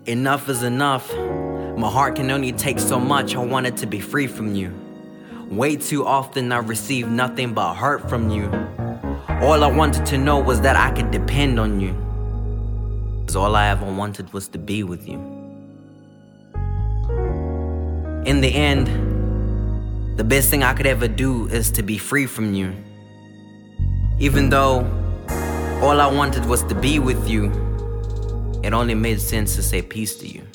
enough 0.06 0.50
is 0.50 0.64
enough. 0.64 1.14
My 1.78 1.90
heart 1.90 2.16
can 2.16 2.32
only 2.32 2.52
take 2.52 2.80
so 2.80 3.00
much, 3.00 3.36
I 3.36 3.40
wanted 3.40 3.78
to 3.78 3.86
be 3.86 4.00
free 4.00 4.28
from 4.28 4.56
you. 4.56 4.74
Way 5.50 5.76
too 5.76 6.06
often 6.06 6.52
I 6.52 6.58
received 6.58 7.10
nothing 7.10 7.54
but 7.54 7.76
hurt 7.76 8.10
from 8.10 8.30
you. 8.30 8.46
All 9.42 9.64
I 9.64 9.72
wanted 9.72 10.06
to 10.08 10.18
know 10.18 10.40
was 10.40 10.62
that 10.62 10.76
I 10.76 10.92
could 10.92 11.12
depend 11.12 11.60
on 11.60 11.80
you. 11.80 11.96
All 13.36 13.56
I 13.56 13.68
ever 13.68 13.86
wanted 13.86 14.34
was 14.34 14.48
to 14.50 14.58
be 14.58 14.82
with 14.82 15.08
you. 15.08 15.39
In 18.26 18.42
the 18.42 18.54
end, 18.54 18.88
the 20.18 20.24
best 20.24 20.50
thing 20.50 20.62
I 20.64 20.74
could 20.74 20.86
ever 20.86 21.08
do 21.08 21.48
is 21.48 21.72
to 21.72 21.82
be 21.82 21.98
free 21.98 22.26
from 22.26 22.54
you. 22.54 22.76
Even 24.20 24.50
though 24.50 24.86
all 25.82 26.02
I 26.02 26.08
wanted 26.08 26.46
was 26.46 26.62
to 26.64 26.76
be 26.76 27.00
with 27.00 27.30
you, 27.30 27.46
it 28.62 28.74
only 28.74 28.94
made 28.94 29.22
sense 29.22 29.56
to 29.56 29.64
say 29.64 29.82
peace 29.82 30.16
to 30.18 30.28
you. 30.28 30.46